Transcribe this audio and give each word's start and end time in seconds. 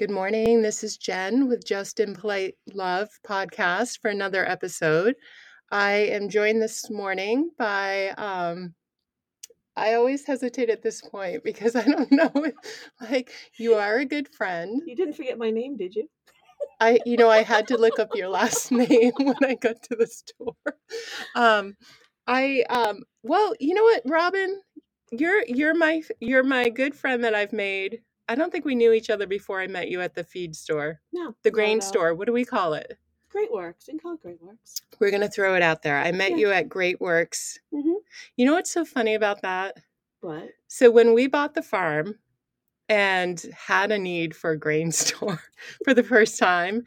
Good 0.00 0.10
morning. 0.10 0.62
This 0.62 0.82
is 0.82 0.96
Jen 0.96 1.46
with 1.46 1.62
Just 1.62 2.00
in 2.00 2.14
Polite 2.14 2.54
Love 2.72 3.10
podcast 3.28 4.00
for 4.00 4.10
another 4.10 4.48
episode. 4.48 5.14
I 5.70 5.90
am 5.92 6.30
joined 6.30 6.62
this 6.62 6.88
morning 6.88 7.50
by, 7.58 8.08
um, 8.16 8.72
I 9.76 9.92
always 9.92 10.24
hesitate 10.26 10.70
at 10.70 10.80
this 10.82 11.02
point 11.02 11.44
because 11.44 11.76
I 11.76 11.84
don't 11.84 12.10
know. 12.10 12.30
if- 12.34 12.54
Like, 12.98 13.30
you 13.58 13.74
are 13.74 13.98
a 13.98 14.06
good 14.06 14.32
friend. 14.34 14.80
You 14.86 14.96
didn't 14.96 15.16
forget 15.16 15.36
my 15.36 15.50
name, 15.50 15.76
did 15.76 15.94
you? 15.94 16.08
I, 16.80 16.98
you 17.04 17.18
know, 17.18 17.28
I 17.28 17.42
had 17.42 17.68
to 17.68 17.76
look 17.76 17.98
up 17.98 18.16
your 18.16 18.30
last 18.30 18.72
name 18.72 19.12
when 19.18 19.44
I 19.44 19.54
got 19.54 19.82
to 19.82 19.96
the 19.96 20.06
store. 20.06 20.56
Um, 21.34 21.76
I, 22.26 22.64
um, 22.70 23.02
well, 23.22 23.52
you 23.60 23.74
know 23.74 23.84
what, 23.84 24.00
Robin, 24.06 24.62
you're 25.12 25.44
you're 25.46 25.74
my 25.74 26.00
you're 26.20 26.42
my 26.42 26.70
good 26.70 26.94
friend 26.94 27.22
that 27.24 27.34
I've 27.34 27.52
made. 27.52 28.00
I 28.30 28.36
don't 28.36 28.52
think 28.52 28.64
we 28.64 28.76
knew 28.76 28.92
each 28.92 29.10
other 29.10 29.26
before 29.26 29.60
I 29.60 29.66
met 29.66 29.88
you 29.90 30.00
at 30.00 30.14
the 30.14 30.22
feed 30.24 30.54
store, 30.54 31.00
No. 31.12 31.34
the 31.42 31.50
grain 31.50 31.78
at 31.78 31.82
all. 31.84 31.88
store. 31.88 32.14
What 32.14 32.26
do 32.26 32.32
we 32.32 32.44
call 32.44 32.74
it? 32.74 32.96
Great 33.28 33.52
Works. 33.52 33.86
Can 33.86 33.98
call 33.98 34.14
it 34.14 34.22
Great 34.22 34.40
Works. 34.40 34.82
We're 35.00 35.10
gonna 35.10 35.28
throw 35.28 35.54
it 35.56 35.62
out 35.62 35.82
there. 35.82 35.98
I 35.98 36.12
met 36.12 36.30
Yeah. 36.32 36.36
you 36.36 36.50
at 36.52 36.68
Great 36.68 37.00
Works. 37.00 37.58
Mm-hmm. 37.74 37.92
You 38.36 38.46
know 38.46 38.54
what's 38.54 38.70
so 38.70 38.84
funny 38.84 39.14
about 39.14 39.42
that? 39.42 39.78
What? 40.20 40.50
So 40.68 40.90
when 40.90 41.12
we 41.12 41.26
bought 41.26 41.54
the 41.54 41.62
farm 41.62 42.18
and 42.88 43.40
had 43.56 43.90
a 43.92 43.98
need 43.98 44.34
for 44.36 44.50
a 44.50 44.58
grain 44.58 44.92
store 44.92 45.40
for 45.84 45.92
the 45.94 46.02
first 46.04 46.38
time, 46.38 46.84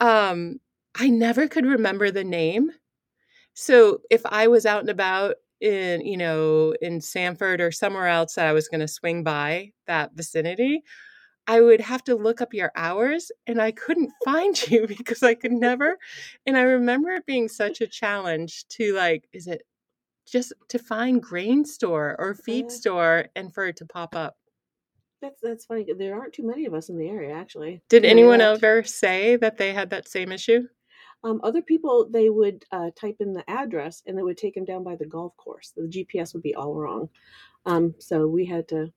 um, 0.00 0.60
I 0.94 1.08
never 1.08 1.48
could 1.48 1.64
remember 1.66 2.10
the 2.10 2.24
name. 2.24 2.70
So 3.54 4.00
if 4.10 4.22
I 4.26 4.46
was 4.48 4.66
out 4.66 4.80
and 4.80 4.90
about 4.90 5.36
in, 5.62 6.04
you 6.04 6.16
know, 6.16 6.74
in 6.82 7.00
Sanford 7.00 7.60
or 7.60 7.70
somewhere 7.70 8.08
else 8.08 8.34
that 8.34 8.46
I 8.46 8.52
was 8.52 8.68
going 8.68 8.80
to 8.80 8.88
swing 8.88 9.22
by 9.22 9.72
that 9.86 10.10
vicinity, 10.14 10.82
I 11.46 11.60
would 11.60 11.80
have 11.80 12.02
to 12.04 12.16
look 12.16 12.40
up 12.40 12.52
your 12.52 12.72
hours 12.74 13.30
and 13.46 13.62
I 13.62 13.70
couldn't 13.70 14.12
find 14.24 14.70
you 14.70 14.86
because 14.86 15.22
I 15.22 15.34
could 15.34 15.52
never. 15.52 15.98
And 16.46 16.56
I 16.56 16.62
remember 16.62 17.10
it 17.10 17.26
being 17.26 17.48
such 17.48 17.80
a 17.80 17.86
challenge 17.86 18.66
to 18.70 18.94
like, 18.94 19.28
is 19.32 19.46
it 19.46 19.62
just 20.26 20.52
to 20.68 20.78
find 20.78 21.22
grain 21.22 21.64
store 21.64 22.16
or 22.18 22.34
feed 22.34 22.70
store 22.70 23.26
and 23.36 23.54
for 23.54 23.66
it 23.66 23.76
to 23.76 23.86
pop 23.86 24.16
up? 24.16 24.36
That's 25.20 25.40
that's 25.40 25.66
funny. 25.66 25.86
There 25.96 26.18
aren't 26.18 26.32
too 26.32 26.44
many 26.44 26.66
of 26.66 26.74
us 26.74 26.88
in 26.88 26.98
the 26.98 27.08
area, 27.08 27.32
actually. 27.32 27.80
Did 27.88 28.04
anyone 28.04 28.40
ever 28.40 28.82
say 28.82 29.36
that 29.36 29.56
they 29.56 29.72
had 29.72 29.90
that 29.90 30.08
same 30.08 30.32
issue? 30.32 30.66
Um, 31.24 31.40
other 31.42 31.62
people, 31.62 32.08
they 32.10 32.30
would 32.30 32.64
uh, 32.72 32.90
type 32.96 33.16
in 33.20 33.32
the 33.32 33.48
address 33.48 34.02
and 34.06 34.18
it 34.18 34.24
would 34.24 34.38
take 34.38 34.54
them 34.54 34.64
down 34.64 34.82
by 34.82 34.96
the 34.96 35.06
golf 35.06 35.36
course. 35.36 35.72
The 35.76 35.82
GPS 35.82 36.34
would 36.34 36.42
be 36.42 36.54
all 36.54 36.74
wrong. 36.74 37.08
Um, 37.64 37.94
so 37.98 38.26
we 38.26 38.44
had 38.44 38.68
to 38.68 38.92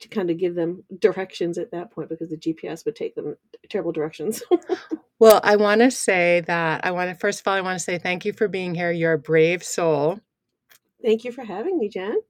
to 0.00 0.08
kind 0.08 0.30
of 0.30 0.38
give 0.38 0.54
them 0.54 0.84
directions 1.00 1.58
at 1.58 1.72
that 1.72 1.90
point 1.90 2.08
because 2.08 2.30
the 2.30 2.36
GPS 2.36 2.84
would 2.84 2.94
take 2.94 3.16
them 3.16 3.36
terrible 3.68 3.92
directions. 3.92 4.42
Well, 5.20 5.40
I 5.42 5.56
want 5.56 5.80
to 5.80 5.90
say 5.90 6.42
that 6.46 6.84
I 6.84 6.92
want 6.92 7.10
to, 7.10 7.16
first 7.16 7.40
of 7.40 7.48
all, 7.48 7.54
I 7.54 7.60
want 7.60 7.76
to 7.76 7.84
say 7.84 7.98
thank 7.98 8.24
you 8.24 8.32
for 8.32 8.46
being 8.46 8.72
here. 8.72 8.92
You're 8.92 9.14
a 9.14 9.18
brave 9.18 9.64
soul. 9.64 10.20
Thank 11.02 11.24
you 11.24 11.32
for 11.32 11.42
having 11.44 11.76
me, 11.76 11.88
Jen. 11.88 12.20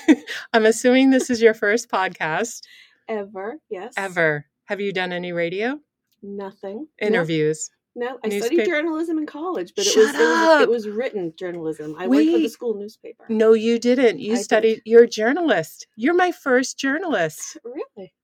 I'm 0.54 0.64
assuming 0.64 1.10
this 1.10 1.28
is 1.28 1.42
your 1.42 1.52
first 1.52 1.90
podcast 1.90 2.62
Ever, 3.06 3.58
yes. 3.68 3.92
ever. 3.98 4.46
Have 4.64 4.80
you 4.80 4.94
done 4.94 5.12
any 5.12 5.32
radio 5.32 5.78
Nothing. 6.22 6.88
No. 7.00 7.06
interviews? 7.06 7.70
No, 7.98 8.18
I 8.24 8.28
Newspaper- 8.28 8.54
studied 8.54 8.66
journalism 8.70 9.18
in 9.18 9.26
college, 9.26 9.72
but 9.74 9.86
it 9.86 9.96
was, 9.96 10.08
it 10.14 10.18
was 10.18 10.62
it 10.62 10.68
was 10.68 10.88
written 10.88 11.32
journalism. 11.36 11.96
I 11.98 12.06
worked 12.06 12.30
for 12.30 12.38
the 12.38 12.48
school 12.48 12.74
newspaper. 12.74 13.24
No, 13.28 13.54
you 13.54 13.78
didn't. 13.78 14.20
You 14.20 14.32
I 14.34 14.36
did. 14.36 14.44
studied, 14.44 14.82
you're 14.84 15.02
a 15.04 15.08
journalist. 15.08 15.86
You're 15.96 16.14
my 16.14 16.30
first 16.32 16.78
journalist. 16.78 17.58
Really? 17.64 18.14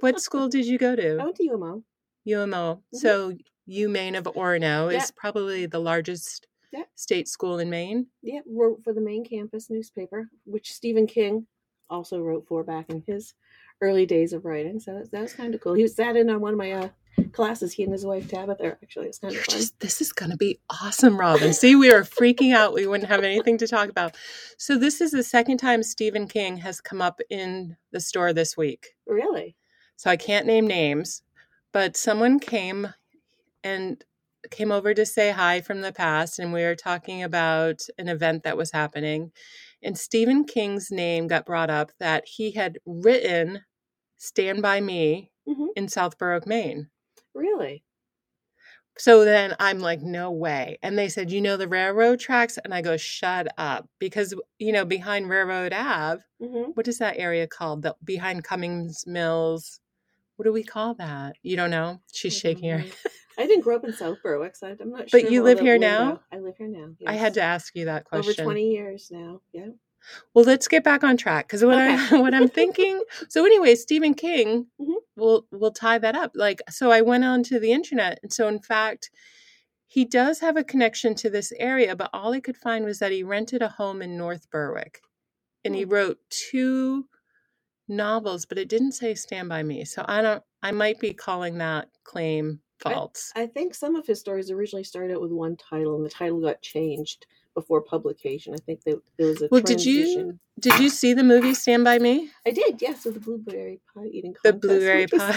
What 0.00 0.20
school 0.20 0.48
did 0.48 0.64
you 0.66 0.78
go 0.78 0.92
I 0.92 0.96
to? 0.96 1.16
went 1.16 1.36
to 1.36 1.44
UMO. 1.44 1.82
UMO. 2.26 2.82
Mhm. 2.94 2.98
So 2.98 3.32
UMaine 3.68 4.16
of 4.16 4.24
Orono 4.24 4.90
Yeah. 4.92 4.98
is 4.98 5.10
probably 5.10 5.66
the 5.66 5.78
largest 5.80 6.46
Yeah. 6.72 6.84
state 6.94 7.26
school 7.28 7.58
in 7.58 7.68
Maine. 7.68 8.06
Yeah, 8.22 8.40
wrote 8.46 8.82
for 8.84 8.92
the 8.92 9.00
main 9.00 9.24
campus 9.24 9.68
newspaper, 9.70 10.30
which 10.44 10.72
Stephen 10.72 11.06
King 11.06 11.46
also 11.90 12.20
wrote 12.22 12.46
for 12.46 12.62
back 12.64 12.88
in 12.88 13.02
his 13.06 13.34
early 13.82 14.06
days 14.06 14.32
of 14.32 14.44
writing. 14.44 14.78
So 14.80 14.94
that- 14.94 15.10
that 15.10 15.22
was 15.22 15.32
kind 15.34 15.54
of 15.54 15.60
cool. 15.60 15.74
He 15.74 15.82
was 15.82 15.94
sat 15.96 16.16
in 16.16 16.30
on 16.30 16.40
one 16.40 16.52
of 16.54 16.58
my 16.58 16.72
uh, 16.72 16.88
classes. 17.32 17.72
He 17.72 17.84
and 17.84 17.92
his 17.92 18.04
wife 18.06 18.28
Tabitha. 18.28 18.64
are 18.64 18.78
Actually, 18.82 19.06
it 19.06 19.08
was 19.08 19.18
kind 19.18 19.32
You're 19.34 19.40
of 19.40 19.46
fun. 19.46 19.56
just 19.58 19.80
this 19.80 20.00
is 20.00 20.12
going 20.12 20.30
to 20.30 20.36
be 20.36 20.58
awesome, 20.82 21.18
Robin. 21.18 21.52
See, 21.52 21.76
we 21.76 21.92
were 21.92 22.02
freaking 22.02 22.54
out. 22.54 22.74
We 22.74 22.86
wouldn't 22.86 23.08
have 23.10 23.24
anything 23.24 23.58
to 23.58 23.68
talk 23.68 23.88
about. 23.88 24.16
So 24.58 24.78
this 24.78 25.00
is 25.00 25.10
the 25.12 25.22
second 25.22 25.58
time 25.58 25.82
Stephen 25.82 26.28
King 26.28 26.58
has 26.58 26.80
come 26.80 27.02
up 27.02 27.20
in 27.30 27.76
the 27.92 28.00
store 28.00 28.32
this 28.32 28.56
week. 28.56 28.88
Really? 29.06 29.56
So 29.96 30.10
I 30.10 30.16
can't 30.16 30.46
name 30.46 30.66
names, 30.66 31.22
but 31.72 31.96
someone 31.96 32.40
came 32.40 32.94
and 33.62 34.02
came 34.50 34.72
over 34.72 34.94
to 34.94 35.04
say 35.04 35.30
hi 35.32 35.60
from 35.60 35.82
the 35.82 35.92
past 35.92 36.38
and 36.38 36.52
we 36.52 36.62
were 36.62 36.74
talking 36.74 37.22
about 37.22 37.82
an 37.98 38.08
event 38.08 38.42
that 38.42 38.56
was 38.56 38.72
happening 38.72 39.30
and 39.82 39.96
Stephen 39.98 40.44
King's 40.44 40.90
name 40.90 41.26
got 41.26 41.46
brought 41.46 41.70
up 41.70 41.92
that 42.00 42.24
he 42.26 42.52
had 42.52 42.78
written 42.86 43.62
Stand 44.18 44.62
by 44.62 44.80
Me 44.80 45.30
hmm 45.46 45.66
in 45.76 45.88
South 45.88 46.18
Berwick, 46.18 46.46
Maine. 46.46 46.88
Really? 47.34 47.84
So 48.98 49.24
then 49.24 49.54
I'm 49.58 49.78
like, 49.80 50.02
no 50.02 50.30
way. 50.30 50.78
And 50.82 50.98
they 50.98 51.08
said, 51.08 51.30
you 51.30 51.40
know, 51.40 51.56
the 51.56 51.68
railroad 51.68 52.20
tracks? 52.20 52.58
And 52.62 52.74
I 52.74 52.82
go, 52.82 52.96
shut 52.96 53.48
up. 53.56 53.88
Because, 53.98 54.34
you 54.58 54.72
know, 54.72 54.84
behind 54.84 55.30
Railroad 55.30 55.72
Ave, 55.72 56.22
hmm 56.42 56.70
what 56.74 56.86
is 56.86 56.98
that 56.98 57.18
area 57.18 57.46
called? 57.46 57.82
The, 57.82 57.96
behind 58.04 58.44
Cummings 58.44 59.04
Mills. 59.06 59.80
What 60.36 60.44
do 60.44 60.52
we 60.52 60.62
call 60.62 60.94
that? 60.94 61.36
You 61.42 61.56
don't 61.56 61.70
know? 61.70 62.00
She's 62.12 62.38
shaking 62.38 62.70
her 62.70 62.78
head. 62.78 62.92
I 63.38 63.46
didn't 63.46 63.62
grow 63.64 63.76
up 63.76 63.84
in 63.84 63.92
South 63.92 64.18
Berwick, 64.22 64.54
so 64.56 64.68
I'm 64.68 64.90
not 64.90 65.10
sure. 65.10 65.20
But 65.20 65.30
you 65.30 65.42
live 65.42 65.60
here 65.60 65.78
now? 65.78 66.20
I 66.32 66.38
live 66.38 66.56
here 66.56 66.68
now. 66.68 66.90
I 67.06 67.14
had 67.14 67.34
to 67.34 67.42
ask 67.42 67.74
you 67.74 67.86
that 67.86 68.04
question. 68.04 68.30
over 68.44 68.52
20 68.54 68.70
years 68.70 69.08
now. 69.10 69.40
Yeah. 69.52 69.68
Well, 70.34 70.44
let's 70.44 70.68
get 70.68 70.84
back 70.84 71.04
on 71.04 71.16
track 71.16 71.46
because 71.48 71.64
what 71.64 71.78
I 71.78 71.96
what 72.20 72.34
I'm 72.34 72.48
thinking. 72.48 73.02
So 73.28 73.44
anyway, 73.44 73.74
Stephen 73.74 74.14
King 74.14 74.66
Mhm. 74.80 74.94
will 75.16 75.46
will 75.52 75.72
tie 75.72 75.98
that 75.98 76.16
up. 76.16 76.32
Like 76.34 76.62
so, 76.70 76.90
I 76.90 77.02
went 77.02 77.24
onto 77.24 77.58
the 77.58 77.72
internet, 77.72 78.18
and 78.22 78.32
so 78.32 78.48
in 78.48 78.60
fact, 78.60 79.10
he 79.88 80.04
does 80.04 80.40
have 80.40 80.56
a 80.56 80.64
connection 80.64 81.14
to 81.16 81.30
this 81.30 81.52
area. 81.58 81.96
But 81.96 82.10
all 82.12 82.32
I 82.32 82.40
could 82.40 82.56
find 82.56 82.84
was 82.84 82.98
that 83.00 83.12
he 83.12 83.22
rented 83.24 83.62
a 83.62 83.68
home 83.68 84.02
in 84.02 84.16
North 84.16 84.50
Berwick, 84.50 85.00
and 85.64 85.74
he 85.74 85.84
Hmm. 85.84 85.90
wrote 85.90 86.18
two 86.30 87.08
novels, 87.88 88.46
but 88.46 88.58
it 88.58 88.68
didn't 88.68 88.92
say 88.92 89.14
"Stand 89.14 89.48
by 89.48 89.62
Me." 89.62 89.84
So 89.84 90.04
I 90.08 90.22
don't. 90.22 90.42
I 90.62 90.72
might 90.72 91.00
be 91.00 91.14
calling 91.14 91.58
that 91.58 91.88
claim 92.04 92.60
false. 92.80 93.32
I 93.36 93.46
think 93.46 93.74
some 93.74 93.96
of 93.96 94.06
his 94.06 94.20
stories 94.20 94.50
originally 94.50 94.84
started 94.84 95.14
out 95.14 95.22
with 95.22 95.32
one 95.32 95.56
title, 95.56 95.96
and 95.96 96.04
the 96.04 96.10
title 96.10 96.40
got 96.40 96.62
changed 96.62 97.26
before 97.60 97.82
publication. 97.82 98.54
I 98.54 98.58
think 98.58 98.82
that 98.84 99.00
there 99.18 99.28
was 99.28 99.42
a 99.42 99.48
well, 99.50 99.60
did 99.60 99.84
you 99.84 100.38
did 100.58 100.78
you 100.78 100.88
see 100.88 101.12
the 101.12 101.22
movie 101.22 101.54
"Stand 101.54 101.84
by 101.84 101.98
Me"? 101.98 102.30
I 102.46 102.50
did, 102.50 102.80
yes, 102.80 103.04
with 103.04 103.14
the 103.14 103.20
blueberry 103.20 103.80
pie 103.94 104.06
eating 104.10 104.34
The 104.42 104.52
blueberry 104.52 105.06
pie. 105.06 105.36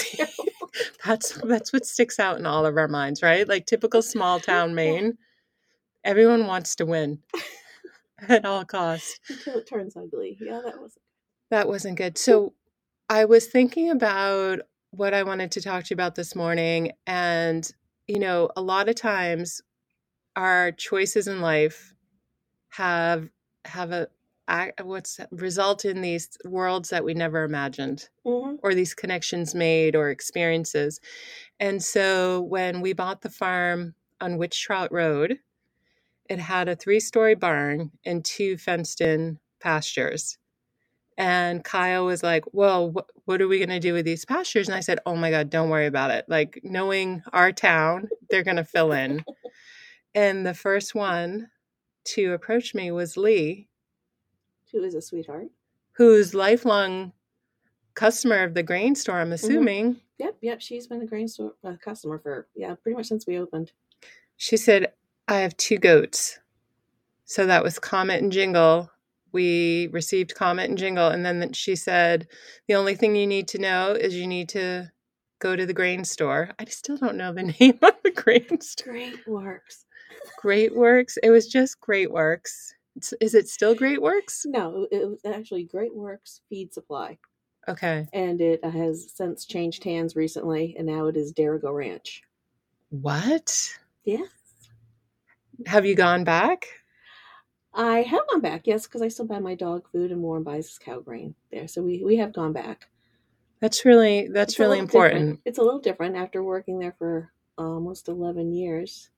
that's 1.06 1.34
that's 1.44 1.74
what 1.74 1.86
sticks 1.86 2.20
out 2.20 2.40
in 2.40 2.46
all 2.46 2.66
of 2.66 2.78
our 2.78 2.88
minds, 2.88 3.22
right? 3.22 3.48
Like 3.48 3.66
typical 3.66 4.02
small 4.14 4.40
town 4.40 4.74
Maine. 4.74 5.18
Everyone 6.04 6.48
wants 6.48 6.76
to 6.78 6.86
win 6.86 7.20
at 8.28 8.46
all 8.46 8.66
costs. 8.66 9.20
Until 9.30 9.58
it 9.60 9.68
turns 9.68 9.96
ugly. 9.98 10.38
Yeah, 10.40 10.62
that 10.64 10.80
wasn't. 10.80 11.02
That 11.52 11.68
wasn't 11.68 11.98
good. 11.98 12.18
So 12.18 12.54
I 13.10 13.26
was 13.26 13.48
thinking 13.48 13.90
about 13.90 14.62
what 14.92 15.14
I 15.14 15.24
wanted 15.24 15.52
to 15.52 15.62
talk 15.62 15.84
to 15.86 15.90
you 15.92 15.96
about 15.96 16.16
this 16.16 16.36
morning 16.36 16.94
and 17.06 17.70
you 18.08 18.20
know, 18.20 18.50
a 18.58 18.62
lot 18.62 18.90
of 18.90 18.96
times 18.96 19.62
our 20.36 20.72
choices 20.72 21.28
in 21.28 21.42
life 21.42 21.93
have 22.74 23.30
have 23.66 23.92
a 23.94 24.08
what's 24.84 25.20
result 25.32 25.86
in 25.86 26.02
these 26.02 26.30
worlds 26.46 26.90
that 26.92 27.06
we 27.06 27.16
never 27.16 27.44
imagined 27.46 28.10
Mhm. 28.26 28.60
or 28.64 28.76
these 28.76 28.96
connections 28.96 29.56
made 29.56 29.96
or 29.96 30.12
experiences. 30.12 31.02
And 31.60 31.84
so 31.84 32.42
when 32.44 32.82
we 32.82 32.94
bought 32.94 33.22
the 33.22 33.32
farm 33.32 33.96
on 34.22 34.38
Witchtrot 34.40 34.90
Road, 34.92 35.40
it 36.30 36.40
had 36.40 36.70
a 36.70 36.76
three 36.78 37.00
story 37.02 37.36
barn 37.36 37.92
and 38.06 38.26
two 38.26 38.58
fenced 38.58 39.02
in 39.02 39.40
pastures. 39.62 40.38
And 41.18 41.64
Kyle 41.64 42.06
was 42.06 42.24
like, 42.24 42.46
Well, 42.54 42.92
wh- 42.94 43.28
what 43.30 43.42
are 43.42 43.48
we 43.50 43.60
going 43.60 43.70
to 43.70 43.80
do 43.82 43.94
with 43.94 44.06
these 44.06 44.26
pastures? 44.26 44.70
And 44.70 44.76
I 44.76 44.82
said, 44.82 45.00
Oh 45.06 45.16
my 45.18 45.32
God, 45.32 45.50
don't 45.52 45.70
worry 45.70 45.88
about 45.88 46.12
it. 46.12 46.26
Like, 46.30 46.60
knowing 46.64 47.24
our 47.34 47.52
town, 47.54 48.10
they're 48.30 48.44
going 48.44 48.58
to 48.58 48.66
fill 48.66 48.94
in. 48.94 49.26
And 50.16 50.46
the 50.46 50.54
first 50.56 50.96
one 50.96 51.50
to 52.06 52.34
approach 52.34 52.74
me 52.76 52.92
was 52.92 53.18
Lee, 53.18 53.68
Who 54.72 54.84
is 54.84 54.94
a 54.96 55.02
sweetheart. 55.02 55.48
who's 55.94 56.34
lifelong 56.34 57.14
customer 57.94 58.44
of 58.44 58.54
the 58.54 58.64
grain 58.64 58.96
store, 58.96 59.20
I'm 59.20 59.32
assuming. 59.32 59.98
Yep, 60.18 60.38
yep. 60.42 60.62
She's 60.62 60.88
been 60.88 61.02
a 61.02 61.06
grain 61.06 61.28
store 61.28 61.54
uh, 61.64 61.74
customer 61.84 62.20
for 62.20 62.48
yeah, 62.56 62.76
pretty 62.82 62.96
much 62.96 63.08
since 63.08 63.28
we 63.28 63.38
opened. 63.40 63.72
She 64.38 64.58
said, 64.58 64.94
I 65.28 65.40
have 65.40 65.56
two 65.58 65.78
goats. 65.78 66.40
So 67.26 67.46
that 67.46 67.64
was 67.64 67.80
Comet 67.80 68.22
and 68.22 68.32
Jingle. 68.32 68.90
We 69.32 69.88
received 69.92 70.36
Comet 70.36 70.70
and 70.70 70.78
Jingle. 70.78 71.08
And 71.08 71.26
then 71.26 71.54
she 71.54 71.76
said, 71.76 72.28
The 72.68 72.76
only 72.76 72.96
thing 72.96 73.16
you 73.16 73.26
need 73.28 73.48
to 73.50 73.58
know 73.60 73.92
is 73.94 74.16
you 74.16 74.28
need 74.28 74.50
to 74.50 74.92
go 75.40 75.56
to 75.56 75.66
the 75.66 75.74
grain 75.74 76.04
store. 76.06 76.52
I 76.60 76.66
still 76.66 76.98
don't 76.98 77.16
know 77.18 77.34
the 77.34 77.44
name 77.60 77.80
of 77.82 77.94
the 78.04 78.12
grain 78.12 78.60
store. 78.62 78.94
Great 78.94 79.28
works. 79.28 79.86
Great 80.38 80.76
Works. 80.76 81.18
It 81.24 81.30
was 81.30 81.48
just 81.48 81.80
Great 81.80 82.12
Works. 82.12 82.74
Is 83.20 83.34
it 83.34 83.48
still 83.50 83.74
Great 83.74 84.02
Works? 84.02 84.46
No, 84.48 84.88
it 84.92 85.08
was 85.10 85.20
actually 85.26 85.64
Great 85.64 85.96
Works 85.96 86.42
Feed 86.50 86.74
Supply, 86.74 87.18
Okay. 87.68 88.08
and 88.14 88.40
it 88.42 88.64
has 88.64 89.12
since 89.12 89.46
changed 89.46 89.84
hands 89.84 90.16
recently, 90.16 90.76
and 90.78 90.86
now 90.88 91.08
it 91.08 91.18
is 91.18 91.34
Dirigo 91.34 91.74
Ranch. 91.76 92.22
What? 92.90 93.72
Yeah. 94.04 94.26
Have 95.66 95.86
you 95.86 95.96
gone 95.96 96.24
back? 96.24 96.68
I 97.74 98.04
have 98.04 98.28
gone 98.30 98.42
back, 98.42 98.68
yes, 98.68 98.86
because 98.86 99.02
I 99.02 99.08
still 99.08 99.26
buy 99.26 99.40
my 99.40 99.56
dog 99.56 99.88
food, 99.92 100.12
and 100.12 100.22
Warren 100.22 100.44
buys 100.44 100.68
his 100.68 100.78
cow 100.78 101.00
grain 101.00 101.34
there, 101.52 101.68
so 101.68 101.82
we 101.82 102.04
we 102.04 102.18
have 102.18 102.34
gone 102.34 102.54
back. 102.54 102.88
That's 103.60 103.86
really 103.86 104.28
that's 104.28 104.54
It's 104.54 104.60
really 104.60 104.82
little 104.82 104.86
different. 104.88 105.14
important. 105.16 105.40
It's 105.46 105.58
a 105.58 105.64
little 105.64 105.80
different 105.80 106.16
after 106.16 106.44
working 106.44 106.78
there 106.78 106.94
for 107.00 107.32
almost 107.58 108.10
eleven 108.10 108.52
years, 108.52 109.10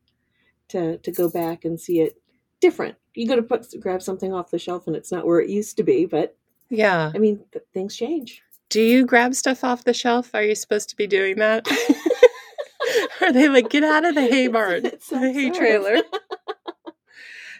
to 0.70 0.98
to 1.00 1.12
go 1.12 1.30
back 1.30 1.66
and 1.66 1.80
see 1.80 2.02
it 2.02 2.22
different. 2.62 2.96
You 3.14 3.28
go 3.28 3.36
to 3.36 3.44
put 3.44 3.68
grab 3.80 4.02
something 4.02 4.34
off 4.34 4.52
the 4.52 4.60
shelf, 4.60 4.88
and 4.88 4.96
it's 4.96 5.12
not 5.12 5.26
where 5.26 5.40
it 5.40 5.50
used 5.50 5.78
to 5.78 5.84
be, 5.84 6.06
but 6.06 6.36
Yeah. 6.70 7.12
I 7.14 7.18
mean 7.18 7.44
th- 7.52 7.66
things 7.74 7.96
change. 7.96 8.42
Do 8.70 8.82
you 8.82 9.06
grab 9.06 9.36
stuff 9.36 9.64
off 9.64 9.84
the 9.84 9.94
shelf? 9.94 10.32
Are 10.34 10.44
you 10.44 10.56
supposed 10.56 10.90
to 10.90 10.96
be 10.96 11.08
doing 11.08 11.38
that? 11.38 11.68
Are 13.22 13.32
they 13.32 13.48
like 13.48 13.70
get 13.70 13.84
out 13.84 14.06
of 14.06 14.16
the 14.16 14.22
hay 14.28 14.48
barn, 14.48 14.86
It's 14.86 15.10
the 15.10 15.32
hay 15.32 15.50
trailer? 15.52 16.02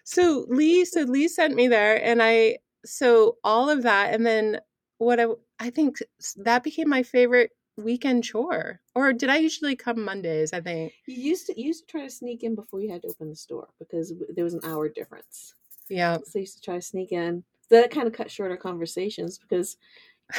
So 0.08 0.46
Lee, 0.50 0.86
so 0.86 1.02
Lee 1.02 1.28
sent 1.28 1.56
me 1.56 1.68
there, 1.68 2.00
and 2.04 2.22
I 2.22 2.60
so 2.86 3.38
all 3.44 3.72
of 3.72 3.82
that, 3.84 4.14
and 4.14 4.24
then 4.24 4.60
what 5.00 5.20
I 5.20 5.26
I 5.60 5.72
think 5.72 5.98
that 6.38 6.64
became 6.64 6.88
my 6.88 7.02
favorite 7.02 7.50
weekend 7.78 8.24
chore. 8.24 8.82
Or 8.94 9.14
did 9.14 9.30
I 9.30 9.38
usually 9.38 9.76
come 9.76 10.04
Mondays? 10.04 10.54
I 10.54 10.62
think. 10.62 10.94
You 11.08 11.30
used 11.30 11.48
to 11.48 11.60
you 11.60 11.68
used 11.68 11.88
to 11.88 11.92
try 11.92 12.04
to 12.04 12.10
sneak 12.10 12.44
in 12.44 12.56
before 12.56 12.82
you 12.82 12.92
had 12.92 13.02
to 13.04 13.10
open 13.10 13.30
the 13.30 13.36
store 13.36 13.68
because 13.80 14.14
there 14.36 14.44
was 14.44 14.54
an 14.54 14.62
hour 14.64 14.90
difference. 14.90 15.56
Yeah. 15.90 16.18
So 16.26 16.40
I 16.40 16.40
used 16.40 16.58
to 16.58 16.62
try 16.62 16.76
to 16.76 16.82
sneak 16.82 17.12
in. 17.12 17.44
So 17.70 17.82
that 17.82 17.92
kind 17.92 18.08
of 18.08 18.14
cut 18.14 18.32
short 18.32 18.52
our 18.52 18.58
conversations 18.58 19.38
because 19.38 19.78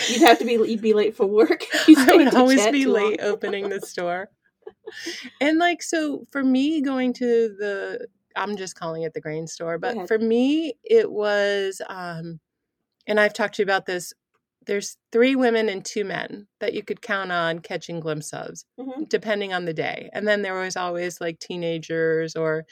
you'd 0.09 0.23
have 0.23 0.39
to 0.39 0.45
be 0.45 0.53
you'd 0.53 0.81
be 0.81 0.95
late 0.95 1.17
for 1.17 1.27
work. 1.27 1.65
You 1.89 1.97
I 1.99 2.17
would 2.17 2.35
always 2.35 2.67
be 2.69 2.87
late 2.87 3.21
opening 3.21 3.69
the 3.69 3.81
store. 3.81 4.31
And 5.41 5.59
like 5.59 5.83
so 5.83 6.27
for 6.31 6.43
me 6.43 6.81
going 6.81 7.13
to 7.15 7.55
the 7.59 8.07
I'm 8.35 8.57
just 8.57 8.75
calling 8.79 9.03
it 9.03 9.15
the 9.15 9.21
grain 9.21 9.47
store, 9.47 9.79
but 9.79 10.09
for 10.09 10.19
me 10.19 10.75
it 10.85 11.11
was 11.11 11.81
um 11.89 12.41
and 13.07 13.21
I've 13.21 13.35
talked 13.35 13.55
to 13.57 13.63
you 13.63 13.65
about 13.65 13.87
this 13.87 14.13
there's 14.67 14.97
three 15.13 15.37
women 15.37 15.69
and 15.69 15.85
two 15.85 16.05
men 16.05 16.49
that 16.61 16.75
you 16.75 16.83
could 16.85 17.03
count 17.03 17.33
on 17.33 17.61
catching 17.61 18.01
glimpses 18.01 18.67
of 18.79 18.87
Mhm. 18.87 19.09
depending 19.11 19.53
on 19.55 19.65
the 19.67 19.75
day. 19.75 20.11
And 20.15 20.29
then 20.29 20.43
there 20.43 20.55
was 20.61 20.77
always 20.77 21.21
like 21.21 21.39
teenagers 21.41 22.37
or 22.37 22.67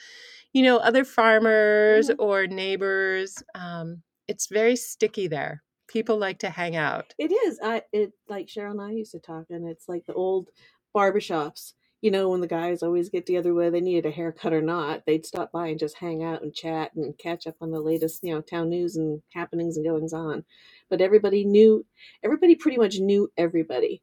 you 0.53 0.63
know 0.63 0.77
other 0.77 1.05
farmers 1.05 2.09
Mhm. 2.09 2.15
or 2.19 2.47
neighbors. 2.47 3.43
Um 3.55 4.03
it's 4.27 4.47
very 4.47 4.75
sticky 4.77 5.27
there. 5.27 5.63
People 5.89 6.17
like 6.17 6.39
to 6.39 6.49
hang 6.51 6.75
out. 6.77 7.13
It 7.17 7.31
is. 7.31 7.59
I 7.63 7.83
it 7.93 8.13
like 8.29 8.47
Cheryl 8.47 8.71
and 8.71 8.81
I 8.81 8.91
used 8.91 9.11
to 9.13 9.19
talk, 9.19 9.45
and 9.49 9.67
it's 9.69 9.89
like 9.89 10.05
the 10.05 10.13
old 10.13 10.49
barbershops. 10.95 11.73
You 12.01 12.11
know, 12.11 12.29
when 12.29 12.41
the 12.41 12.47
guys 12.47 12.83
always 12.83 13.09
get 13.09 13.25
together 13.25 13.53
whether 13.53 13.71
they 13.71 13.81
needed 13.81 14.05
a 14.07 14.11
haircut 14.11 14.53
or 14.53 14.61
not, 14.61 15.05
they'd 15.07 15.25
stop 15.25 15.51
by 15.51 15.67
and 15.69 15.79
just 15.79 15.97
hang 15.97 16.23
out 16.23 16.43
and 16.43 16.53
chat 16.53 16.93
and 16.95 17.17
catch 17.17 17.47
up 17.47 17.55
on 17.61 17.71
the 17.71 17.81
latest, 17.81 18.23
you 18.23 18.33
know, 18.35 18.41
town 18.41 18.69
news 18.69 18.95
and 18.97 19.21
happenings 19.33 19.77
and 19.77 19.85
goings 19.87 20.13
on. 20.13 20.45
But 20.89 21.01
everybody 21.01 21.45
knew 21.45 21.85
everybody 22.23 22.55
pretty 22.55 22.77
much 22.77 22.99
knew 22.99 23.31
everybody. 23.37 24.01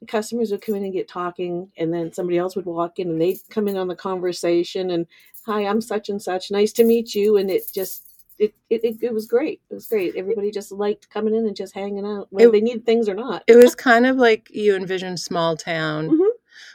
The 0.00 0.06
customers 0.06 0.50
would 0.50 0.60
come 0.62 0.74
in 0.74 0.84
and 0.84 0.92
get 0.92 1.08
talking, 1.08 1.70
and 1.78 1.92
then 1.92 2.12
somebody 2.12 2.38
else 2.38 2.54
would 2.56 2.66
walk 2.66 2.98
in 2.98 3.08
and 3.10 3.20
they'd 3.20 3.38
come 3.50 3.68
in 3.68 3.76
on 3.76 3.88
the 3.88 3.96
conversation 3.96 4.90
and 4.90 5.06
hi, 5.44 5.64
I'm 5.64 5.80
such 5.80 6.08
and 6.08 6.20
such, 6.20 6.50
nice 6.50 6.72
to 6.74 6.84
meet 6.84 7.14
you, 7.14 7.36
and 7.36 7.50
it 7.50 7.62
just 7.72 8.02
it, 8.38 8.54
it, 8.68 8.98
it, 9.02 9.14
was 9.14 9.26
great. 9.26 9.62
It 9.70 9.74
was 9.74 9.86
great. 9.86 10.14
Everybody 10.14 10.50
just 10.50 10.70
liked 10.70 11.08
coming 11.08 11.34
in 11.34 11.46
and 11.46 11.56
just 11.56 11.74
hanging 11.74 12.04
out, 12.04 12.26
whether 12.30 12.48
It- 12.48 12.52
they 12.52 12.60
needed 12.60 12.84
things 12.84 13.08
or 13.08 13.14
not. 13.14 13.44
It 13.46 13.56
was 13.56 13.74
kind 13.74 14.04
of 14.04 14.16
like 14.16 14.48
you 14.50 14.76
envision 14.76 15.16
small 15.16 15.56
town. 15.56 16.10
Mhm. 16.10 16.30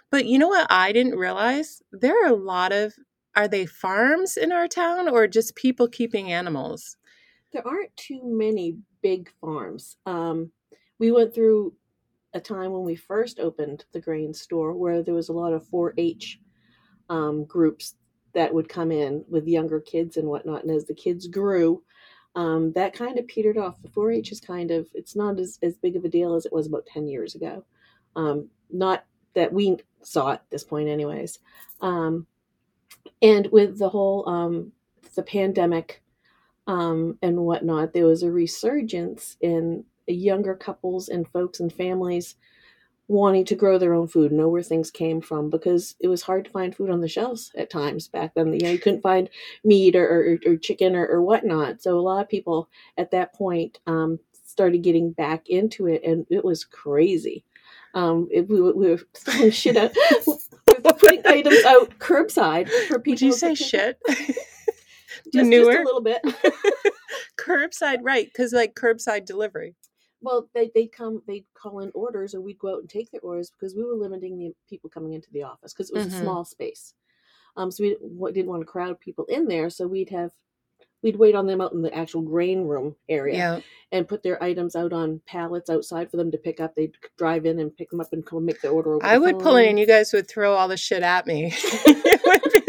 But 0.09 0.25
you 0.25 0.39
know 0.39 0.47
what 0.47 0.65
I 0.71 0.91
didn't 0.91 1.15
realize? 1.19 1.83
There 1.91 2.15
are 2.23 2.29
a 2.31 2.35
lot 2.35 2.71
of 2.71 2.95
are 3.35 3.47
they 3.47 3.65
farms 3.65 4.35
in 4.37 4.51
our 4.51 4.67
town 4.67 5.07
or 5.07 5.27
just 5.27 5.55
people 5.55 5.87
keeping 5.87 6.31
animals? 6.31 6.97
There 7.53 7.65
aren't 7.65 7.95
too 7.95 8.21
many 8.23 8.77
big 9.01 9.31
farms. 9.41 9.97
Um, 10.05 10.51
we 10.99 11.11
went 11.11 11.33
through 11.33 11.73
a 12.33 12.39
time 12.39 12.71
when 12.71 12.83
we 12.83 12.95
first 12.95 13.39
opened 13.39 13.85
the 13.91 13.99
grain 13.99 14.33
store 14.33 14.73
where 14.73 15.03
there 15.03 15.13
was 15.13 15.29
a 15.29 15.33
lot 15.33 15.53
of 15.53 15.67
4-H 15.67 16.39
um, 17.09 17.45
groups 17.45 17.95
that 18.33 18.53
would 18.53 18.69
come 18.69 18.91
in 18.91 19.25
with 19.27 19.47
younger 19.47 19.79
kids 19.79 20.17
and 20.17 20.27
whatnot. 20.27 20.63
And 20.63 20.71
as 20.71 20.85
the 20.85 20.93
kids 20.93 21.27
grew, 21.27 21.83
um, 22.35 22.71
that 22.73 22.93
kind 22.93 23.19
of 23.19 23.27
petered 23.27 23.57
off. 23.57 23.81
The 23.81 23.89
4-H 23.89 24.31
is 24.31 24.39
kind 24.39 24.71
of 24.71 24.87
it's 24.93 25.15
not 25.15 25.39
as, 25.39 25.59
as 25.61 25.75
big 25.77 25.95
of 25.95 26.05
a 26.05 26.09
deal 26.09 26.35
as 26.35 26.45
it 26.45 26.53
was 26.53 26.67
about 26.67 26.85
10 26.85 27.07
years 27.07 27.35
ago. 27.35 27.65
Um, 28.15 28.49
not 28.69 29.05
that 29.33 29.51
we 29.51 29.77
saw 30.01 30.33
at 30.33 30.49
this 30.49 30.63
point, 30.63 30.87
anyways. 30.87 31.39
Um, 31.81 32.25
and 33.21 33.47
with 33.47 33.77
the 33.77 33.89
whole 33.89 34.27
um, 34.29 34.71
the 35.15 35.23
pandemic 35.23 36.00
um, 36.67 37.17
and 37.21 37.37
whatnot, 37.39 37.93
there 37.93 38.05
was 38.07 38.23
a 38.23 38.31
resurgence 38.31 39.37
in 39.41 39.85
younger 40.07 40.55
couples 40.55 41.09
and 41.09 41.27
folks 41.29 41.59
and 41.59 41.71
families 41.73 42.35
wanting 43.07 43.45
to 43.45 43.55
grow 43.55 43.77
their 43.77 43.93
own 43.93 44.07
food, 44.07 44.31
know 44.31 44.49
where 44.49 44.63
things 44.63 44.91
came 44.91 45.21
from, 45.21 45.49
because 45.49 45.95
it 45.99 46.09
was 46.09 46.23
hard 46.23 46.45
to 46.45 46.51
find 46.51 46.75
food 46.75 46.89
on 46.89 47.01
the 47.01 47.09
shelves 47.09 47.51
at 47.57 47.69
times 47.69 48.07
back 48.07 48.33
then. 48.35 48.53
You 48.53 48.61
know, 48.61 48.71
you 48.71 48.79
couldn't 48.79 49.01
find 49.03 49.29
meat 49.63 49.95
or, 49.95 50.39
or, 50.45 50.51
or 50.53 50.57
chicken 50.57 50.95
or, 50.95 51.05
or 51.07 51.21
whatnot. 51.21 51.81
So 51.83 51.99
a 51.99 52.01
lot 52.01 52.21
of 52.23 52.29
people 52.29 52.69
at 52.97 53.11
that 53.11 53.33
point 53.35 53.79
um, 53.87 54.19
started 54.45 54.83
getting 54.83 55.11
back 55.11 55.49
into 55.49 55.87
it, 55.87 56.03
and 56.05 56.25
it 56.31 56.45
was 56.45 56.65
crazy. 56.65 57.43
Um, 57.93 58.29
it, 58.31 58.49
we, 58.49 58.61
were- 58.61 58.75
we 58.75 58.89
were 58.89 58.99
throwing 59.15 59.51
shit 59.51 59.77
out, 59.77 59.91
we 60.27 60.75
were 60.83 60.93
putting 60.93 61.21
items 61.27 61.63
out 61.65 61.99
curbside 61.99 62.69
for 62.87 62.99
people. 62.99 63.11
Would 63.11 63.21
you 63.21 63.33
say 63.33 63.55
shit? 63.55 63.99
Just, 65.25 65.33
just 65.33 65.49
Manure? 65.49 65.81
a 65.81 65.85
little 65.85 66.01
bit. 66.01 66.21
curbside, 67.39 67.99
right? 68.01 68.25
Because 68.25 68.53
like 68.53 68.75
curbside 68.75 69.25
delivery. 69.25 69.75
Well, 70.21 70.47
they 70.53 70.69
they'd 70.75 70.91
come, 70.91 71.21
they'd 71.27 71.45
call 71.55 71.79
in 71.79 71.91
orders, 71.95 72.35
or 72.35 72.41
we'd 72.41 72.59
go 72.59 72.73
out 72.75 72.79
and 72.81 72.89
take 72.89 73.09
their 73.11 73.21
orders 73.21 73.49
because 73.51 73.75
we 73.75 73.83
were 73.83 73.95
limiting 73.95 74.37
the 74.37 74.53
people 74.69 74.89
coming 74.89 75.13
into 75.13 75.29
the 75.31 75.43
office 75.43 75.73
because 75.73 75.89
it 75.89 75.95
was 75.97 76.07
Mhm. 76.07 76.17
a 76.17 76.21
small 76.21 76.45
space. 76.45 76.93
Um, 77.57 77.71
so 77.71 77.83
we 77.83 77.89
didn't 78.31 78.47
want 78.49 78.61
to 78.61 78.65
crowd 78.65 78.99
people 78.99 79.25
in 79.25 79.47
there, 79.47 79.69
so 79.69 79.87
we'd 79.87 80.09
have 80.09 80.31
we'd 81.03 81.15
wait 81.15 81.33
on 81.33 81.47
them 81.47 81.59
out 81.61 81.73
in 81.73 81.81
the 81.81 81.91
actual 81.95 82.21
grain 82.21 82.67
room 82.67 82.95
area 83.09 83.33
Yeah. 83.35 83.59
and 83.91 84.07
put 84.07 84.21
their 84.21 84.41
items 84.43 84.75
out 84.75 84.93
on 84.93 85.19
pallets 85.25 85.67
outside 85.67 86.11
for 86.11 86.17
them 86.17 86.29
to 86.29 86.37
pick 86.37 86.59
up. 86.59 86.75
They'd 86.75 86.93
drive 87.17 87.47
in 87.47 87.57
and 87.57 87.75
pick 87.75 87.89
them 87.89 87.99
up 87.99 88.13
and 88.13 88.23
come 88.23 88.45
make 88.45 88.61
the 88.61 88.69
order. 88.69 88.93
Over 88.93 89.05
I 89.05 89.15
the 89.15 89.21
would 89.21 89.39
pull 89.39 89.55
in 89.55 89.69
and 89.69 89.79
you 89.79 89.87
guys 89.87 90.13
would 90.13 90.27
throw 90.27 90.53
all 90.53 90.67
the 90.67 90.77
shit 90.77 91.01
at 91.01 91.25
me. 91.25 91.51
it 91.63 92.21
would 92.23 92.51
be 92.53 92.60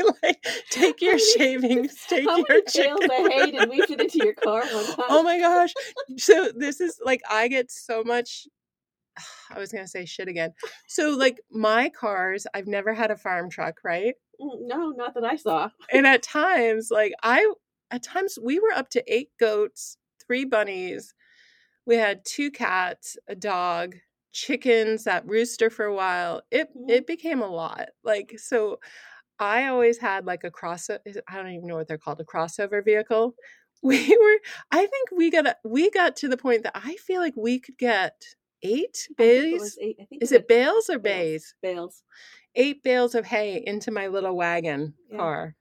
take 0.72 1.00
your 1.00 1.18
shavings, 1.36 2.04
take 2.08 2.28
How 2.28 2.38
your 2.48 2.62
chicken. 2.68 2.94
bales 2.94 3.08
of 3.08 3.30
hay 3.32 3.50
did 3.50 3.68
we 3.68 3.82
fit 3.82 4.00
into 4.00 4.18
your 4.18 4.34
car 4.34 4.62
oh 5.08 5.22
my 5.22 5.38
gosh. 5.38 5.72
So 6.16 6.50
this 6.54 6.80
is 6.80 7.00
like 7.04 7.22
I 7.30 7.48
get 7.48 7.70
so 7.70 8.02
much 8.04 8.46
I 9.50 9.58
was 9.58 9.72
going 9.72 9.84
to 9.84 9.88
say 9.90 10.04
shit 10.06 10.28
again. 10.28 10.52
So 10.88 11.10
like 11.10 11.40
my 11.50 11.88
cars, 11.90 12.46
I've 12.54 12.66
never 12.66 12.94
had 12.94 13.10
a 13.10 13.16
farm 13.16 13.50
truck, 13.50 13.80
right? 13.84 14.14
Mm, 14.40 14.66
No, 14.68 14.90
not 14.90 15.14
that 15.14 15.24
I 15.24 15.36
saw. 15.36 15.70
And 15.92 16.06
at 16.06 16.22
times 16.22 16.90
like 16.90 17.12
I 17.22 17.52
at 17.90 18.02
times 18.02 18.38
we 18.42 18.58
were 18.58 18.72
up 18.72 18.88
to 18.90 19.04
8 19.14 19.30
goats, 19.38 19.98
3 20.26 20.44
bunnies. 20.46 21.14
We 21.86 21.96
had 21.96 22.24
two 22.24 22.50
cats, 22.50 23.16
a 23.28 23.34
dog, 23.34 23.96
chickens, 24.32 25.04
that 25.04 25.26
rooster 25.26 25.68
for 25.70 25.84
a 25.84 25.94
while. 25.94 26.42
It 26.50 26.68
Mhm. 26.76 26.90
it 26.90 27.06
became 27.06 27.42
a 27.42 27.48
lot. 27.48 27.90
Like 28.04 28.38
so 28.38 28.80
I 29.42 29.66
always 29.68 29.98
had 29.98 30.24
like 30.26 30.44
a 30.44 30.50
cross 30.50 30.88
I 30.90 30.98
don't 31.36 31.50
even 31.52 31.66
know 31.66 31.76
what 31.76 31.88
they're 31.88 31.98
called, 31.98 32.20
a 32.20 32.24
crossover 32.24 32.84
vehicle. 32.84 33.34
We 33.84 33.98
were 34.16 34.38
I 34.70 34.86
think 34.86 35.08
we 35.10 35.28
got 35.30 35.46
a, 35.48 35.56
we 35.64 35.90
got 35.90 36.14
to 36.18 36.28
the 36.28 36.36
point 36.36 36.62
that 36.62 36.76
I 36.76 36.94
feel 36.96 37.20
like 37.20 37.34
we 37.36 37.58
could 37.58 37.76
get 37.78 38.14
8 38.62 39.08
bales. 39.18 39.76
it 39.76 39.96
eight- 40.10 40.18
Is 40.22 40.30
we 40.30 40.36
it 40.36 40.46
bales 40.46 40.88
or 40.88 41.00
bales. 41.00 41.02
bays? 41.02 41.54
Bales. 41.62 42.02
8 42.54 42.82
bales 42.84 43.14
of 43.16 43.24
hay 43.26 43.60
into 43.66 43.90
my 43.90 44.06
little 44.06 44.36
wagon 44.36 44.94
Yeah. 45.10 45.16
car. 45.16 45.56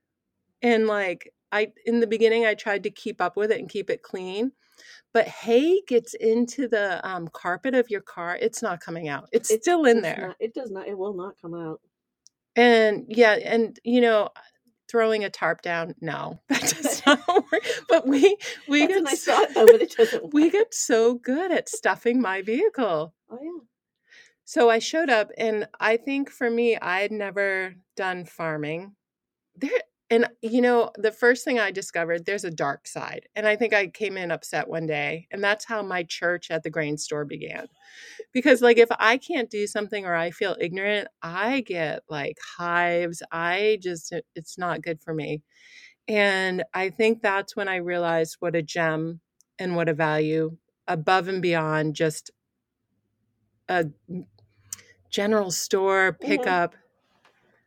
And 0.61 0.85
like 0.85 1.33
I 1.51 1.73
in 1.87 1.99
the 1.99 2.05
beginning 2.05 2.45
I 2.45 2.53
tried 2.53 2.83
to 2.83 2.91
keep 2.91 3.19
up 3.21 3.35
with 3.35 3.49
it 3.51 3.59
and 3.59 3.67
keep 3.67 3.89
it 3.89 4.03
clean. 4.03 4.51
But 5.13 5.27
hay 5.27 5.81
gets 5.87 6.13
into 6.13 6.67
the 6.67 7.05
um, 7.07 7.27
carpet 7.33 7.73
of 7.73 7.89
your 7.89 8.01
car. 8.01 8.37
It's 8.39 8.61
not 8.61 8.79
coming 8.81 9.07
out. 9.09 9.29
It's 9.31 9.49
It 9.49 9.63
still 9.63 9.85
in 9.85 10.01
there. 10.01 10.27
not- 10.27 10.37
it 10.39 10.53
does 10.53 10.69
not. 10.69 10.87
It 10.87 10.95
will 10.97 11.15
not 11.15 11.33
come 11.41 11.55
out. 11.55 11.81
And 12.55 13.05
yeah, 13.07 13.33
and 13.33 13.79
you 13.83 14.01
know, 14.01 14.29
throwing 14.89 15.23
a 15.23 15.29
tarp 15.29 15.61
down, 15.61 15.95
no, 16.01 16.39
that 16.49 16.61
does 16.61 17.01
not 17.05 17.27
work. 17.27 17.63
But 17.87 18.07
we 18.07 18.37
we 18.67 18.81
That's 18.81 18.93
get 18.93 19.03
nice 19.03 19.23
so, 19.23 19.35
thought, 19.35 19.53
though, 19.53 19.65
but 19.71 19.81
it 19.81 19.91
doesn't. 19.97 20.33
we 20.33 20.49
get 20.49 20.73
so 20.73 21.15
good 21.15 21.51
at 21.51 21.69
stuffing 21.69 22.21
my 22.21 22.41
vehicle. 22.41 23.13
Oh 23.29 23.39
yeah. 23.41 23.59
So 24.43 24.69
I 24.69 24.79
showed 24.79 25.09
up, 25.09 25.31
and 25.37 25.67
I 25.79 25.95
think 25.97 26.29
for 26.29 26.49
me, 26.49 26.75
I 26.77 27.01
had 27.01 27.11
never 27.11 27.75
done 27.95 28.25
farming. 28.25 28.95
There, 29.55 29.71
and 30.11 30.27
you 30.41 30.61
know, 30.61 30.91
the 30.97 31.11
first 31.11 31.45
thing 31.45 31.59
I 31.59 31.71
discovered, 31.71 32.25
there's 32.25 32.45
a 32.45 32.51
dark 32.51 32.87
side. 32.87 33.27
And 33.35 33.47
I 33.47 33.55
think 33.55 33.73
I 33.73 33.87
came 33.87 34.17
in 34.17 34.31
upset 34.31 34.67
one 34.69 34.85
day, 34.87 35.27
and 35.31 35.43
that's 35.43 35.65
how 35.65 35.81
my 35.81 36.03
church 36.03 36.51
at 36.51 36.63
the 36.63 36.69
grain 36.69 36.97
store 36.97 37.25
began. 37.25 37.67
Because, 38.33 38.61
like, 38.61 38.77
if 38.77 38.89
I 38.99 39.17
can't 39.17 39.49
do 39.49 39.67
something 39.67 40.05
or 40.05 40.15
I 40.15 40.31
feel 40.31 40.57
ignorant, 40.59 41.07
I 41.21 41.61
get 41.61 42.03
like 42.09 42.37
hives. 42.57 43.23
I 43.31 43.79
just, 43.81 44.13
it's 44.35 44.57
not 44.57 44.81
good 44.83 45.01
for 45.01 45.13
me. 45.13 45.43
And 46.07 46.63
I 46.73 46.89
think 46.89 47.21
that's 47.21 47.55
when 47.55 47.67
I 47.69 47.77
realized 47.77 48.37
what 48.39 48.55
a 48.55 48.61
gem 48.63 49.21
and 49.59 49.75
what 49.75 49.89
a 49.89 49.93
value 49.93 50.57
above 50.87 51.27
and 51.29 51.41
beyond 51.41 51.95
just 51.95 52.31
a 53.69 53.85
general 55.09 55.51
store 55.51 56.13
Mhm. 56.13 56.27
pickup 56.27 56.75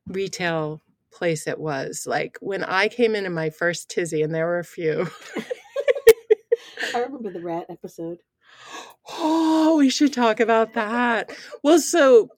retail 0.08 0.80
place 1.14 1.46
it 1.46 1.58
was. 1.58 2.06
Like 2.06 2.36
when 2.40 2.64
I 2.64 2.88
came 2.88 3.14
in 3.14 3.26
in 3.26 3.32
my 3.32 3.50
first 3.50 3.88
tizzy, 3.90 4.22
and 4.22 4.34
there 4.34 4.46
were 4.46 4.58
a 4.58 4.64
few. 4.64 5.08
I 6.94 7.00
remember 7.00 7.30
the 7.30 7.40
rat 7.40 7.66
episode. 7.68 8.18
Oh, 9.08 9.76
we 9.78 9.90
should 9.90 10.12
talk 10.12 10.40
about 10.40 10.74
that. 10.74 11.32
Well, 11.62 11.78
so 11.78 12.28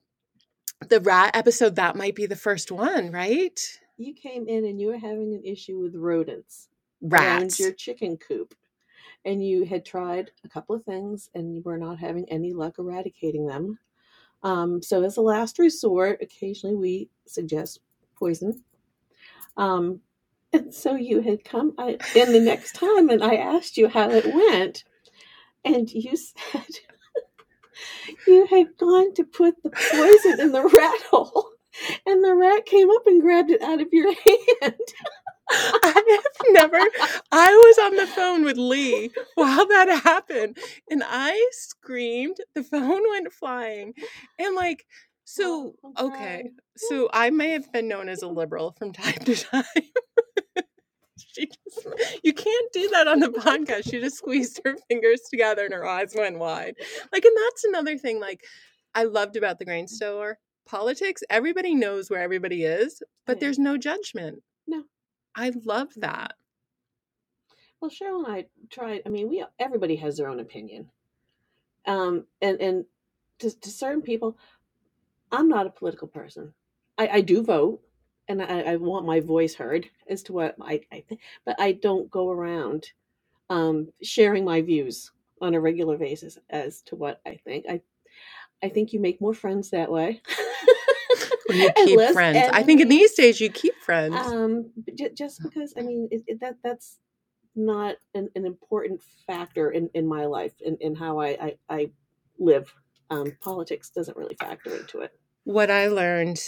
the 0.88 1.00
rat 1.00 1.35
episode, 1.35 1.76
that 1.76 1.97
might 1.97 2.14
be 2.14 2.26
the 2.26 2.37
first 2.37 2.71
one, 2.71 3.11
right? 3.11 3.59
You 3.97 4.14
came 4.14 4.49
in 4.49 4.64
and 4.64 4.80
you 4.80 4.88
were 4.88 4.99
having 4.99 5.35
an 5.35 5.42
issue 5.45 5.78
with 5.78 5.95
rodents 5.95 6.68
around 7.02 7.42
Rats. 7.42 7.61
your 7.61 7.73
chicken 7.73 8.16
coop. 8.16 8.54
And 9.25 9.45
you 9.45 9.64
had 9.64 9.85
tried 9.85 10.30
a 10.45 10.49
couple 10.49 10.76
of 10.76 10.85
things 10.85 11.28
and 11.35 11.54
you 11.54 11.62
were 11.64 11.78
not 11.78 11.99
having 11.99 12.28
any 12.28 12.52
luck 12.52 12.78
eradicating 12.78 13.47
them. 13.47 13.78
Um, 14.42 14.83
so, 14.83 15.02
as 15.02 15.16
a 15.16 15.23
last 15.23 15.59
resort, 15.59 16.23
occasionally 16.23 16.76
we 16.76 17.09
suggest 17.26 17.80
poison. 18.18 18.62
Um, 19.56 20.00
and 20.52 20.73
so 20.73 20.94
you 20.94 21.20
had 21.20 21.44
come 21.44 21.75
in 21.78 22.32
the 22.32 22.40
next 22.40 22.73
time 22.75 23.11
and 23.11 23.23
I 23.23 23.35
asked 23.37 23.76
you 23.76 23.88
how 23.88 24.11
it 24.11 24.26
went. 24.26 24.85
And 25.64 25.90
you 25.92 26.16
said 26.16 26.64
you 28.26 28.46
had 28.46 28.76
gone 28.78 29.14
to 29.14 29.25
put 29.25 29.62
the 29.62 29.70
poison 29.70 30.40
in 30.40 30.52
the 30.52 30.62
rat 30.62 31.02
hole. 31.11 31.50
And 32.06 32.25
the 32.25 32.35
rat 32.35 32.64
came 32.66 32.90
up 32.90 33.06
and 33.06 33.20
grabbed 33.20 33.50
it 33.50 33.62
out 33.62 33.80
of 33.82 33.88
your 33.92 34.12
hand. 34.62 34.80
I 35.50 36.02
have 36.08 36.46
never. 36.50 36.78
I 37.32 37.52
was 37.52 37.78
on 37.78 37.96
the 37.96 38.06
phone 38.06 38.44
with 38.44 38.56
Lee 38.56 39.11
while 39.35 39.66
that 39.66 40.02
happened, 40.04 40.58
and 40.90 41.02
I 41.06 41.49
screamed. 41.52 42.38
The 42.54 42.64
phone 42.64 43.02
went 43.11 43.32
flying, 43.32 43.94
and 44.38 44.54
like, 44.56 44.87
so 45.28 45.75
Oh, 45.85 45.92
I'm 45.97 46.06
okay, 46.06 46.50
so 46.76 47.09
I 47.12 47.30
may 47.30 47.50
have 47.50 47.71
been 47.73 47.88
known 47.88 48.09
as 48.09 48.23
a 48.23 48.28
liberal 48.40 48.73
from 48.78 48.92
time 48.95 49.14
to 49.25 49.35
time. 49.35 49.64
she 51.18 51.47
just, 51.47 51.87
you 52.23 52.33
can't 52.33 52.73
do 52.73 52.88
that 52.90 53.09
on 53.09 53.21
the 53.21 53.28
podcast. 53.28 53.90
She 53.90 54.00
just 54.00 54.18
squeezed 54.18 54.61
her 54.64 54.76
fingers 54.88 55.23
together 55.30 55.64
and 55.64 55.75
her 55.75 55.87
eyes 55.87 56.14
went 56.16 56.38
wide. 56.38 56.76
Like, 57.12 57.25
and 57.25 57.37
that's 57.47 57.64
another 57.64 57.99
thing. 57.99 58.21
Like, 58.21 58.45
I 58.95 59.04
loved 59.04 59.37
about 59.37 59.59
the 59.59 59.64
grain 59.64 59.88
store 59.88 60.38
politics. 60.66 61.23
Everybody 61.28 61.75
knows 61.75 62.09
where 62.11 62.21
everybody 62.23 62.64
is, 62.64 63.02
but 63.26 63.37
Yeah. 63.37 63.40
there's 63.40 63.59
no 63.59 63.76
judgment. 63.76 64.42
No. 64.66 64.85
I 65.35 65.52
love 65.64 65.88
that. 65.97 66.33
Well, 67.80 67.90
Cheryl 67.90 68.25
and 68.25 68.33
I 68.35 68.47
tried. 68.71 69.02
I 69.04 69.11
mean, 69.11 69.28
we 69.28 69.45
everybody 69.59 69.97
has 69.97 70.16
their 70.16 70.28
own 70.28 70.40
opinion, 70.40 70.88
um, 71.87 72.25
and 72.40 72.59
and 72.61 72.85
to, 73.40 73.50
to 73.61 73.71
certain 73.71 74.00
people, 74.00 74.38
I'm 75.33 75.49
not 75.49 75.66
a 75.66 75.71
political 75.71 76.09
person. 76.09 76.52
I, 76.99 77.09
I 77.09 77.21
do 77.21 77.42
vote, 77.42 77.80
and 78.28 78.42
I, 78.42 78.61
I 78.61 78.76
want 78.76 79.06
my 79.06 79.21
voice 79.21 79.54
heard 79.54 79.88
as 80.09 80.23
to 80.25 80.33
what 80.33 80.56
I, 80.61 80.80
I 80.92 81.04
think, 81.09 81.21
but 81.45 81.56
I 81.61 81.73
don't 81.73 82.11
go 82.11 82.30
around 82.30 82.90
um, 83.50 83.88
sharing 84.02 84.45
my 84.45 84.62
views 84.62 85.12
on 85.40 85.54
a 85.54 85.61
regular 85.61 85.99
basis 85.99 86.38
as 86.50 86.83
to 86.83 86.97
what 86.97 87.21
I 87.26 87.37
think. 87.45 87.66
I 87.68 87.80
I 88.62 88.68
think 88.71 88.92
you 88.92 89.00
make 89.00 89.21
more 89.21 89.35
friends 89.35 89.71
that 89.71 89.90
way. 89.90 90.23
You 91.50 91.71
keep 91.76 91.97
less 91.99 92.14
friends. 92.14 92.50
I 92.52 92.62
think 92.62 92.80
in 92.80 92.88
these 92.88 93.12
days 93.12 93.40
you 93.40 93.50
keep 93.50 93.75
friends. 93.83 94.14
Um, 94.14 94.71
j- 94.95 95.12
just 95.12 95.42
because 95.42 95.75
I 95.76 95.83
mean 95.83 96.09
it, 96.11 96.23
it, 96.26 96.40
that 96.40 96.56
that's 96.64 96.99
not 97.54 97.97
an, 98.14 98.28
an 98.35 98.45
important 98.45 99.00
factor 99.26 99.71
in, 99.71 99.90
in 99.95 100.06
my 100.06 100.26
life 100.26 100.52
in, 100.61 100.76
in 100.80 100.95
how 100.95 101.21
I, 101.21 101.28
I, 101.28 101.56
I 101.68 101.90
live. 102.38 102.73
Um, 103.10 103.36
politics 103.40 103.90
doesn't 103.90 104.16
really 104.16 104.36
factor 104.40 104.75
into 104.76 105.00
it. 105.00 105.12
what 105.44 105.70
I 105.70 105.88
learned, 105.88 106.40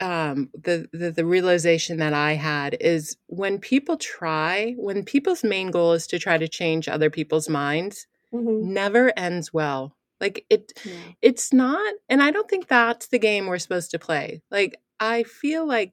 um, 0.00 0.50
the, 0.52 0.88
the 0.92 1.10
the 1.10 1.24
realization 1.24 1.96
that 1.98 2.12
I 2.12 2.34
had 2.34 2.76
is 2.80 3.16
when 3.28 3.58
people 3.58 3.96
try, 3.96 4.74
when 4.76 5.04
people's 5.04 5.42
main 5.42 5.70
goal 5.70 5.94
is 5.94 6.06
to 6.08 6.18
try 6.18 6.36
to 6.36 6.48
change 6.48 6.88
other 6.88 7.10
people's 7.10 7.48
minds, 7.48 8.06
Mm-hmm. 8.34 8.74
never 8.74 9.12
ends 9.16 9.54
well. 9.54 9.96
Like 10.20 10.44
it, 10.50 10.72
No. 10.84 10.92
it's 11.22 11.52
not, 11.52 11.94
and 12.08 12.20
I 12.22 12.32
don't 12.32 12.50
think 12.50 12.66
that's 12.66 13.06
the 13.06 13.20
game 13.20 13.46
we're 13.46 13.58
supposed 13.60 13.92
to 13.92 13.98
play. 14.00 14.42
Like 14.50 14.80
I 14.98 15.22
feel 15.22 15.64
like 15.66 15.92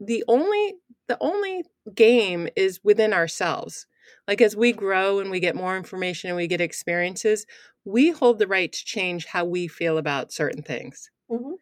the 0.00 0.24
only 0.28 0.74
the 1.08 1.18
only 1.20 1.64
game 1.94 2.48
is 2.56 2.80
within 2.82 3.12
ourselves. 3.12 3.86
Like 4.26 4.40
as 4.40 4.56
we 4.56 4.72
grow 4.72 5.20
and 5.20 5.30
we 5.30 5.40
get 5.40 5.54
more 5.56 5.76
information 5.76 6.28
and 6.30 6.36
we 6.36 6.46
get 6.48 6.60
experiences, 6.62 7.46
we 7.88 8.10
hold 8.10 8.38
the 8.38 8.46
right 8.46 8.72
to 8.72 8.84
change 8.84 9.26
how 9.26 9.44
we 9.44 9.68
feel 9.68 9.98
about 9.98 10.32
certain 10.32 10.62
things. 10.62 11.10
hmm 11.30 11.54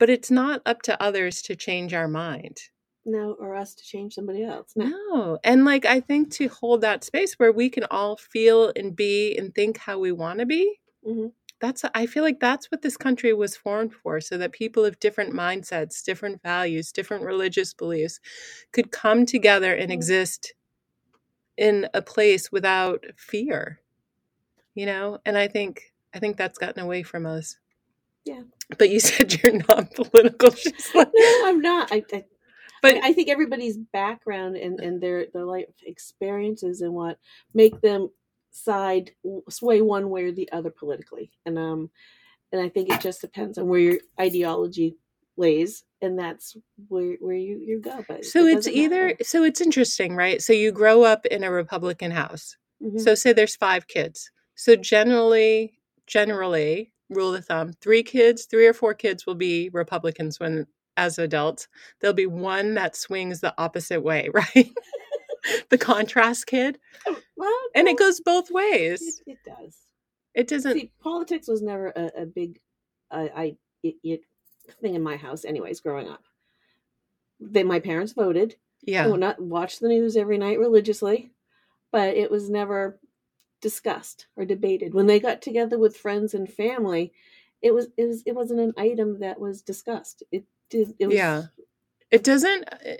But 0.00 0.10
it's 0.10 0.30
not 0.30 0.62
up 0.66 0.82
to 0.82 1.00
others 1.02 1.42
to 1.42 1.56
change 1.56 1.94
our 1.94 2.08
mind. 2.08 2.58
No, 3.06 3.34
or 3.38 3.54
us 3.54 3.74
to 3.74 3.84
change 3.84 4.14
somebody 4.14 4.42
else. 4.44 4.72
No. 4.76 4.86
No. 4.86 5.38
And 5.44 5.64
like 5.64 5.84
I 5.84 6.00
think 6.00 6.30
to 6.34 6.48
hold 6.48 6.80
that 6.80 7.04
space 7.04 7.34
where 7.34 7.52
we 7.52 7.68
can 7.70 7.84
all 7.90 8.16
feel 8.16 8.72
and 8.76 8.96
be 8.96 9.36
and 9.36 9.54
think 9.54 9.78
how 9.78 9.98
we 9.98 10.12
want 10.12 10.38
to 10.40 10.46
be. 10.46 10.80
Mhm. 11.06 11.32
That's 11.60 11.84
I 11.94 12.06
feel 12.06 12.24
like 12.24 12.40
that's 12.40 12.70
what 12.70 12.82
this 12.82 12.96
country 12.96 13.32
was 13.34 13.56
formed 13.56 13.94
for 13.94 14.20
so 14.20 14.38
that 14.38 14.52
people 14.52 14.84
of 14.84 14.98
different 15.00 15.32
mindsets, 15.34 16.02
different 16.02 16.42
values, 16.42 16.92
different 16.92 17.24
religious 17.24 17.74
beliefs 17.74 18.20
could 18.72 18.90
come 18.90 19.26
together 19.26 19.74
and 19.74 19.90
Mhm. 19.90 19.94
exist 19.94 20.54
in 21.56 21.88
a 21.94 22.02
place 22.02 22.50
without 22.52 23.04
fear. 23.16 23.80
You 24.74 24.86
know? 24.86 25.18
And 25.24 25.36
I 25.38 25.48
think 25.48 25.82
I 26.14 26.18
think 26.18 26.36
that's 26.36 26.58
gotten 26.58 26.82
away 26.82 27.02
from 27.02 27.26
us. 27.26 27.56
Yeah. 28.24 28.42
But 28.78 28.90
you 28.90 29.00
said 29.00 29.42
you're 29.42 29.62
not 29.68 29.94
political. 29.94 30.50
She's 30.54 30.94
like, 30.94 31.10
No, 31.14 31.42
I'm 31.46 31.60
not. 31.60 31.92
I, 31.92 32.02
I, 32.12 32.24
but 32.82 32.96
I 33.02 33.12
think 33.14 33.28
everybody's 33.30 33.78
background 33.78 34.56
and, 34.56 34.78
and 34.80 35.00
their 35.00 35.26
their 35.32 35.44
life 35.44 35.66
experiences 35.86 36.80
and 36.82 36.92
what 36.92 37.18
make 37.54 37.80
them 37.80 38.10
side 38.50 39.10
sway 39.48 39.80
one 39.82 40.10
way 40.10 40.24
or 40.24 40.32
the 40.32 40.50
other 40.52 40.70
politically. 40.70 41.30
And 41.46 41.58
um 41.58 41.90
and 42.52 42.60
I 42.62 42.68
think 42.68 42.90
it 42.90 43.00
just 43.00 43.20
depends 43.20 43.58
on 43.58 43.66
where 43.68 43.80
your 43.80 43.98
ideology 44.20 44.96
lays 45.36 45.82
and 46.02 46.16
that's 46.18 46.56
where 46.88 47.16
where 47.20 47.34
you, 47.34 47.58
you 47.58 47.80
go. 47.80 48.04
But 48.06 48.24
So 48.24 48.46
it 48.46 48.58
it's 48.58 48.68
either 48.68 49.06
matter. 49.06 49.24
so 49.24 49.42
it's 49.44 49.60
interesting, 49.60 50.14
right? 50.14 50.40
So 50.42 50.52
you 50.52 50.70
grow 50.70 51.02
up 51.02 51.26
in 51.26 51.42
a 51.42 51.50
Republican 51.50 52.10
house. 52.12 52.56
Mhm. 52.82 53.00
So 53.00 53.14
say 53.14 53.32
there's 53.32 53.56
five 53.56 53.88
kids. 53.88 54.30
So 54.54 54.76
generally, 54.76 55.74
generally, 56.06 56.92
rule 57.10 57.34
of 57.34 57.44
thumb, 57.46 57.72
three 57.80 58.02
kids, 58.02 58.44
three 58.46 58.66
or 58.66 58.72
four 58.72 58.94
kids 58.94 59.26
will 59.26 59.34
be 59.34 59.68
Republicans 59.72 60.38
when 60.40 60.66
as 60.96 61.18
adults. 61.18 61.68
There'll 62.00 62.14
be 62.14 62.26
one 62.26 62.74
that 62.74 62.96
swings 62.96 63.40
the 63.40 63.54
opposite 63.58 64.02
way, 64.02 64.30
right? 64.34 64.70
the 65.70 65.78
contrast 65.78 66.46
kid. 66.46 66.78
well, 67.36 67.52
And 67.74 67.88
it 67.88 67.98
goes 67.98 68.20
both 68.20 68.48
it, 68.48 68.54
ways. 68.54 69.22
it 69.26 69.38
does. 69.44 69.76
It 70.34 70.48
doesn't 70.48 70.72
See, 70.74 70.92
politics 71.00 71.48
was 71.48 71.62
never 71.62 71.88
a, 71.88 72.22
a 72.22 72.26
big 72.26 72.58
uh, 73.10 73.28
I 73.36 73.56
it, 73.82 73.96
it 74.02 74.20
thing 74.80 74.94
in 74.94 75.02
my 75.02 75.16
house 75.16 75.44
anyways 75.44 75.80
growing 75.80 76.08
up. 76.08 76.22
They 77.40 77.62
my 77.62 77.80
parents 77.80 78.12
voted. 78.12 78.56
yeah. 78.82 79.04
I 79.04 79.08
would 79.08 79.20
not 79.20 79.40
watch 79.40 79.78
the 79.78 79.88
news 79.88 80.16
every 80.16 80.38
night 80.38 80.58
religiously, 80.58 81.32
but 81.92 82.16
it 82.16 82.30
was 82.30 82.48
never 82.48 82.98
discussed 83.64 84.26
or 84.36 84.44
debated. 84.44 84.92
When 84.92 85.06
they 85.06 85.18
got 85.18 85.40
together 85.40 85.78
with 85.78 85.96
friends 85.96 86.34
and 86.34 86.46
family, 86.46 87.14
it 87.62 87.72
was 87.72 87.88
it 87.96 88.04
was 88.04 88.22
it 88.26 88.34
wasn't 88.34 88.60
an 88.60 88.74
item 88.76 89.20
that 89.20 89.40
was 89.40 89.62
discussed. 89.62 90.22
It 90.30 90.44
did 90.68 90.94
it 90.98 91.06
was 91.06 91.14
Yeah. 91.14 91.44
It 92.10 92.22
doesn't 92.22 92.68
eh, 92.84 92.98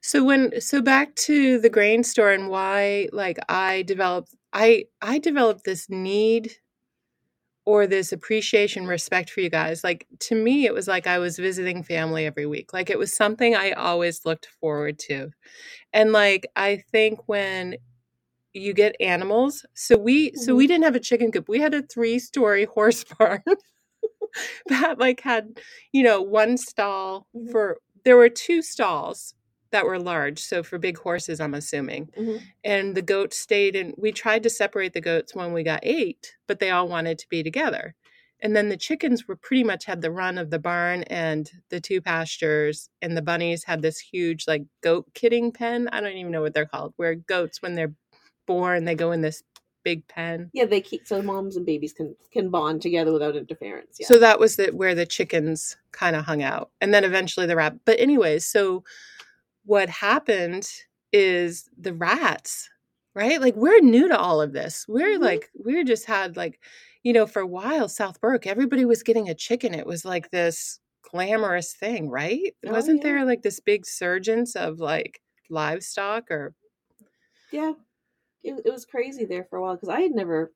so 0.00 0.24
when 0.24 0.58
so 0.62 0.80
back 0.80 1.14
to 1.26 1.60
the 1.60 1.68
grain 1.68 2.02
store 2.02 2.32
and 2.32 2.48
why 2.48 3.10
like 3.12 3.38
I 3.50 3.82
developed 3.82 4.34
I 4.54 4.86
I 5.02 5.18
developed 5.18 5.64
this 5.64 5.90
need 5.90 6.52
or 7.66 7.86
this 7.86 8.10
appreciation 8.10 8.86
respect 8.86 9.28
for 9.28 9.40
you 9.42 9.50
guys 9.50 9.84
like 9.84 10.06
to 10.20 10.34
me 10.34 10.64
it 10.64 10.72
was 10.72 10.88
like 10.88 11.06
I 11.06 11.18
was 11.18 11.38
visiting 11.38 11.82
family 11.82 12.24
every 12.24 12.46
week 12.46 12.72
like 12.72 12.88
it 12.88 12.98
was 12.98 13.12
something 13.12 13.54
I 13.54 13.72
always 13.72 14.24
looked 14.24 14.46
forward 14.60 14.98
to 15.10 15.30
and 15.92 16.10
like 16.12 16.46
I 16.56 16.82
think 16.90 17.20
when 17.26 17.76
you 18.56 18.72
get 18.74 18.96
animals 19.00 19.64
so 19.74 19.96
we 19.98 20.32
so 20.34 20.54
we 20.54 20.66
didn't 20.66 20.84
have 20.84 20.96
a 20.96 21.00
chicken 21.00 21.30
coop 21.32 21.48
we 21.48 21.60
had 21.60 21.74
a 21.74 21.82
three 21.82 22.18
story 22.18 22.64
horse 22.74 23.04
barn 23.18 23.42
that 24.66 24.98
like 24.98 25.20
had, 25.20 25.60
you 25.92 26.02
know, 26.02 26.20
one 26.22 26.56
stall 26.58 27.26
Mhm. 27.34 27.50
for 27.50 27.78
there 28.04 28.16
were 28.16 28.28
two 28.28 28.62
stalls 28.62 29.34
that 29.72 29.84
were 29.84 29.98
large, 29.98 30.38
so 30.38 30.62
for 30.62 30.78
big 30.78 30.96
horses, 30.98 31.40
I'm 31.40 31.54
assuming. 31.54 32.06
Mhm. 32.16 32.40
And 32.64 32.94
the 32.94 33.02
goats 33.02 33.38
stayed 33.38 33.74
and 33.76 33.94
we 33.98 34.12
tried 34.12 34.42
to 34.44 34.50
separate 34.50 34.92
the 34.92 35.00
goats 35.00 35.34
when 35.34 35.52
we 35.52 35.62
got 35.64 35.80
eight, 35.82 36.36
but 36.46 36.60
they 36.60 36.70
all 36.70 36.88
wanted 36.88 37.18
to 37.18 37.28
be 37.28 37.42
together. 37.42 37.94
And 38.40 38.54
then 38.54 38.68
the 38.68 38.76
chickens 38.76 39.26
were 39.26 39.34
pretty 39.36 39.64
much 39.64 39.86
had 39.86 40.02
the 40.02 40.10
run 40.12 40.38
of 40.38 40.50
the 40.50 40.58
barn 40.58 41.02
and 41.04 41.50
the 41.70 41.80
two 41.80 42.00
pastures, 42.02 42.90
and 43.02 43.16
the 43.16 43.22
bunnies 43.22 43.64
had 43.64 43.82
this 43.82 43.98
huge 43.98 44.46
like 44.46 44.62
goat 44.82 45.06
kidding 45.14 45.50
pen. 45.52 45.88
I 45.90 46.00
don't 46.00 46.12
even 46.16 46.30
know 46.32 46.42
what 46.42 46.54
they're 46.54 46.66
called, 46.66 46.92
where 46.96 47.14
goats 47.14 47.62
when 47.62 47.74
they're 47.74 47.94
born 48.46 48.84
they 48.84 48.94
go 48.94 49.12
in 49.12 49.20
this 49.20 49.42
big 49.84 50.06
pen. 50.08 50.50
Yeah, 50.52 50.64
they 50.64 50.80
keep 50.80 51.06
so 51.06 51.22
moms 51.22 51.56
and 51.56 51.64
babies 51.64 51.92
can 51.92 52.16
can 52.32 52.50
bond 52.50 52.82
together 52.82 53.12
without 53.12 53.36
interference. 53.36 53.98
Yeah. 54.00 54.06
So 54.08 54.18
that 54.18 54.40
was 54.40 54.56
the, 54.56 54.68
where 54.68 54.94
the 54.94 55.06
chickens 55.06 55.76
kind 55.92 56.16
of 56.16 56.24
hung 56.24 56.42
out. 56.42 56.70
And 56.80 56.92
then 56.92 57.04
eventually 57.04 57.46
the 57.46 57.56
rat. 57.56 57.76
But, 57.84 58.00
anyways, 58.00 58.44
so 58.46 58.82
what 59.64 59.88
happened 59.88 60.68
is 61.12 61.68
the 61.78 61.94
rats, 61.94 62.68
right? 63.14 63.40
Like, 63.40 63.54
we're 63.56 63.80
new 63.80 64.08
to 64.08 64.18
all 64.18 64.40
of 64.40 64.52
this. 64.52 64.86
We're 64.88 65.18
Mhm. 65.18 65.22
like, 65.22 65.50
we 65.64 65.84
just 65.84 66.06
had, 66.06 66.36
like, 66.36 66.60
you 67.04 67.12
know, 67.12 67.26
for 67.26 67.40
a 67.40 67.46
while, 67.46 67.88
South 67.88 68.20
Burke, 68.20 68.46
everybody 68.48 68.84
was 68.84 69.04
getting 69.04 69.28
a 69.28 69.34
chicken. 69.34 69.72
It 69.74 69.86
was 69.86 70.04
like 70.04 70.30
this 70.30 70.80
glamorous 71.02 71.72
thing, 71.74 72.10
right? 72.10 72.54
Oh, 72.66 72.72
Wasn't 72.72 72.98
yeah. 72.98 73.02
there 73.04 73.24
like 73.24 73.42
this 73.42 73.60
big 73.60 73.86
surgence 73.86 74.56
of 74.56 74.80
like 74.80 75.20
livestock 75.48 76.28
or 76.32 76.52
yeah, 77.52 77.74
it, 78.46 78.62
it 78.64 78.70
was 78.70 78.84
crazy 78.84 79.24
there 79.24 79.44
for 79.44 79.58
a 79.58 79.62
while 79.62 79.74
because 79.74 79.88
I 79.88 80.00
had 80.00 80.12
never. 80.12 80.52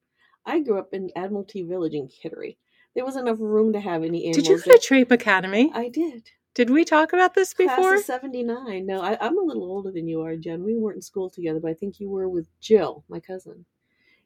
I 0.46 0.60
grew 0.60 0.78
up 0.78 0.94
in 0.94 1.10
Admiralty 1.16 1.62
Village 1.62 1.92
in 1.92 2.08
Kittery. 2.08 2.56
There 2.94 3.04
was 3.04 3.16
enough 3.16 3.36
room 3.38 3.72
to 3.74 3.80
have 3.80 4.02
any 4.02 4.24
animals. 4.24 4.36
did 4.36 4.46
you 4.46 4.58
go 4.58 4.76
to 4.76 4.78
Traip 4.78 5.10
Academy? 5.10 5.70
I 5.74 5.88
did. 5.88 6.30
Did 6.54 6.70
we 6.70 6.84
talk 6.84 7.12
about 7.12 7.34
this 7.34 7.54
Class 7.54 7.76
before? 7.76 7.94
of 7.94 8.00
'79. 8.02 8.84
No, 8.86 9.00
I, 9.00 9.16
I'm 9.20 9.38
a 9.38 9.42
little 9.42 9.64
older 9.64 9.92
than 9.92 10.08
you 10.08 10.22
are, 10.22 10.36
Jen. 10.36 10.64
We 10.64 10.76
weren't 10.76 10.96
in 10.96 11.02
school 11.02 11.30
together, 11.30 11.60
but 11.60 11.70
I 11.70 11.74
think 11.74 12.00
you 12.00 12.10
were 12.10 12.28
with 12.28 12.48
Jill, 12.60 13.04
my 13.08 13.20
cousin. 13.20 13.64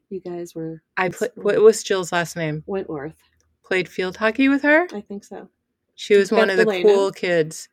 You 0.09 0.21
guys 0.21 0.55
were 0.55 0.81
I 0.97 1.09
put 1.09 1.37
what 1.37 1.59
was 1.61 1.83
Jill's 1.83 2.11
last 2.11 2.35
name? 2.35 2.63
Wentworth. 2.65 3.17
Played 3.63 3.89
field 3.89 4.17
hockey 4.17 4.49
with 4.49 4.61
her. 4.61 4.87
I 4.93 5.01
think 5.01 5.23
so. 5.23 5.49
She 5.95 6.15
was 6.15 6.31
one 6.31 6.47
Beth 6.47 6.59
of 6.59 6.65
the 6.65 6.71
Delano? 6.71 6.83
cool 6.83 7.11
kids. 7.11 7.69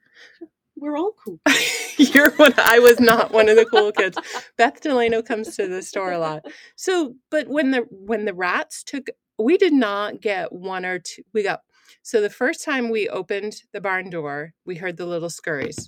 We're 0.83 0.99
all 0.99 1.13
cool. 1.25 1.41
You're 1.97 2.33
one. 2.33 2.55
I 2.59 2.81
was 2.81 2.99
not 3.01 3.33
one 3.33 3.49
of 3.49 3.57
the 3.57 3.67
cool 3.67 3.93
kids. 3.93 4.19
Beth 4.59 4.81
Delano 4.81 5.23
comes 5.23 5.57
to 5.57 5.69
the 5.69 5.81
store 5.83 6.13
a 6.13 6.19
lot. 6.19 6.45
So, 6.77 7.15
but 7.31 7.47
when 7.49 7.71
the 7.71 7.87
when 7.91 8.25
the 8.25 8.35
rats 8.35 8.83
took, 8.83 9.07
we 9.39 9.57
did 9.57 9.73
not 9.73 10.21
get 10.21 10.53
one 10.53 10.85
or 10.85 10.99
two. 10.99 11.23
We 11.33 11.45
got 11.45 11.61
so 12.03 12.21
the 12.21 12.31
first 12.31 12.65
time 12.65 12.91
we 12.91 13.09
opened 13.09 13.55
the 13.73 13.81
barn 13.81 14.11
door, 14.11 14.55
we 14.67 14.75
heard 14.77 14.97
the 14.97 15.07
little 15.07 15.31
scurries 15.31 15.87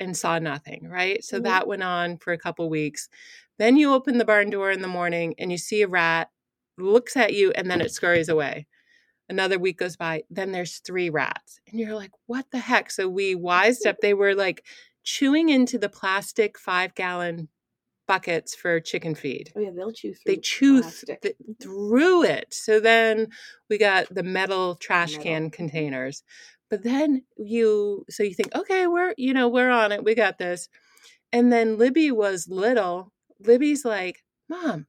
and 0.00 0.16
saw 0.16 0.38
nothing. 0.38 0.88
Right. 0.88 1.22
So 1.22 1.38
Mhm. 1.38 1.44
that 1.44 1.66
went 1.68 1.82
on 1.82 2.16
for 2.16 2.32
a 2.32 2.38
couple 2.38 2.70
weeks. 2.70 3.08
Then 3.58 3.76
you 3.76 3.92
open 3.92 4.16
the 4.16 4.24
barn 4.24 4.48
door 4.48 4.70
in 4.70 4.80
the 4.80 4.88
morning 4.88 5.34
and 5.38 5.52
you 5.52 5.58
see 5.58 5.82
a 5.82 5.88
rat 5.88 6.30
looks 6.78 7.18
at 7.18 7.34
you 7.34 7.50
and 7.52 7.70
then 7.70 7.82
it 7.82 7.92
scurries 7.92 8.30
away. 8.30 8.66
Another 9.30 9.58
week 9.58 9.78
goes 9.78 9.96
by, 9.96 10.24
then 10.28 10.52
there's 10.52 10.78
three 10.78 11.08
rats. 11.08 11.60
And 11.68 11.78
you're 11.78 11.94
like, 11.94 12.10
what 12.26 12.46
the 12.50 12.58
heck? 12.58 12.90
So 12.90 13.08
we 13.08 13.34
wised 13.34 13.86
up. 13.86 13.96
They 14.02 14.12
were 14.12 14.34
like 14.34 14.66
chewing 15.04 15.48
into 15.48 15.78
the 15.78 15.88
plastic 15.88 16.58
five 16.58 16.94
gallon 16.94 17.48
buckets 18.06 18.56
for 18.56 18.80
chicken 18.80 19.14
feed. 19.14 19.52
Oh 19.56 19.60
yeah, 19.60 19.70
they'll 19.74 19.92
chew 19.92 20.14
through. 20.14 20.34
They 20.34 20.40
chew 20.40 20.82
th- 20.82 21.20
th- 21.22 21.36
through 21.62 22.24
it. 22.24 22.52
So 22.52 22.80
then 22.80 23.28
we 23.70 23.78
got 23.78 24.12
the 24.12 24.24
metal 24.24 24.74
trash 24.74 25.12
Metal. 25.12 25.22
can 25.22 25.42
mm-hmm. 25.44 25.50
containers. 25.50 26.24
But 26.68 26.82
then 26.82 27.22
you, 27.36 28.04
so 28.10 28.24
you 28.24 28.34
think, 28.34 28.54
okay, 28.54 28.88
we're, 28.88 29.14
you 29.16 29.32
know, 29.32 29.48
we're 29.48 29.70
on 29.70 29.92
it. 29.92 30.02
We 30.02 30.16
got 30.16 30.38
this. 30.38 30.68
And 31.32 31.52
then 31.52 31.78
Libby 31.78 32.10
was 32.10 32.48
little. 32.48 33.12
Libby's 33.38 33.84
like, 33.84 34.24
Mom, 34.48 34.86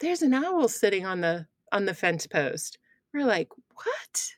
there's 0.00 0.22
an 0.22 0.34
owl 0.34 0.68
sitting 0.68 1.06
on 1.06 1.22
the 1.22 1.46
on 1.72 1.86
the 1.86 1.94
fence 1.94 2.26
post. 2.26 2.78
We're 3.12 3.26
like, 3.26 3.48
what? 3.84 4.28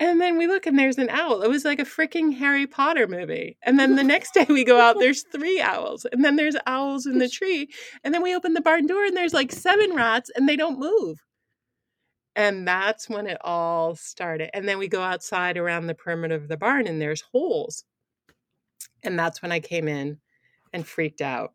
And 0.00 0.20
then 0.20 0.36
we 0.36 0.48
look 0.48 0.66
and 0.66 0.78
there's 0.78 0.98
an 0.98 1.08
owl. 1.10 1.42
It 1.42 1.48
was 1.48 1.64
like 1.64 1.78
a 1.78 1.84
freaking 1.84 2.36
Harry 2.36 2.66
Potter 2.66 3.06
movie. 3.06 3.56
And 3.62 3.78
then 3.78 3.94
the 3.94 4.02
next 4.02 4.34
day 4.34 4.46
we 4.48 4.64
go 4.64 4.80
out, 4.80 4.98
there's 4.98 5.22
three 5.22 5.60
owls. 5.60 6.04
And 6.10 6.24
then 6.24 6.36
there's 6.36 6.56
owls 6.66 7.06
in 7.06 7.18
the 7.18 7.28
tree. 7.30 7.68
And 8.02 8.12
then 8.12 8.22
we 8.22 8.34
open 8.34 8.54
the 8.54 8.60
barn 8.60 8.86
door 8.86 9.04
and 9.04 9.16
there's 9.16 9.34
like 9.34 9.52
seven 9.52 9.94
rats 9.94 10.30
and 10.34 10.48
they 10.48 10.56
don't 10.56 10.80
move. 10.80 11.22
And 12.36 12.66
that's 12.66 13.08
when 13.08 13.28
it 13.28 13.38
all 13.42 13.94
started. 13.94 14.50
And 14.52 14.68
then 14.68 14.78
we 14.78 14.88
go 14.88 15.00
outside 15.00 15.56
around 15.56 15.86
the 15.86 15.94
perimeter 15.94 16.34
of 16.34 16.48
the 16.48 16.56
barn 16.56 16.88
and 16.88 17.00
there's 17.00 17.20
holes. 17.20 17.84
And 19.04 19.16
that's 19.16 19.40
when 19.40 19.52
I 19.52 19.60
came 19.60 19.86
in 19.86 20.18
and 20.72 20.84
freaked 20.84 21.20
out. 21.20 21.52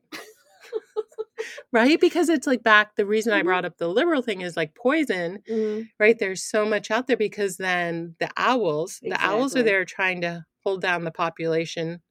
Right? 1.72 2.00
Because 2.00 2.30
it's 2.30 2.48
like 2.48 2.64
back, 2.64 2.96
the 2.96 3.06
reason 3.06 3.34
I 3.34 3.42
Mhm. 3.42 3.46
brought 3.46 3.66
up 3.66 3.78
the 3.78 3.88
liberal 3.88 4.22
thing 4.22 4.42
is 4.42 4.58
like 4.58 4.76
poison, 4.76 5.40
Mm, 5.50 5.90
right? 6.00 6.18
There's 6.18 6.44
so 6.44 6.66
much 6.66 6.92
out 6.92 7.08
there 7.08 7.18
because 7.18 7.58
then 7.58 8.16
the 8.20 8.30
owls, 8.38 9.00
the 9.02 9.18
owls 9.24 9.56
are 9.56 9.64
there 9.64 9.86
trying 9.86 10.22
to 10.22 10.46
hold 10.64 10.82
down 10.82 11.04
the 11.04 11.12
population. 11.12 12.02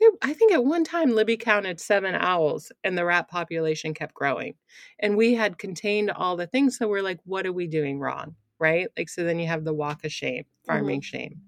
There, 0.00 0.10
I 0.22 0.32
think 0.32 0.52
at 0.52 0.64
one 0.64 0.84
time 0.84 1.10
Libby 1.10 1.36
counted 1.36 1.78
seven 1.78 2.14
owls 2.14 2.72
and 2.82 2.96
the 2.96 3.04
rat 3.04 3.28
population 3.28 3.92
kept 3.92 4.14
growing. 4.14 4.54
And 4.98 5.16
we 5.16 5.34
had 5.34 5.58
contained 5.58 6.10
all 6.10 6.36
the 6.36 6.46
things. 6.46 6.78
So 6.78 6.88
we're 6.88 7.02
like, 7.02 7.20
what 7.24 7.46
are 7.46 7.52
we 7.52 7.66
doing 7.66 7.98
wrong? 8.00 8.36
Right? 8.58 8.88
Like, 8.96 9.08
so 9.10 9.24
then 9.24 9.38
you 9.38 9.46
have 9.46 9.64
the 9.64 9.74
walk 9.74 10.04
of 10.04 10.12
shame, 10.12 10.44
farming 10.66 11.02
shame. 11.02 11.42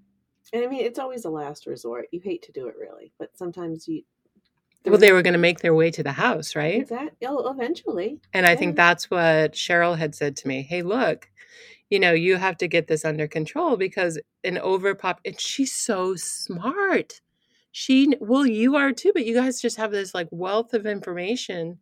and 0.52 0.62
I 0.64 0.66
mean, 0.66 0.84
it's 0.84 0.98
always 0.98 1.24
a 1.24 1.30
last 1.30 1.66
resort. 1.66 2.08
You 2.12 2.20
hate 2.20 2.42
to 2.42 2.52
do 2.52 2.66
it, 2.68 2.74
really, 2.78 3.12
but 3.18 3.36
sometimes 3.36 3.88
you. 3.88 4.02
Well, 4.84 4.98
they 4.98 5.12
were 5.12 5.22
going 5.22 5.34
to 5.34 5.38
make 5.38 5.60
their 5.60 5.74
way 5.74 5.90
to 5.92 6.02
the 6.02 6.12
house, 6.12 6.56
right? 6.56 6.80
Exactly. 6.80 7.26
Oh, 7.26 7.50
eventually. 7.50 8.20
And 8.32 8.46
I 8.46 8.56
think 8.56 8.76
that's 8.76 9.10
what 9.10 9.52
Cheryl 9.52 9.96
had 9.96 10.14
said 10.14 10.36
to 10.36 10.48
me. 10.48 10.62
Hey, 10.62 10.82
look, 10.82 11.30
you 11.90 12.00
know, 12.00 12.12
you 12.12 12.36
have 12.36 12.56
to 12.58 12.68
get 12.68 12.88
this 12.88 13.04
under 13.04 13.28
control 13.28 13.76
because 13.76 14.18
an 14.44 14.56
overpop 14.56 15.18
and 15.24 15.38
she's 15.38 15.72
so 15.72 16.16
smart. 16.16 17.20
She 17.72 18.14
well, 18.20 18.46
you 18.46 18.76
are 18.76 18.92
too, 18.92 19.12
but 19.14 19.24
you 19.24 19.34
guys 19.34 19.60
just 19.60 19.76
have 19.76 19.92
this 19.92 20.14
like 20.14 20.28
wealth 20.30 20.74
of 20.74 20.86
information. 20.86 21.78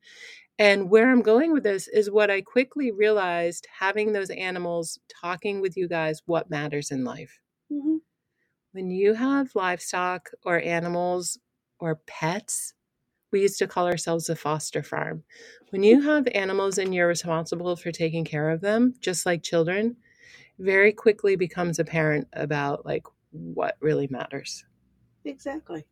And 0.58 0.90
where 0.90 1.10
I'm 1.10 1.22
going 1.22 1.52
with 1.52 1.62
this 1.64 1.88
is 1.88 2.10
what 2.10 2.30
I 2.30 2.42
quickly 2.42 2.90
realized 2.92 3.66
having 3.78 4.12
those 4.12 4.30
animals 4.30 4.98
talking 5.22 5.60
with 5.60 5.76
you 5.76 5.88
guys 5.88 6.22
what 6.26 6.50
matters 6.50 6.90
in 6.90 7.04
life. 7.04 7.40
hmm 7.70 7.96
When 8.72 8.90
you 8.90 9.14
have 9.14 9.54
livestock 9.54 10.30
or 10.44 10.60
animals 10.60 11.38
or 11.78 11.96
pets, 12.06 12.74
we 13.33 13.43
used 13.43 13.59
to 13.59 13.66
call 13.66 13.87
ourselves 13.87 14.29
a 14.29 14.37
foster 14.37 14.83
farm. 14.83 15.23
When 15.71 15.83
you 15.83 16.01
have 16.03 16.27
animals 16.35 16.79
and 16.79 16.95
you're 16.95 17.07
responsible 17.09 17.77
for 17.77 17.93
taking 17.93 18.25
care 18.25 18.51
of 18.51 18.61
them, 18.61 18.95
just 19.01 19.27
like 19.27 19.43
children, 19.43 19.97
very 20.59 20.93
quickly 20.93 21.37
becomes 21.37 21.79
apparent 21.79 22.29
about 22.33 22.85
like 22.85 23.05
what 23.31 23.77
really 23.81 24.09
matters. 24.11 24.64
Exactly. 25.25 25.85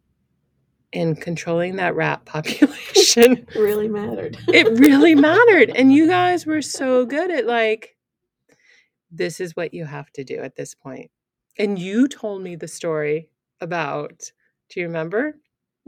And 0.92 1.20
controlling 1.20 1.76
that 1.76 1.94
rat 1.94 2.24
population, 2.24 3.32
It 3.32 3.48
really 3.54 3.88
mattered. 3.88 4.38
it 4.48 4.66
really 4.78 5.14
mattered. 5.14 5.70
And 5.70 5.92
you 5.92 6.06
guys 6.06 6.46
were 6.46 6.62
so 6.62 7.06
good 7.06 7.30
at 7.30 7.46
like, 7.46 7.96
this 9.10 9.40
is 9.40 9.56
what 9.56 9.72
you 9.72 9.84
have 9.84 10.10
to 10.12 10.24
do 10.24 10.38
at 10.40 10.56
this 10.56 10.74
point. 10.74 11.10
And 11.58 11.78
you 11.78 12.08
told 12.08 12.42
me 12.42 12.56
the 12.56 12.68
story 12.68 13.30
about, 13.60 14.30
do 14.70 14.80
you 14.80 14.86
remember? 14.86 15.36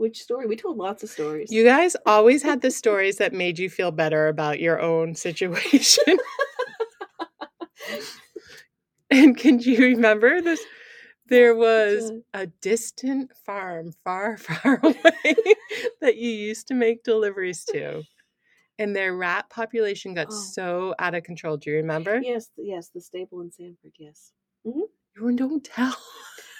Which 0.01 0.23
story? 0.23 0.47
We 0.47 0.55
told 0.55 0.77
lots 0.77 1.03
of 1.03 1.09
stories. 1.09 1.51
You 1.51 1.63
guys 1.63 1.95
always 2.07 2.41
had 2.41 2.61
the 2.61 2.71
stories 2.81 3.17
that 3.17 3.33
made 3.33 3.59
you 3.59 3.69
feel 3.69 3.91
better 3.91 4.29
about 4.29 4.59
your 4.59 4.81
own 4.81 5.13
situation. 5.13 6.17
and 9.11 9.37
can 9.37 9.59
you 9.59 9.77
remember 9.77 10.41
this? 10.41 10.59
There 11.27 11.55
was 11.55 12.11
a 12.33 12.47
distant 12.47 13.31
farm 13.45 13.93
far, 14.03 14.37
far 14.39 14.79
away 14.81 15.35
that 16.01 16.17
you 16.17 16.31
used 16.31 16.67
to 16.69 16.73
make 16.73 17.03
deliveries 17.03 17.63
to. 17.65 18.01
And 18.79 18.95
their 18.95 19.15
rat 19.15 19.51
population 19.51 20.15
got 20.15 20.29
Oh. 20.31 20.35
so 20.35 20.95
out 20.97 21.13
of 21.13 21.21
control. 21.21 21.57
Do 21.57 21.69
you 21.69 21.75
remember? 21.75 22.19
yes, 22.23 22.49
yes, 22.57 22.89
the 22.91 23.01
stable 23.01 23.41
in 23.41 23.51
Sanford. 23.51 23.91
Yes, 23.99 24.31
mm-hmm. 24.65 24.79
You 25.15 25.35
don't 25.35 25.63
tell. 25.63 25.95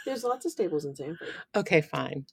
there's 0.06 0.24
lots 0.24 0.46
of 0.46 0.52
stables 0.52 0.86
in 0.86 0.96
Sanford. 0.96 1.30
Okay, 1.56 1.82
fine. 1.82 2.28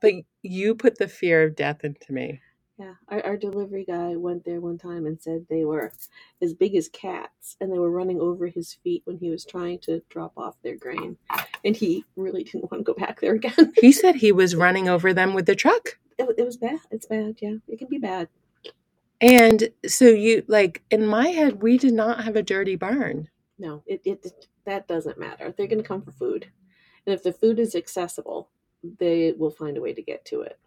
But 0.00 0.14
you 0.42 0.74
put 0.74 0.98
the 0.98 1.08
fear 1.08 1.44
of 1.44 1.56
death 1.56 1.84
into 1.84 2.12
me. 2.12 2.40
Yeah, 2.78 2.94
our, 3.08 3.22
our 3.26 3.36
delivery 3.36 3.84
guy 3.84 4.16
went 4.16 4.46
there 4.46 4.60
one 4.60 4.78
time 4.78 5.04
and 5.04 5.20
said 5.20 5.44
they 5.50 5.66
were 5.66 5.92
as 6.40 6.54
big 6.54 6.74
as 6.74 6.88
cats, 6.88 7.56
and 7.60 7.70
they 7.70 7.78
were 7.78 7.90
running 7.90 8.18
over 8.18 8.46
his 8.46 8.72
feet 8.72 9.02
when 9.04 9.18
he 9.18 9.28
was 9.28 9.44
trying 9.44 9.80
to 9.80 10.00
drop 10.08 10.32
off 10.38 10.56
their 10.62 10.76
grain, 10.76 11.18
and 11.62 11.76
he 11.76 12.06
really 12.16 12.44
didn't 12.50 12.70
want 12.70 12.86
to 12.86 12.92
go 12.92 12.98
back 12.98 13.20
there 13.20 13.34
again. 13.34 13.74
He 13.76 13.92
said 13.92 14.16
he 14.16 14.32
was 14.32 14.56
running 14.56 14.88
over 14.88 15.12
them 15.12 15.34
with 15.34 15.44
the 15.44 15.54
truck. 15.54 15.98
it, 16.18 16.26
it 16.38 16.44
was 16.44 16.56
bad. 16.56 16.80
It's 16.90 17.04
bad. 17.04 17.36
Yeah, 17.42 17.56
it 17.68 17.78
can 17.78 17.88
be 17.88 17.98
bad. 17.98 18.28
And 19.20 19.68
so 19.86 20.06
you 20.06 20.44
like 20.48 20.82
in 20.90 21.06
my 21.06 21.28
head, 21.28 21.62
we 21.62 21.76
did 21.76 21.92
not 21.92 22.24
have 22.24 22.36
a 22.36 22.42
dirty 22.42 22.76
barn. 22.76 23.28
No, 23.58 23.82
it 23.86 24.00
it 24.06 24.46
that 24.64 24.88
doesn't 24.88 25.18
matter. 25.18 25.52
They're 25.52 25.66
going 25.66 25.82
to 25.82 25.86
come 25.88 26.02
for 26.02 26.12
food. 26.12 26.46
And 27.06 27.14
if 27.14 27.22
the 27.22 27.32
food 27.32 27.58
is 27.58 27.74
accessible, 27.74 28.48
they 28.82 29.32
will 29.36 29.50
find 29.50 29.76
a 29.76 29.80
way 29.80 29.92
to 29.92 30.02
get 30.02 30.24
to 30.26 30.42
it. 30.42 30.58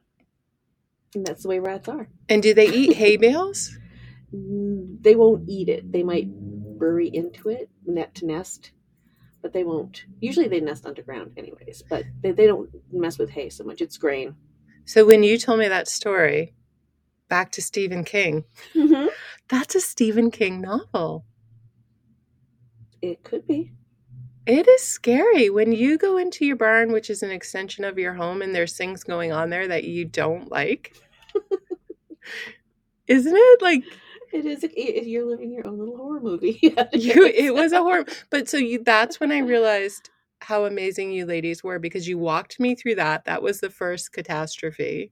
And 1.15 1.25
that's 1.25 1.43
the 1.43 1.49
way 1.49 1.59
rats 1.59 1.87
are. 1.87 2.09
And 2.29 2.41
do 2.41 2.53
they 2.53 2.67
eat 2.67 2.93
hay 2.95 3.17
bales? 3.17 3.77
They 4.35 5.15
won't 5.15 5.47
eat 5.47 5.69
it. 5.69 5.91
They 5.91 6.01
might 6.01 6.25
bury 6.79 7.07
into 7.07 7.49
it, 7.49 7.69
net 7.85 8.15
to 8.15 8.25
nest, 8.25 8.71
but 9.43 9.53
they 9.53 9.63
won't. 9.63 10.05
Usually 10.21 10.47
they 10.47 10.59
nest 10.59 10.87
underground, 10.87 11.33
anyways, 11.37 11.83
but 11.87 12.03
they, 12.23 12.31
they 12.31 12.47
don't 12.47 12.67
mess 12.91 13.19
with 13.19 13.29
hay 13.29 13.49
so 13.49 13.63
much. 13.63 13.79
It's 13.79 13.97
grain. 13.97 14.35
So 14.85 15.05
when 15.05 15.21
you 15.21 15.37
told 15.37 15.59
me 15.59 15.67
that 15.67 15.87
story, 15.87 16.55
back 17.29 17.51
to 17.51 17.61
Stephen 17.61 18.03
King, 18.03 18.45
Mm-hmm. 18.73 19.09
that's 19.49 19.75
a 19.75 19.79
Stephen 19.81 20.31
King 20.31 20.61
novel. 20.61 21.25
It 23.03 23.23
could 23.23 23.45
be. 23.45 23.73
It 24.45 24.67
is 24.67 24.83
scary 24.83 25.49
when 25.49 25.71
you 25.71 25.97
go 25.97 26.17
into 26.17 26.45
your 26.45 26.57
barn, 26.57 26.91
which 26.91 27.09
is 27.09 27.23
an 27.23 27.31
extension 27.31 27.85
of 27.85 27.97
your 27.97 28.13
home, 28.13 28.41
and 28.41 28.53
there's 28.53 28.75
things 28.75 29.03
going 29.03 29.31
on 29.31 29.49
there 29.49 29.67
that 29.69 29.85
you 29.85 30.05
don't 30.05 30.51
like. 30.51 30.93
Isn't 33.07 33.35
it 33.35 33.61
like 33.61 33.83
It 34.33 34.45
is. 34.45 34.63
It, 34.63 35.07
you're 35.07 35.25
living 35.25 35.51
your 35.51 35.67
own 35.67 35.79
little 35.79 35.97
horror 35.97 36.19
movie. 36.19 36.59
you? 36.93 37.25
It 37.25 37.53
was 37.53 37.71
a 37.71 37.79
horror, 37.79 38.05
but 38.29 38.49
so 38.49 38.57
you. 38.57 38.83
That's 38.83 39.19
when 39.19 39.31
I 39.31 39.39
realized 39.39 40.09
how 40.41 40.65
amazing 40.65 41.11
you 41.11 41.25
ladies 41.25 41.63
were 41.63 41.79
because 41.79 42.07
you 42.07 42.17
walked 42.17 42.59
me 42.59 42.75
through 42.75 42.95
that. 42.95 43.25
That 43.25 43.41
was 43.41 43.61
the 43.61 43.69
first 43.69 44.11
catastrophe, 44.11 45.11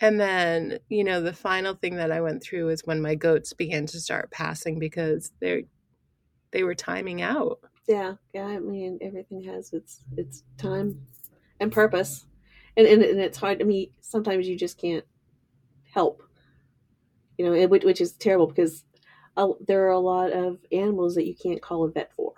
and 0.00 0.20
then 0.20 0.78
you 0.88 1.04
know 1.04 1.20
the 1.22 1.32
final 1.32 1.74
thing 1.74 1.96
that 1.96 2.12
I 2.12 2.20
went 2.20 2.42
through 2.42 2.70
is 2.70 2.82
when 2.84 3.00
my 3.00 3.14
goats 3.14 3.54
began 3.54 3.86
to 3.86 4.00
start 4.00 4.30
passing 4.30 4.78
because 4.78 5.32
they 5.40 5.64
they 6.52 6.64
were 6.64 6.74
timing 6.74 7.22
out. 7.22 7.60
Yeah, 7.86 8.14
yeah. 8.32 8.46
I 8.46 8.58
mean, 8.58 8.98
everything 9.02 9.42
has 9.44 9.72
its 9.72 10.00
its 10.16 10.42
time 10.56 11.02
and 11.60 11.70
purpose, 11.70 12.26
and 12.76 12.86
and, 12.86 13.02
and 13.02 13.20
it's 13.20 13.38
hard. 13.38 13.60
I 13.60 13.64
mean, 13.64 13.90
sometimes 14.00 14.48
you 14.48 14.56
just 14.56 14.78
can't 14.78 15.04
help. 15.92 16.22
You 17.38 17.46
know, 17.46 17.66
which, 17.66 17.84
which 17.84 18.00
is 18.00 18.12
terrible 18.12 18.46
because 18.46 18.84
uh, 19.36 19.48
there 19.66 19.86
are 19.86 19.92
a 19.92 19.98
lot 19.98 20.32
of 20.32 20.58
animals 20.70 21.16
that 21.16 21.26
you 21.26 21.34
can't 21.34 21.60
call 21.60 21.84
a 21.84 21.90
vet 21.90 22.12
for, 22.14 22.32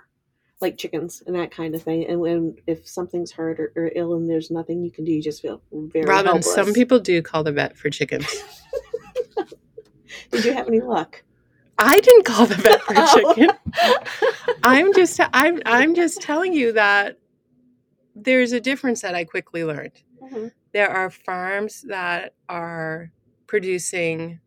like 0.60 0.78
chickens 0.78 1.22
and 1.26 1.36
that 1.36 1.50
kind 1.50 1.74
of 1.74 1.82
thing. 1.82 2.06
And 2.06 2.20
when 2.20 2.56
if 2.66 2.88
something's 2.88 3.32
hurt 3.32 3.60
or, 3.60 3.72
or 3.76 3.90
ill 3.94 4.14
and 4.14 4.28
there's 4.28 4.50
nothing 4.50 4.82
you 4.82 4.90
can 4.90 5.04
do, 5.04 5.12
you 5.12 5.22
just 5.22 5.42
feel 5.42 5.60
very 5.70 6.06
Robin, 6.06 6.26
helpless. 6.26 6.54
some 6.54 6.72
people 6.72 6.98
do 6.98 7.20
call 7.22 7.44
the 7.44 7.52
vet 7.52 7.76
for 7.76 7.90
chickens. 7.90 8.26
Did 10.30 10.44
you 10.44 10.54
have 10.54 10.66
any 10.66 10.80
luck? 10.80 11.22
I 11.78 12.00
didn't 12.00 12.24
call 12.24 12.46
the 12.46 12.54
vet 12.56 12.82
for 12.82 12.94
Oh. 12.96 13.34
chicken. 13.34 13.50
I'm 14.62 14.94
just 14.94 15.20
I'm 15.32 15.60
I'm 15.66 15.94
just 15.94 16.22
telling 16.22 16.52
you 16.52 16.72
that 16.72 17.18
there's 18.14 18.52
a 18.52 18.60
difference 18.60 19.02
that 19.02 19.14
I 19.14 19.24
quickly 19.24 19.64
learned. 19.64 20.02
Mhm. 20.22 20.52
There 20.72 20.90
are 20.90 21.10
farms 21.10 21.82
that 21.82 22.34
are 22.48 23.12
producing 23.46 24.40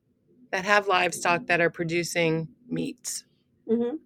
that 0.51 0.65
have 0.65 0.87
livestock 0.87 1.45
that 1.47 1.61
are 1.61 1.69
producing 1.69 2.49
meats, 2.67 3.25
Mhm. 3.67 3.99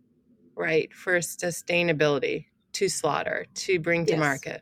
right? 0.56 0.94
For 0.94 1.20
sustainability, 1.20 2.48
to 2.74 2.90
slaughter, 2.90 3.46
to 3.56 3.80
bring 3.80 4.06
to 4.08 4.14
Yes. 4.14 4.20
market. 4.20 4.62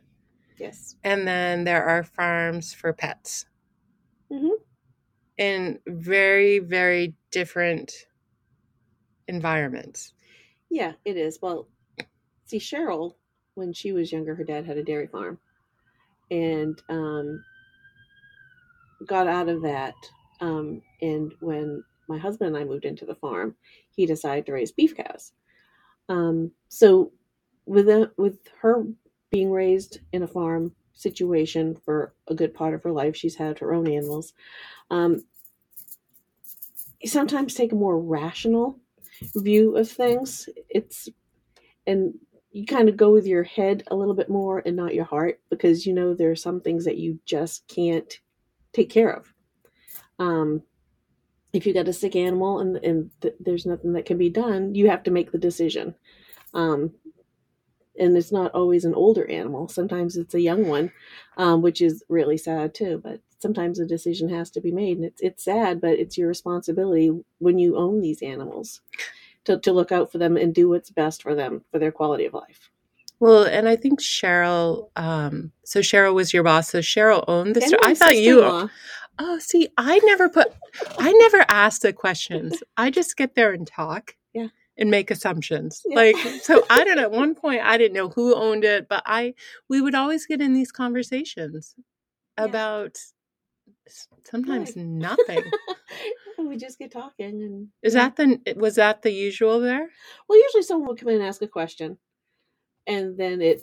Yes. 0.58 0.96
And 1.04 1.26
then 1.26 1.64
there 1.64 1.84
are 1.84 2.04
farms 2.04 2.74
for 2.74 2.92
pets. 2.92 3.46
Mm-hmm. 4.30 4.54
In 5.38 5.80
very 5.86 6.58
very 6.60 7.14
different 7.32 7.92
environments. 9.32 10.12
Yeah, 10.70 10.92
it 11.04 11.16
is. 11.16 11.38
Well, 11.42 11.68
see, 12.44 12.58
Cheryl, 12.58 13.14
when 13.54 13.72
she 13.72 13.92
was 13.92 14.12
younger, 14.12 14.34
her 14.34 14.44
dad 14.44 14.66
had 14.66 14.76
a 14.76 14.84
dairy 14.84 15.06
farm, 15.06 15.38
and 16.30 16.80
um, 16.88 17.44
got 19.06 19.26
out 19.26 19.48
of 19.48 19.62
that. 19.62 19.94
Um, 20.40 20.82
and 21.00 21.32
when 21.40 21.82
my 22.08 22.18
husband 22.18 22.54
and 22.54 22.56
I 22.56 22.64
moved 22.64 22.84
into 22.84 23.04
the 23.04 23.14
farm, 23.14 23.56
he 23.94 24.06
decided 24.06 24.46
to 24.46 24.52
raise 24.52 24.72
beef 24.72 24.96
cows. 24.96 25.32
Um, 26.08 26.52
so, 26.68 27.12
with 27.66 27.88
a, 27.88 28.10
with 28.16 28.38
her 28.60 28.84
being 29.30 29.50
raised 29.50 30.00
in 30.12 30.22
a 30.22 30.28
farm 30.28 30.74
situation 30.94 31.76
for 31.84 32.14
a 32.28 32.34
good 32.34 32.54
part 32.54 32.74
of 32.74 32.82
her 32.82 32.92
life, 32.92 33.16
she's 33.16 33.36
had 33.36 33.58
her 33.60 33.72
own 33.72 33.88
animals. 33.88 34.34
Um, 34.90 35.24
sometimes 37.04 37.54
take 37.54 37.72
a 37.72 37.76
more 37.76 37.98
rational 37.98 38.78
view 39.36 39.76
of 39.76 39.90
things. 39.90 40.48
It's 40.68 41.08
and 41.86 42.14
you 42.52 42.66
kind 42.66 42.88
of 42.88 42.96
go 42.96 43.10
with 43.10 43.26
your 43.26 43.42
head 43.42 43.82
a 43.90 43.96
little 43.96 44.14
bit 44.14 44.28
more 44.28 44.62
and 44.64 44.76
not 44.76 44.94
your 44.94 45.04
heart 45.04 45.40
because 45.50 45.86
you 45.86 45.94
know 45.94 46.14
there 46.14 46.30
are 46.30 46.36
some 46.36 46.60
things 46.60 46.84
that 46.84 46.98
you 46.98 47.18
just 47.24 47.66
can't 47.66 48.20
take 48.72 48.90
care 48.90 49.10
of. 49.10 49.32
Um, 50.18 50.62
if 51.52 51.66
you 51.66 51.74
got 51.74 51.88
a 51.88 51.92
sick 51.92 52.16
animal 52.16 52.60
and 52.60 52.76
and 52.76 53.10
th- 53.20 53.34
there's 53.40 53.66
nothing 53.66 53.92
that 53.94 54.06
can 54.06 54.18
be 54.18 54.30
done, 54.30 54.74
you 54.74 54.88
have 54.88 55.02
to 55.04 55.10
make 55.10 55.32
the 55.32 55.38
decision. 55.38 55.94
Um, 56.54 56.92
and 58.02 58.16
it's 58.16 58.32
not 58.32 58.52
always 58.52 58.84
an 58.84 58.94
older 58.94 59.30
animal. 59.30 59.68
Sometimes 59.68 60.16
it's 60.16 60.34
a 60.34 60.40
young 60.40 60.66
one, 60.66 60.92
um, 61.36 61.62
which 61.62 61.80
is 61.80 62.02
really 62.08 62.36
sad 62.36 62.74
too. 62.74 63.00
But 63.02 63.20
sometimes 63.38 63.78
a 63.78 63.86
decision 63.86 64.28
has 64.28 64.50
to 64.50 64.60
be 64.60 64.72
made, 64.72 64.96
and 64.96 65.06
it's 65.06 65.20
it's 65.20 65.44
sad, 65.44 65.80
but 65.80 65.98
it's 65.98 66.18
your 66.18 66.28
responsibility 66.28 67.10
when 67.38 67.58
you 67.58 67.76
own 67.76 68.00
these 68.00 68.22
animals 68.22 68.80
to, 69.44 69.58
to 69.58 69.72
look 69.72 69.92
out 69.92 70.10
for 70.10 70.18
them 70.18 70.36
and 70.36 70.54
do 70.54 70.68
what's 70.68 70.90
best 70.90 71.22
for 71.22 71.34
them 71.34 71.64
for 71.70 71.78
their 71.78 71.92
quality 71.92 72.26
of 72.26 72.34
life. 72.34 72.70
Well, 73.20 73.44
and 73.44 73.68
I 73.68 73.76
think 73.76 74.00
Cheryl. 74.00 74.90
Um, 74.96 75.52
so 75.64 75.80
Cheryl 75.80 76.14
was 76.14 76.34
your 76.34 76.42
boss. 76.42 76.70
So 76.70 76.80
Cheryl 76.80 77.24
owned 77.28 77.54
the 77.54 77.60
store. 77.60 77.78
I 77.82 77.94
thought 77.94 78.16
you. 78.16 78.68
Oh, 79.18 79.38
see, 79.38 79.68
I 79.78 80.00
never 80.04 80.28
put. 80.28 80.52
I 80.98 81.12
never 81.12 81.44
asked 81.48 81.82
the 81.82 81.92
questions. 81.92 82.62
I 82.76 82.90
just 82.90 83.16
get 83.16 83.34
there 83.34 83.52
and 83.52 83.66
talk. 83.66 84.16
Yeah. 84.32 84.48
And 84.78 84.90
make 84.90 85.10
assumptions. 85.10 85.82
Yeah. 85.84 85.96
Like 85.96 86.16
so, 86.42 86.64
I 86.70 86.82
don't 86.82 86.96
know. 86.96 87.02
At 87.02 87.10
one 87.24 87.34
point, 87.34 87.60
I 87.62 87.76
didn't 87.76 87.94
know 87.94 88.08
who 88.08 88.34
owned 88.34 88.64
it, 88.64 88.88
but 88.88 89.02
I 89.04 89.34
we 89.68 89.80
would 89.82 89.94
always 89.94 90.24
get 90.26 90.40
in 90.40 90.54
these 90.54 90.72
conversations 90.72 91.74
Yeah. 92.38 92.44
about 92.46 92.96
sometimes 94.24 94.74
nothing. 94.76 95.42
we 96.38 96.56
just 96.56 96.78
get 96.78 96.90
talking 96.92 97.42
and 97.42 97.68
Is 97.82 97.92
that 97.94 98.16
the 98.16 98.38
was 98.56 98.74
that 98.76 99.02
the 99.02 99.10
usual 99.12 99.60
there? 99.60 99.88
well 100.28 100.38
usually 100.42 100.62
someone 100.62 100.88
would 100.88 100.98
come 100.98 101.08
in 101.10 101.16
and 101.16 101.24
ask 101.24 101.40
a 101.42 101.46
question 101.48 101.96
and 102.86 103.16
then 103.16 103.40
it 103.40 103.62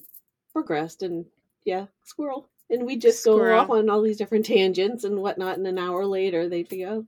progressed 0.54 1.04
and 1.04 1.26
yeah 1.66 1.86
squirrel 2.06 2.50
and 2.70 2.86
we 2.86 2.96
just 2.96 3.24
go 3.26 3.54
off 3.54 3.70
on 3.70 3.90
all 3.90 4.02
these 4.02 4.18
different 4.18 4.46
tangents 4.46 5.04
and 5.04 5.18
whatnot 5.20 5.58
and 5.58 5.68
an 5.68 5.78
hour 5.78 6.06
later 6.06 6.48
they'd 6.48 6.70
figure 6.70 6.88
oh 6.90 7.06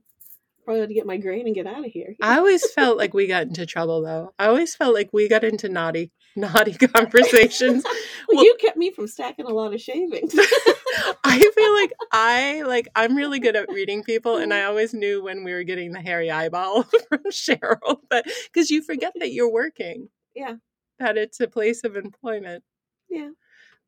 probably 0.64 0.86
to 0.86 0.94
get 0.94 1.06
my 1.06 1.16
grain 1.16 1.46
and 1.46 1.54
get 1.54 1.66
out 1.66 1.84
of 1.84 1.90
here 1.90 2.14
I 2.22 2.38
always 2.38 2.70
felt 2.72 2.98
like 2.98 3.14
we 3.14 3.26
got 3.26 3.46
into 3.46 3.66
trouble 3.66 4.02
though. 4.02 4.32
I 4.38 4.46
always 4.46 4.74
felt 4.74 4.94
like 4.94 5.10
we 5.12 5.28
got 5.28 5.44
into 5.44 5.68
naughty 5.68 6.10
naughty 6.36 6.72
conversations. 6.88 7.84
well, 8.28 8.36
well- 8.36 8.44
you 8.44 8.56
kept 8.60 8.76
me 8.76 8.90
from 8.90 9.06
stacking 9.06 9.46
a 9.46 9.50
lot 9.50 9.74
of 9.74 9.80
shavings 9.80 10.34
I 11.24 11.50
feel 11.54 11.74
like 11.74 11.92
I 12.12 12.62
like 12.66 12.88
I'm 12.94 13.16
really 13.16 13.38
good 13.38 13.56
at 13.56 13.70
reading 13.70 14.02
people 14.02 14.36
and 14.36 14.52
I 14.52 14.58
mm-hmm. 14.60 14.68
always 14.68 14.94
knew 14.94 15.22
when 15.22 15.44
we 15.44 15.52
were 15.52 15.64
getting 15.64 15.92
the 15.92 16.00
hairy 16.00 16.30
eyeball 16.30 16.84
from 17.08 17.22
Cheryl 17.30 17.98
but 18.08 18.26
cuz 18.52 18.70
you 18.70 18.82
forget 18.82 19.12
that 19.16 19.32
you're 19.32 19.50
working. 19.50 20.08
Yeah. 20.34 20.56
That 20.98 21.16
it's 21.16 21.40
a 21.40 21.48
place 21.48 21.84
of 21.84 21.96
employment. 21.96 22.64
yeah 23.08 23.30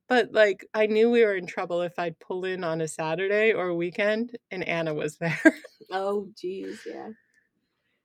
But 0.08 0.32
like 0.32 0.66
I 0.74 0.86
knew 0.86 1.10
we 1.10 1.24
were 1.24 1.34
in 1.36 1.46
trouble 1.46 1.82
if 1.82 1.98
I'd 1.98 2.18
pull 2.18 2.44
in 2.44 2.62
on 2.64 2.80
a 2.80 2.88
Saturday 2.88 3.52
or 3.52 3.68
a 3.68 3.74
weekend 3.74 4.36
and 4.50 4.62
Anna 4.66 4.92
was 4.94 5.16
there. 5.20 5.40
oh 5.90 6.28
geez 6.38 6.78
yeah 6.86 7.08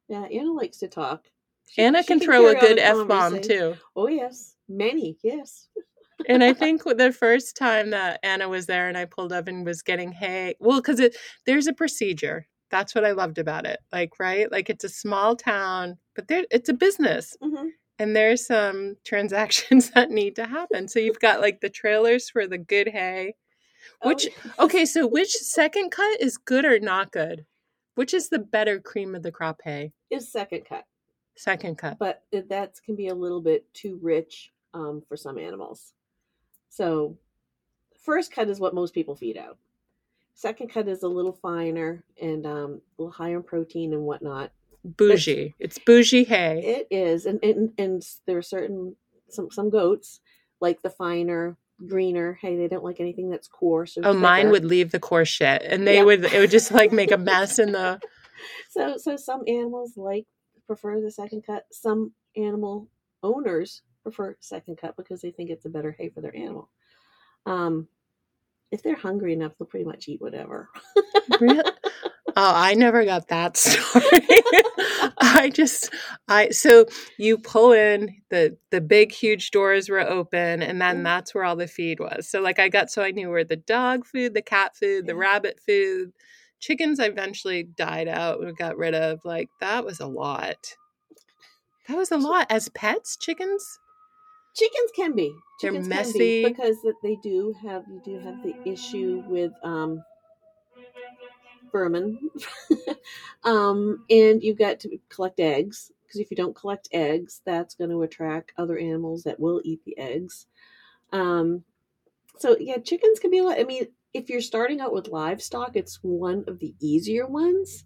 yeah 0.10 0.24
anna 0.24 0.52
likes 0.52 0.78
to 0.80 0.88
talk 0.88 1.26
She- 1.70 1.82
Anna 1.82 2.02
she 2.04 2.08
can 2.08 2.20
throw 2.20 2.48
a 2.48 2.56
good 2.56 2.78
F 2.80 3.08
bomb 3.08 3.42
too. 3.42 3.76
oh 3.96 4.08
yes 4.08 4.56
many 4.68 5.18
yes 5.24 5.68
and 6.28 6.44
I 6.44 6.54
think 6.62 6.84
the 6.84 7.12
first 7.14 7.56
time 7.56 7.92
that 7.92 8.20
Anna 8.24 8.50
was 8.50 8.66
there 8.66 8.90
and 8.90 8.98
I 8.98 9.06
pulled 9.06 9.32
up 9.32 9.48
and 9.48 9.66
was 9.66 9.82
getting 9.82 10.12
hay, 10.12 10.56
well, 10.60 10.82
because 10.82 11.00
it 11.00 11.16
there's 11.46 11.68
a 11.68 11.74
procedure. 11.74 12.46
That's 12.72 12.94
what 12.94 13.06
I 13.06 13.12
loved 13.12 13.38
about 13.40 13.66
it. 13.66 13.80
Like, 13.92 14.12
right? 14.20 14.52
Like 14.52 14.70
it's 14.70 14.84
a 14.84 14.90
small 14.90 15.36
town, 15.38 15.98
but 16.16 16.28
there 16.28 16.44
it's 16.52 16.70
a 16.70 16.74
business. 16.74 17.36
hmm 17.42 17.68
And 18.00 18.16
there's 18.16 18.48
some 18.48 18.96
transactions 19.06 19.90
that 19.96 20.10
need 20.10 20.36
to 20.38 20.46
happen. 20.48 20.88
So 20.88 21.00
you've 21.00 21.20
got 21.20 21.42
like 21.42 21.62
the 21.62 21.70
trailers 21.70 22.30
for 22.30 22.48
the 22.48 22.58
good 22.58 22.88
hay. 22.88 23.36
Which 24.04 24.28
okay, 24.58 24.86
so 24.86 25.06
which 25.06 25.32
second 25.32 25.92
cut 25.92 26.22
is 26.22 26.38
good 26.38 26.66
or 26.66 26.80
not 26.80 27.12
good? 27.12 27.46
Which 27.96 28.14
is 28.14 28.30
the 28.30 28.40
better 28.40 28.80
cream 28.80 29.14
of 29.16 29.24
the 29.24 29.32
crop 29.32 29.62
hay? 29.64 29.92
is 30.10 30.32
second 30.32 30.66
cut 30.66 30.86
Second 31.36 31.78
cut. 31.78 31.98
but 32.00 32.24
that 32.32 32.80
can 32.86 32.96
be 32.96 33.08
a 33.08 33.16
little 33.16 33.42
bit 33.42 33.72
too 33.74 34.00
rich 34.02 34.52
um, 34.74 35.02
for 35.08 35.16
some 35.16 35.38
animals. 35.38 35.94
So, 36.70 37.18
first 38.02 38.32
cut 38.32 38.50
is 38.50 38.60
what 38.60 38.74
most 38.74 38.94
people 38.94 39.16
feed 39.16 39.38
out. 39.38 39.58
Second 40.34 40.70
cut 40.70 40.88
is 40.88 41.04
a 41.04 41.08
little 41.08 41.34
finer 41.34 42.04
and 42.22 42.46
um, 42.46 42.82
a 42.98 43.02
little 43.02 43.12
higher 43.12 43.38
in 43.38 43.44
protein 43.44 43.94
and 43.94 44.04
whatnot. 44.04 44.52
Bougie. 44.84 45.56
It's 45.60 45.78
bougie 45.78 46.24
hay. 46.26 46.62
It 46.64 46.88
is, 46.96 47.26
and 47.26 47.40
and, 47.44 47.72
and 47.78 48.04
there 48.26 48.38
are 48.38 48.42
certain 48.42 48.96
some 49.30 49.52
some 49.52 49.70
goats 49.70 50.22
like 50.62 50.82
the 50.82 50.90
finer, 50.90 51.58
greener. 51.88 52.38
Hey, 52.42 52.56
they 52.58 52.68
don't 52.68 52.84
like 52.84 53.00
anything 53.00 53.30
that's 53.30 53.48
coarse. 53.48 53.98
Or 53.98 54.08
Oh, 54.08 54.14
mine 54.14 54.50
would 54.52 54.66
leave 54.66 54.92
the 54.92 55.00
coarse 55.00 55.28
shit, 55.30 55.62
and 55.64 55.86
they 55.86 55.98
Yeah. 55.98 56.04
would. 56.04 56.24
It 56.26 56.40
would 56.40 56.52
just 56.52 56.72
like 56.72 56.92
make 56.94 57.12
a 57.12 57.18
mess 57.32 57.60
in 57.60 57.72
the. 57.74 58.00
So 58.70 58.96
so 58.98 59.18
some 59.18 59.44
animals 59.48 59.98
like 59.98 60.26
prefer 60.66 61.02
the 61.02 61.12
second 61.12 61.44
cut. 61.46 61.66
Some 61.74 62.14
animal 62.38 62.88
owners 63.22 63.82
prefer 64.02 64.38
second 64.40 64.78
cut 64.78 64.96
because 64.96 65.20
they 65.22 65.32
think 65.32 65.50
it's 65.50 65.66
a 65.66 65.70
better 65.70 65.92
hay 65.92 66.08
for 66.10 66.22
their 66.22 66.34
animal. 66.36 66.70
Um, 67.46 67.90
if 68.72 68.82
they're 68.82 68.96
hungry 68.96 69.34
enough, 69.34 69.58
they'll 69.58 69.68
pretty 69.68 69.86
much 69.86 70.08
eat 70.08 70.22
whatever. 70.22 70.70
Really? 71.40 71.64
Oh, 72.36 72.54
I 72.56 72.74
never 72.74 73.04
got 73.06 73.28
that 73.30 73.58
story. 73.58 74.28
I 75.22 75.50
just 75.54 75.94
I 76.28 76.50
so 76.50 76.86
you 77.18 77.38
pull 77.38 77.74
in 77.74 78.16
the 78.30 78.58
the 78.72 78.82
big 78.82 79.12
huge 79.12 79.52
doors 79.52 79.90
were 79.90 80.00
open 80.00 80.62
and 80.62 80.82
then 80.82 81.00
Mhm. 81.00 81.04
that's 81.04 81.34
where 81.36 81.44
all 81.44 81.56
the 81.56 81.68
feed 81.68 82.00
was. 82.00 82.30
So 82.30 82.42
like 82.42 82.60
I 82.60 82.70
got 82.70 82.90
so 82.92 83.02
I 83.04 83.12
knew 83.12 83.30
where 83.30 83.44
the 83.44 83.56
dog 83.58 84.06
food, 84.06 84.34
the 84.34 84.42
cat 84.42 84.76
food, 84.76 85.08
the 85.08 85.16
rabbit 85.16 85.60
food, 85.66 86.12
chickens 86.60 87.00
eventually 87.00 87.64
died 87.64 88.08
out 88.08 88.42
and 88.42 88.56
got 88.58 88.78
rid 88.78 88.96
of. 88.96 89.20
Like 89.26 89.50
that 89.60 89.86
was 89.86 90.00
a 90.00 90.08
lot. 90.08 90.76
That 91.88 91.98
was 91.98 92.12
a 92.12 92.18
lot 92.18 92.48
as 92.50 92.70
pets, 92.70 93.18
chickens. 93.18 93.80
Chickens 94.56 94.92
can 94.96 95.16
be. 95.16 95.34
They're 95.62 95.72
messy. 95.72 96.44
be 96.44 96.50
because 96.50 96.82
that 96.84 96.96
they 97.04 97.16
do 97.24 97.54
have 97.66 97.84
you 97.88 98.02
do 98.06 98.20
have 98.20 98.42
the 98.44 98.54
issue 98.72 99.24
with 99.28 99.52
um 99.64 100.04
vermin. 101.72 102.30
um 103.44 104.06
and 104.10 104.42
you've 104.44 104.58
got 104.58 104.80
to 104.80 104.98
collect 105.10 105.40
eggs 105.40 105.92
because 106.04 106.20
if 106.20 106.32
you 106.32 106.38
don't 106.38 106.56
collect 106.56 106.90
eggs, 106.92 107.42
that's 107.46 107.76
going 107.76 107.90
to 107.90 108.02
attract 108.04 108.54
other 108.58 108.78
animals 108.78 109.24
that 109.24 109.40
will 109.40 109.62
eat 109.64 109.84
the 109.86 109.98
eggs. 109.98 110.48
Um 111.12 111.64
so 112.38 112.56
yeah, 112.60 112.78
chickens 112.78 113.20
can 113.20 113.32
be 113.32 113.40
a 113.40 113.44
lot. 113.44 113.60
I 113.60 113.64
mean, 113.64 113.88
if 114.14 114.30
you're 114.30 114.42
starting 114.42 114.80
out 114.82 114.94
with 114.94 115.08
livestock, 115.08 115.76
it's 115.76 116.00
one 116.02 116.44
of 116.48 116.60
the 116.60 116.74
easier 116.80 117.28
ones. 117.28 117.86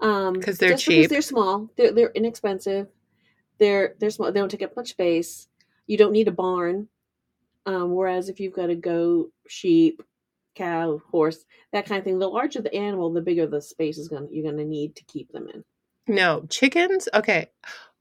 Um 0.00 0.40
'Cause 0.40 0.58
they're 0.58 0.72
just 0.72 0.84
cheap. 0.84 0.96
Because 0.96 1.10
they're 1.10 1.22
small. 1.22 1.70
They're 1.76 1.92
they're 1.92 2.12
inexpensive. 2.12 2.88
They're 3.58 3.94
they're 3.98 4.10
small. 4.10 4.32
They 4.32 4.40
don't 4.40 4.50
take 4.50 4.62
up 4.62 4.76
much 4.76 4.90
space. 4.90 5.48
You 5.86 5.96
don't 5.96 6.12
need 6.12 6.28
a 6.28 6.32
barn. 6.32 6.88
Um, 7.66 7.94
whereas 7.94 8.28
if 8.28 8.40
you've 8.40 8.54
got 8.54 8.70
a 8.70 8.74
goat, 8.74 9.32
sheep, 9.46 10.02
cow, 10.56 11.00
horse, 11.10 11.44
that 11.72 11.86
kind 11.86 11.98
of 11.98 12.04
thing, 12.04 12.18
the 12.18 12.28
larger 12.28 12.60
the 12.60 12.74
animal, 12.74 13.12
the 13.12 13.20
bigger 13.20 13.46
the 13.46 13.62
space 13.62 13.98
is 13.98 14.08
going 14.08 14.28
you're 14.30 14.44
going 14.44 14.56
to 14.56 14.64
need 14.64 14.96
to 14.96 15.04
keep 15.04 15.30
them 15.32 15.48
in. 15.52 15.64
No, 16.06 16.44
chickens. 16.50 17.08
Okay. 17.14 17.50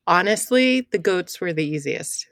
Honestly, 0.07 0.87
the 0.91 0.97
goats 0.97 1.39
were 1.39 1.53
the 1.53 1.63
easiest. 1.63 2.27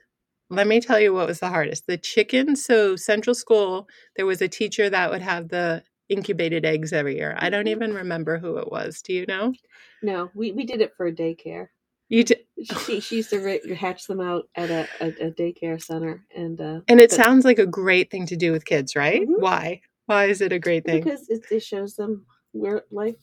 Let 0.50 0.66
me 0.68 0.80
tell 0.80 1.00
you 1.00 1.14
what 1.14 1.28
was 1.28 1.40
the 1.40 1.50
hardest. 1.50 1.86
The 1.88 1.98
chickens. 1.98 2.64
So, 2.66 2.96
Central 2.96 3.36
School, 3.36 3.88
there 4.16 4.26
was 4.26 4.42
a 4.42 4.48
teacher 4.48 4.90
that 4.90 5.12
would 5.12 5.22
have 5.22 5.50
the 5.50 5.84
incubated 6.10 6.66
eggs 6.66 6.94
every 6.94 7.18
year. 7.18 7.36
I 7.38 7.50
don't 7.50 7.66
Mhm. 7.66 7.72
even 7.72 7.94
remember 7.94 8.38
who 8.40 8.58
it 8.58 8.72
was. 8.72 9.02
Do 9.02 9.14
you 9.14 9.26
know? 9.28 9.54
No, 10.02 10.32
we, 10.34 10.54
we 10.54 10.66
did 10.66 10.80
it 10.82 10.94
for 10.96 11.06
a 11.08 11.12
daycare. 11.12 11.68
You 12.10 12.24
did. 12.24 12.40
She, 12.86 13.02
she 13.02 13.18
used 13.18 13.30
to 13.32 13.76
hatch 13.76 14.08
them 14.08 14.22
out 14.22 14.48
at 14.56 14.70
a, 14.72 14.88
a, 15.02 15.08
a 15.28 15.32
daycare 15.32 15.84
center, 15.84 16.24
and 16.36 16.60
uh, 16.62 16.80
And 16.88 17.02
it 17.02 17.10
but- 17.10 17.18
sounds 17.18 17.44
like 17.44 17.60
a 17.60 17.66
great 17.68 18.10
thing 18.10 18.26
to 18.28 18.38
do 18.38 18.54
with 18.54 18.64
kids, 18.66 18.96
right? 18.96 19.22
Mhm. 19.28 19.40
Why? 19.40 19.82
Why 20.08 20.26
is 20.26 20.42
it 20.42 20.52
a 20.52 20.60
great 20.60 20.86
thing? 20.86 21.04
because 21.04 21.30
it, 21.30 21.46
it 21.52 21.64
shows 21.64 21.96
them 21.96 22.26
where 22.52 22.84
life, 22.92 23.16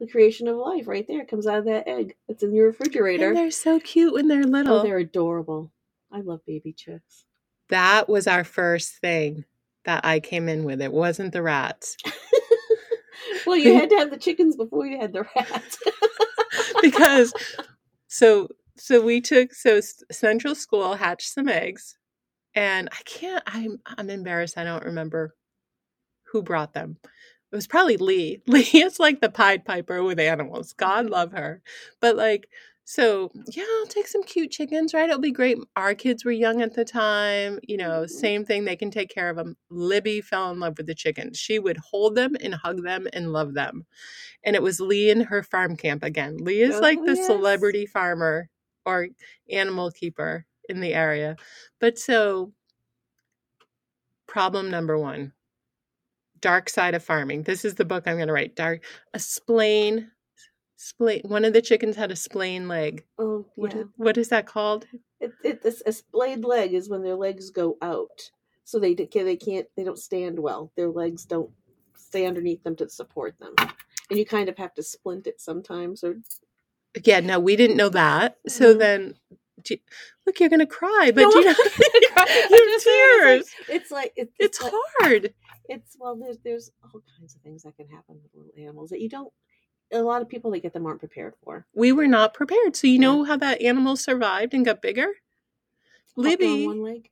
the 0.00 0.06
creation 0.06 0.48
of 0.48 0.56
life, 0.56 0.88
right 0.88 1.06
there 1.06 1.24
comes 1.24 1.46
out 1.46 1.58
of 1.58 1.64
that 1.66 1.86
egg 1.86 2.14
that's 2.26 2.42
in 2.42 2.54
your 2.54 2.68
refrigerator. 2.68 3.28
And 3.28 3.36
they're 3.36 3.50
so 3.50 3.78
cute 3.78 4.14
when 4.14 4.28
they're 4.28 4.40
oh, 4.40 4.48
little. 4.48 4.78
Oh, 4.78 4.82
they're 4.82 4.98
adorable. 4.98 5.72
I 6.10 6.20
love 6.20 6.40
baby 6.46 6.72
chicks. 6.72 7.24
that 7.68 8.08
was 8.08 8.26
our 8.26 8.44
first 8.44 8.98
thing 9.00 9.44
that 9.84 10.04
I 10.04 10.20
came 10.20 10.48
in 10.48 10.64
with. 10.64 10.80
It 10.80 10.92
wasn't 10.92 11.32
the 11.32 11.42
rats. 11.42 11.96
well, 13.46 13.56
you 13.56 13.74
had 13.74 13.90
to 13.90 13.96
have 13.96 14.10
the 14.10 14.16
chickens 14.16 14.56
before 14.56 14.86
you 14.86 14.98
had 14.98 15.12
the 15.12 15.26
rats. 15.36 15.78
because 16.82 17.32
so 18.06 18.48
so 18.76 19.00
we 19.00 19.20
took 19.20 19.54
so 19.54 19.80
central 20.10 20.54
school 20.54 20.94
hatched 20.94 21.32
some 21.32 21.48
eggs 21.48 21.96
and 22.54 22.88
i 22.92 23.02
can't 23.04 23.42
i'm 23.46 23.78
i'm 23.86 24.10
embarrassed 24.10 24.56
i 24.56 24.64
don't 24.64 24.84
remember 24.84 25.34
who 26.32 26.42
brought 26.42 26.74
them. 26.74 26.98
It 27.52 27.56
was 27.56 27.66
probably 27.66 27.96
lee. 27.96 28.42
Lee 28.48 28.62
is 28.74 29.00
like 29.00 29.20
the 29.20 29.30
pied 29.30 29.64
piper 29.64 30.02
with 30.02 30.20
animals. 30.20 30.74
God 30.74 31.06
love 31.10 31.32
her. 31.32 31.62
But 32.00 32.16
like 32.16 32.48
so 32.84 33.30
yeah 33.52 33.64
i'll 33.80 33.86
take 33.86 34.08
some 34.08 34.22
cute 34.24 34.50
chickens 34.50 34.94
right? 34.94 35.08
It'll 35.10 35.20
be 35.20 35.30
great. 35.32 35.58
Our 35.76 35.94
kids 35.94 36.24
were 36.24 36.32
young 36.32 36.62
at 36.62 36.74
the 36.74 36.84
time 36.86 37.58
you 37.68 37.76
know 37.78 38.02
Mhm. 38.04 38.10
same 38.10 38.44
thing. 38.46 38.64
They 38.64 38.76
can 38.76 38.90
take 38.90 39.10
care 39.10 39.30
of 39.30 39.36
them 39.36 39.56
libby 39.70 40.20
fell 40.22 40.50
in 40.52 40.60
love 40.60 40.78
with 40.78 40.86
the 40.86 40.94
chickens. 40.94 41.38
She 41.38 41.58
would 41.58 41.78
hold 41.78 42.14
them 42.16 42.36
and 42.42 42.54
hug 42.54 42.82
them 42.84 43.06
and 43.12 43.32
love 43.32 43.54
them. 43.54 43.86
And 44.44 44.56
it 44.56 44.62
was 44.62 44.80
lee 44.80 45.10
and 45.10 45.24
her 45.24 45.42
farm 45.42 45.76
camp 45.76 46.02
again. 46.04 46.38
Lee 46.38 46.62
is 46.62 46.80
like 46.82 46.98
Oh, 47.00 47.04
the 47.06 47.16
yes. 47.16 47.26
celebrity 47.26 47.86
farmer 47.86 48.48
or 48.86 49.08
animal 49.50 49.90
keeper 49.90 50.46
in 50.68 50.80
the 50.80 50.94
area. 50.94 51.36
But 51.80 51.98
so 51.98 52.52
problem 54.28 54.70
number 54.70 54.98
one 54.98 55.32
dark 56.40 56.68
side 56.68 56.94
of 56.94 57.02
farming 57.02 57.42
this 57.44 57.64
is 57.64 57.74
the 57.74 57.84
book 57.84 58.04
i'm 58.06 58.16
going 58.16 58.28
to 58.28 58.32
write 58.32 58.54
dark 58.56 58.82
a 59.14 59.18
splain 59.18 60.10
splain 60.76 61.20
one 61.24 61.44
of 61.44 61.52
the 61.52 61.62
chickens 61.62 61.96
had 61.96 62.10
a 62.10 62.16
splain 62.16 62.68
leg 62.68 63.04
oh, 63.18 63.44
yeah. 63.56 63.68
is, 63.80 63.86
what 63.96 64.16
is 64.16 64.28
that 64.28 64.46
called 64.46 64.86
It, 65.20 65.32
it, 65.42 65.62
this, 65.62 65.82
a 65.86 65.92
splayed 65.92 66.44
leg 66.44 66.72
is 66.74 66.88
when 66.88 67.02
their 67.02 67.16
legs 67.16 67.50
go 67.50 67.76
out, 67.82 68.30
so 68.64 68.78
they 68.78 68.94
they 68.94 69.36
can't 69.36 69.66
they 69.76 69.82
don't 69.84 69.98
stand 69.98 70.38
well. 70.38 70.70
Their 70.76 70.88
legs 70.90 71.24
don't 71.24 71.50
stay 71.96 72.24
underneath 72.26 72.62
them 72.62 72.76
to 72.76 72.88
support 72.88 73.34
them, 73.40 73.54
and 74.10 74.18
you 74.18 74.24
kind 74.24 74.48
of 74.48 74.56
have 74.58 74.74
to 74.74 74.82
splint 74.82 75.26
it 75.26 75.40
sometimes. 75.40 76.04
Or 76.04 76.16
yeah 77.04 77.20
no 77.20 77.38
we 77.40 77.56
didn't 77.56 77.76
know 77.76 77.88
that 77.90 78.36
so 78.46 78.74
Mhm. 78.74 78.78
then 78.78 79.14
do 79.64 79.76
look 80.26 80.40
you're 80.40 80.48
going 80.48 80.60
to 80.60 80.66
cry 80.66 81.10
but 81.14 81.22
No, 81.22 81.30
do 81.32 81.38
you 81.38 81.44
know 81.46 81.54
I'm 81.56 81.96
you 81.98 82.08
have 82.16 82.28
just 82.28 82.84
saying, 82.84 83.08
tears 83.20 83.54
it's 83.68 83.90
like 83.90 84.12
it's, 84.16 84.32
it's 84.38 84.60
like, 84.62 84.72
hard 85.00 85.34
it's 85.68 85.96
well 85.98 86.16
there's 86.16 86.38
there's 86.44 86.70
all 86.82 87.02
kinds 87.18 87.34
of 87.34 87.40
things 87.42 87.62
that 87.62 87.76
can 87.76 87.88
happen 87.88 88.16
with 88.22 88.32
little 88.34 88.52
animals 88.62 88.90
that 88.90 89.00
you 89.00 89.08
don't. 89.08 89.32
A 89.92 90.00
lot 90.02 90.20
of 90.20 90.28
people 90.28 90.50
that 90.50 90.60
get 90.60 90.72
them 90.74 90.84
aren't 90.86 90.98
prepared 91.00 91.34
for. 91.42 91.66
we 91.74 91.92
were 91.92 92.06
not 92.06 92.34
prepared. 92.34 92.76
So 92.76 92.86
you 92.86 92.94
Yeah. 92.94 93.00
know 93.00 93.24
how 93.24 93.36
that 93.38 93.62
animal 93.62 93.96
survived 93.96 94.52
and 94.54 94.64
got 94.64 94.82
bigger? 94.82 95.06
Hopped 95.06 96.16
on 96.16 96.24
Libby, 96.24 96.66
one 96.66 96.82
leg. 96.82 97.08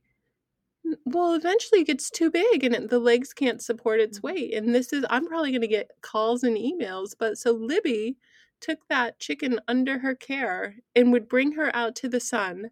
well, 1.05 1.33
eventually 1.33 1.81
it 1.81 1.87
gets 1.87 2.09
too 2.09 2.29
big 2.29 2.63
and 2.63 2.75
it, 2.75 2.89
the 2.89 2.99
legs 2.99 3.33
can't 3.33 3.61
support 3.61 3.99
its 3.99 4.19
Mhm. 4.19 4.23
weight. 4.23 4.53
And 4.53 4.73
this 4.75 4.93
is, 4.93 5.05
I'm 5.09 5.25
probably 5.27 5.51
going 5.51 5.61
to 5.61 5.67
get 5.67 5.91
calls 6.01 6.43
and 6.43 6.55
emails. 6.57 7.15
But 7.17 7.37
so 7.37 7.51
Libby 7.51 8.17
took 8.59 8.79
that 8.89 9.19
chicken 9.19 9.59
under 9.67 9.99
her 9.99 10.15
care 10.15 10.75
and 10.95 11.11
would 11.11 11.27
bring 11.27 11.53
her 11.53 11.75
out 11.75 11.95
to 11.97 12.09
the 12.09 12.19
sun, 12.19 12.71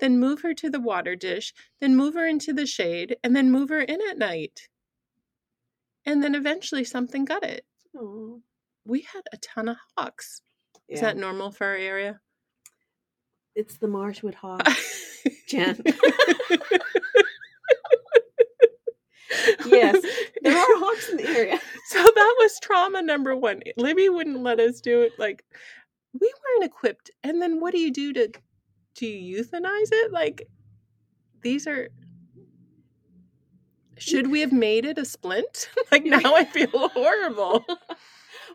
then 0.00 0.18
move 0.18 0.42
her 0.42 0.54
to 0.54 0.70
the 0.70 0.80
water 0.80 1.14
dish, 1.16 1.52
then 1.80 1.96
move 1.96 2.14
her 2.14 2.26
into 2.26 2.52
the 2.52 2.66
shade, 2.66 3.16
and 3.22 3.34
then 3.34 3.50
move 3.50 3.68
her 3.68 3.80
in 3.80 4.00
at 4.10 4.18
night. 4.18 4.68
And 6.04 6.22
then 6.22 6.34
eventually 6.34 6.84
something 6.84 7.24
got 7.24 7.42
it. 7.44 7.64
Oh, 7.96 8.42
We 8.84 9.02
had 9.12 9.22
a 9.32 9.36
ton 9.38 9.68
of 9.68 9.76
hawks. 9.96 10.42
Is 10.88 11.00
that 11.00 11.16
normal 11.16 11.50
for 11.50 11.66
our 11.66 11.76
area? 11.76 12.20
it's 13.54 13.78
the 13.78 13.86
Marshwood 13.86 14.34
hawk, 14.34 14.66
Jen. 15.48 15.80
yes, 19.66 20.04
there 20.42 20.56
are 20.56 20.78
hawks 20.78 21.08
in 21.08 21.16
the 21.18 21.26
area. 21.28 21.60
So 21.86 22.02
that 22.02 22.34
was 22.38 22.58
trauma 22.60 23.02
number 23.02 23.36
one. 23.36 23.62
Libby 23.76 24.08
wouldn't 24.08 24.42
let 24.42 24.60
us 24.60 24.80
do 24.80 25.02
it. 25.02 25.12
Like 25.18 25.44
we 26.12 26.32
weren't 26.44 26.64
equipped. 26.64 27.10
And 27.22 27.40
then 27.42 27.60
what 27.60 27.72
do 27.72 27.78
you 27.78 27.90
do 27.90 28.12
to 28.14 28.32
do 28.94 29.06
you 29.06 29.42
euthanize 29.42 29.88
it? 29.92 30.12
Like 30.12 30.48
these 31.42 31.66
are 31.66 31.88
should 33.98 34.30
we 34.30 34.40
have 34.40 34.52
made 34.52 34.84
it 34.84 34.98
a 34.98 35.04
splint? 35.04 35.70
like 35.92 36.04
now 36.04 36.34
I 36.34 36.44
feel 36.44 36.68
horrible. 36.88 37.64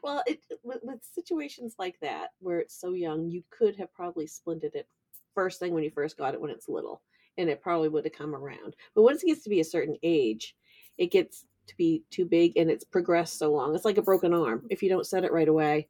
well, 0.04 0.24
it, 0.28 0.40
with, 0.64 0.80
with 0.84 1.00
situations 1.14 1.76
like 1.80 2.00
that 2.02 2.30
where 2.40 2.60
it's 2.60 2.80
so 2.80 2.94
young, 2.94 3.30
you 3.30 3.44
could 3.50 3.76
have 3.78 3.94
probably 3.94 4.26
splinted 4.26 4.76
it 4.76 4.88
first 5.34 5.60
thing 5.60 5.74
when 5.74 5.84
you 5.84 5.92
first 5.92 6.18
got 6.18 6.34
it 6.34 6.42
when 6.42 6.52
it's 6.52 6.68
little, 6.68 7.02
and 7.38 7.50
it 7.50 7.62
probably 7.62 7.88
would 7.88 8.04
have 8.04 8.14
come 8.14 8.36
around. 8.36 8.76
But 8.96 9.04
once 9.04 9.24
it 9.24 9.28
gets 9.28 9.44
to 9.44 9.50
be 9.50 9.62
a 9.62 9.66
certain 9.66 9.96
age, 10.04 10.56
it 11.00 11.12
gets 11.12 11.46
to 11.68 11.76
be 11.78 12.04
too 12.12 12.26
big 12.26 12.58
and 12.58 12.70
it's 12.70 12.84
progressed 12.84 13.40
so 13.40 13.52
long. 13.52 13.74
It's 13.74 13.86
like 13.86 13.98
a 13.98 14.02
broken 14.04 14.34
arm. 14.34 14.66
If 14.70 14.84
you 14.84 14.90
don't 14.90 15.08
set 15.08 15.24
it 15.24 15.32
right 15.32 15.48
away, 15.48 15.88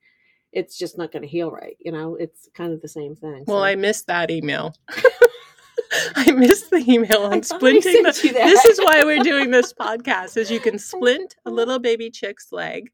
it's 0.54 0.78
just 0.78 0.98
not 0.98 1.12
going 1.12 1.24
to 1.24 1.28
heal 1.28 1.52
right. 1.52 1.76
You 1.80 1.92
know, 1.92 2.16
it's 2.16 2.48
kind 2.54 2.72
of 2.74 2.82
the 2.82 2.88
same 2.88 3.16
thing. 3.16 3.44
Well, 3.48 3.60
so- 3.60 3.64
I 3.64 3.76
missed 3.76 4.08
that 4.08 4.32
email. 4.32 4.74
I 6.16 6.32
missed 6.32 6.70
the 6.70 6.84
email 6.88 7.24
on 7.24 7.42
splinting 7.42 8.04
the 8.04 8.14
sent 8.14 8.24
you 8.24 8.34
that. 8.34 8.46
This 8.46 8.66
is 8.66 8.80
why 8.80 9.04
we're 9.04 9.24
doing 9.24 9.50
this 9.52 9.74
podcast 9.74 10.38
is 10.38 10.52
you 10.52 10.60
can 10.60 10.78
splint 10.78 11.36
a 11.46 11.50
little 11.50 11.80
baby 11.80 12.12
chick's 12.12 12.52
leg. 12.52 12.92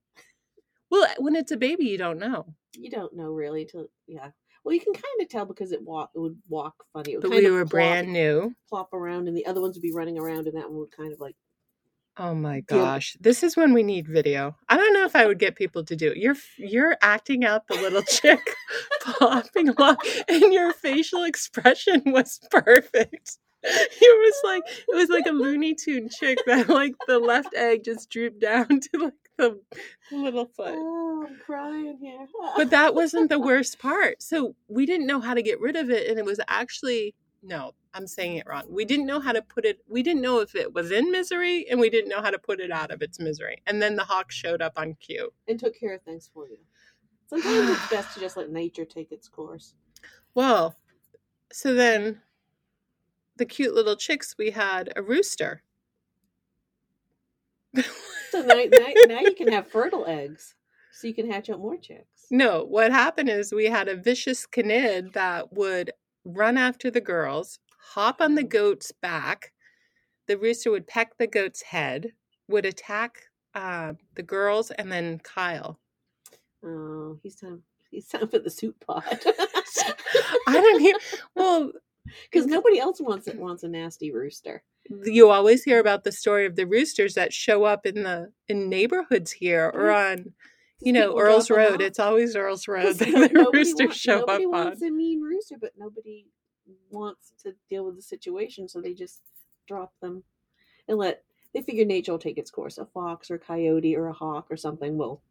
Well, 0.90 1.06
when 1.18 1.36
it's 1.36 1.52
a 1.52 1.58
baby, 1.58 1.86
you 1.86 1.98
don't 1.98 2.20
know. 2.20 2.46
you 2.74 2.90
don't 2.90 3.14
know 3.16 3.32
really 3.32 3.66
till 3.66 3.88
yeah 4.08 4.30
Well, 4.64 4.74
you 4.74 4.80
can 4.80 4.94
kind 4.94 5.22
of 5.22 5.28
tell 5.28 5.46
because 5.46 5.72
it 5.74 5.82
walk 5.82 6.12
it 6.16 6.20
would 6.20 6.38
walk 6.48 6.76
funny. 6.94 7.14
It 7.14 7.16
would 7.18 7.24
But 7.24 7.32
we 7.32 7.50
were 7.50 7.64
plop, 7.66 7.72
brand 7.72 8.14
new. 8.14 8.54
plop 8.70 8.94
around, 8.94 9.28
and 9.28 9.36
the 9.36 9.46
other 9.46 9.60
ones 9.62 9.76
would 9.76 9.82
be 9.84 9.92
running 9.94 10.18
around, 10.18 10.48
and 10.48 10.56
that 10.56 10.70
one 10.70 10.80
would 10.80 10.92
kind 10.96 11.12
of 11.12 11.20
like 11.20 11.36
Oh 12.18 12.34
my 12.34 12.62
gosh. 12.62 13.18
This 13.20 13.44
is 13.44 13.58
when 13.58 13.74
we 13.74 13.84
need 13.84 14.08
video. 14.08 14.56
I 14.70 14.78
don't 14.78 14.94
know 14.94 15.06
if 15.06 15.16
I 15.16 15.26
would 15.26 15.40
get 15.40 15.56
people 15.56 15.84
to 15.84 15.96
do 15.96 16.12
it. 16.12 16.18
You're 16.18 16.38
you're 16.58 16.96
acting 17.02 17.44
out 17.44 17.68
the 17.68 17.76
little 17.76 18.02
chick 18.08 18.40
popping 19.02 19.70
along 19.70 19.98
and 20.30 20.54
your 20.54 20.72
facial 20.74 21.24
expression 21.24 22.02
was 22.06 22.40
perfect. 22.52 23.38
It 23.68 23.98
was 24.00 24.36
like 24.44 24.64
it 24.68 24.96
was 24.96 25.10
like 25.10 25.26
a 25.26 25.32
Looney 25.32 25.74
Tune 25.74 26.08
chick 26.08 26.38
that 26.46 26.70
like 26.70 26.94
the 27.08 27.18
left 27.18 27.56
egg 27.56 27.84
just 27.84 28.12
drooped 28.12 28.40
down 28.40 28.68
to 28.68 28.90
like 29.00 29.14
the 29.40 29.60
little 30.12 30.46
foot. 30.46 30.76
oh, 30.78 31.26
I'm 31.28 31.40
crying 31.44 31.98
here. 32.00 32.28
But 32.56 32.70
that 32.70 32.94
wasn't 32.94 33.30
the 33.30 33.40
worst 33.40 33.80
part. 33.80 34.22
So 34.22 34.56
we 34.68 34.86
didn't 34.86 35.08
know 35.08 35.20
how 35.20 35.34
to 35.34 35.42
get 35.42 35.60
rid 35.60 35.76
of 35.76 35.90
it 35.90 36.08
and 36.08 36.20
it 36.20 36.26
was 36.26 36.40
actually 36.48 37.16
no, 37.46 37.74
I'm 37.94 38.08
saying 38.08 38.38
it 38.38 38.48
wrong. 38.48 38.64
We 38.70 38.86
didn't 38.86 39.06
know 39.06 39.20
how 39.20 39.32
to 39.32 39.42
put 39.42 39.66
it 39.66 39.80
we 39.88 40.04
didn't 40.04 40.22
know 40.22 40.40
if 40.40 40.56
it 40.56 40.74
was 40.74 40.92
in 40.92 41.12
misery 41.12 41.68
and 41.70 41.80
we 41.80 41.90
didn't 41.90 42.10
know 42.10 42.22
how 42.22 42.32
to 42.32 42.40
put 42.40 42.60
it 42.60 42.72
out 42.72 42.92
of 42.92 43.02
its 43.02 43.20
misery. 43.20 43.62
And 43.68 43.82
then 43.82 43.96
the 43.96 44.04
hawk 44.04 44.32
showed 44.32 44.62
up 44.62 44.74
on 44.78 44.96
cue. 44.96 45.32
and 45.48 45.60
took 45.60 45.80
care 45.80 45.94
of 45.94 46.02
things 46.02 46.30
for 46.34 46.48
you. 46.50 46.58
Sometimes 47.28 47.70
it's 47.70 47.90
best 47.92 48.14
to 48.16 48.20
just 48.20 48.36
let 48.38 48.52
nature 48.52 48.86
take 48.86 49.12
its 49.12 49.28
course. 49.30 49.76
Well, 50.34 50.76
so 51.52 51.74
then 51.74 52.22
the 53.38 53.46
cute 53.46 53.76
little 53.76 53.96
chicks 53.96 54.36
we 54.38 54.52
had 54.52 54.92
a 54.96 55.02
rooster. 55.02 55.62
So 58.32 58.42
now, 58.42 58.56
now, 58.70 58.88
now 59.08 59.20
you 59.22 59.34
can 59.34 59.50
have 59.54 59.68
fertile 59.68 60.06
eggs, 60.08 60.56
so 60.92 61.08
you 61.08 61.14
can 61.14 61.32
hatch 61.32 61.50
out 61.50 61.60
more 61.60 61.78
chicks. 61.78 62.26
No, 62.30 62.66
what 62.66 62.92
happened 62.92 63.30
is 63.30 63.54
we 63.54 63.66
had 63.66 63.88
a 63.88 63.96
vicious 63.96 64.46
canid 64.46 65.14
that 65.14 65.54
would 65.54 65.92
run 66.26 66.58
after 66.58 66.92
the 66.92 67.02
girls, 67.02 67.60
hop 67.80 68.20
on 68.20 68.36
the 68.36 68.44
goat's 68.44 68.92
back. 68.92 69.54
The 70.28 70.38
rooster 70.38 70.72
would 70.72 70.88
peck 70.88 71.18
the 71.18 71.28
goat's 71.28 71.62
head, 71.62 72.12
would 72.48 72.66
attack 72.66 73.22
uh, 73.54 73.94
the 74.16 74.24
girls, 74.24 74.72
and 74.72 74.92
then 74.92 75.20
Kyle. 75.20 75.80
Oh, 76.64 77.20
he's 77.22 77.36
time. 77.36 77.62
He's 77.92 78.08
time 78.08 78.28
for 78.28 78.40
the 78.40 78.50
soup 78.50 78.76
pot. 78.86 79.06
I 80.48 80.54
don't 80.54 80.80
hear. 80.82 80.96
Well, 81.36 81.72
because 82.30 82.48
nobody 82.48 82.80
else 82.80 83.00
wants 83.00 83.28
it. 83.28 83.38
Wants 83.38 83.64
a 83.64 83.68
nasty 83.68 84.12
rooster. 84.12 84.64
you 85.04 85.30
always 85.30 85.64
hear 85.64 85.80
about 85.80 86.04
the 86.04 86.12
story 86.12 86.46
of 86.46 86.56
the 86.56 86.66
roosters 86.66 87.14
that 87.14 87.34
show 87.34 87.64
up 87.64 87.86
in 87.86 88.04
the 88.04 88.32
in 88.48 88.70
neighborhoods 88.70 89.32
here 89.32 89.72
or 89.74 89.92
on 89.92 90.34
you 90.82 90.94
know 90.94 91.18
Earl's 91.20 91.50
Road. 91.50 91.82
It's 91.82 92.00
always 92.00 92.36
Earl's 92.36 92.68
Road 92.70 92.96
that 92.98 93.32
the 93.34 93.50
roosters 93.54 93.88
wants- 93.88 93.98
show 93.98 94.20
up 94.22 94.28
nobody 94.28 94.46
on. 94.46 94.52
wants 94.52 94.82
a 94.82 94.90
mean 94.92 95.22
rooster, 95.22 95.56
but 95.60 95.72
nobody 95.78 96.26
wants 96.90 97.34
to 97.44 97.54
deal 97.70 97.86
with 97.86 97.96
the 97.96 98.02
situation, 98.02 98.68
so 98.68 98.82
they 98.82 98.94
just 98.94 99.22
drop 99.68 99.94
them 100.02 100.24
and 100.88 100.98
let. 100.98 101.24
They 101.54 101.62
figure 101.62 101.86
nature 101.86 102.12
will 102.12 102.20
take 102.20 102.38
its 102.38 102.52
course. 102.52 102.78
A 102.80 102.86
fox 102.86 103.32
or 103.32 103.36
a 103.36 103.40
coyote 103.40 103.96
or 103.96 104.08
a 104.10 104.14
hawk 104.14 104.48
or 104.50 104.58
something 104.58 104.98
will. 104.98 105.22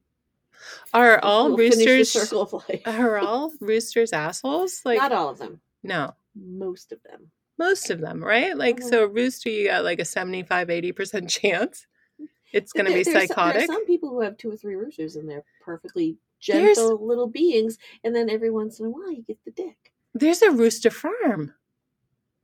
Are 0.94 1.18
all 1.22 1.50
will 1.50 1.58
roosters 1.58 2.10
circle 2.10 2.40
of 2.42 2.52
life. 2.54 2.80
are 2.86 3.18
all 3.18 3.52
roosters 3.60 4.12
assholes? 4.14 4.80
Like 4.86 4.98
Not 4.98 5.12
all 5.12 5.28
of 5.28 5.38
them. 5.38 5.60
no. 5.82 6.14
Most 6.34 6.92
of 6.92 7.02
them. 7.02 7.30
Most 7.58 7.90
of 7.90 8.00
them, 8.00 8.24
right? 8.24 8.56
Like 8.56 8.80
so 8.82 9.04
a 9.04 9.06
rooster 9.06 9.50
you 9.50 9.68
got 9.68 9.84
like 9.84 10.00
a 10.00 10.04
75 10.06 10.68
80% 10.68 11.28
chance 11.28 11.86
it's 12.54 12.72
going 12.72 12.86
to 12.86 12.92
be 12.92 13.02
there's 13.02 13.06
some- 13.06 13.14
there 13.14 13.22
are 13.22 13.26
psychotic. 13.26 13.66
some 13.66 13.86
people 13.86 14.10
who 14.10 14.20
have 14.20 14.36
two 14.36 14.50
or 14.50 14.56
three 14.56 14.74
roosters 14.74 15.16
and 15.16 15.28
they're 15.28 15.44
perfectly 15.60 16.16
There's- 16.46 16.76
gentle 16.76 17.06
little 17.06 17.26
beings, 17.26 17.78
and 18.02 18.14
then 18.14 18.28
every 18.30 18.50
once 18.50 18.80
in 18.80 18.86
a 18.86 18.90
while 18.90 19.10
you 19.12 19.22
get 19.22 19.38
the 19.44 19.50
dick. 19.50 19.92
There's 20.14 20.42
a 20.42 20.50
rooster 20.50 20.90
farm. 20.90 21.54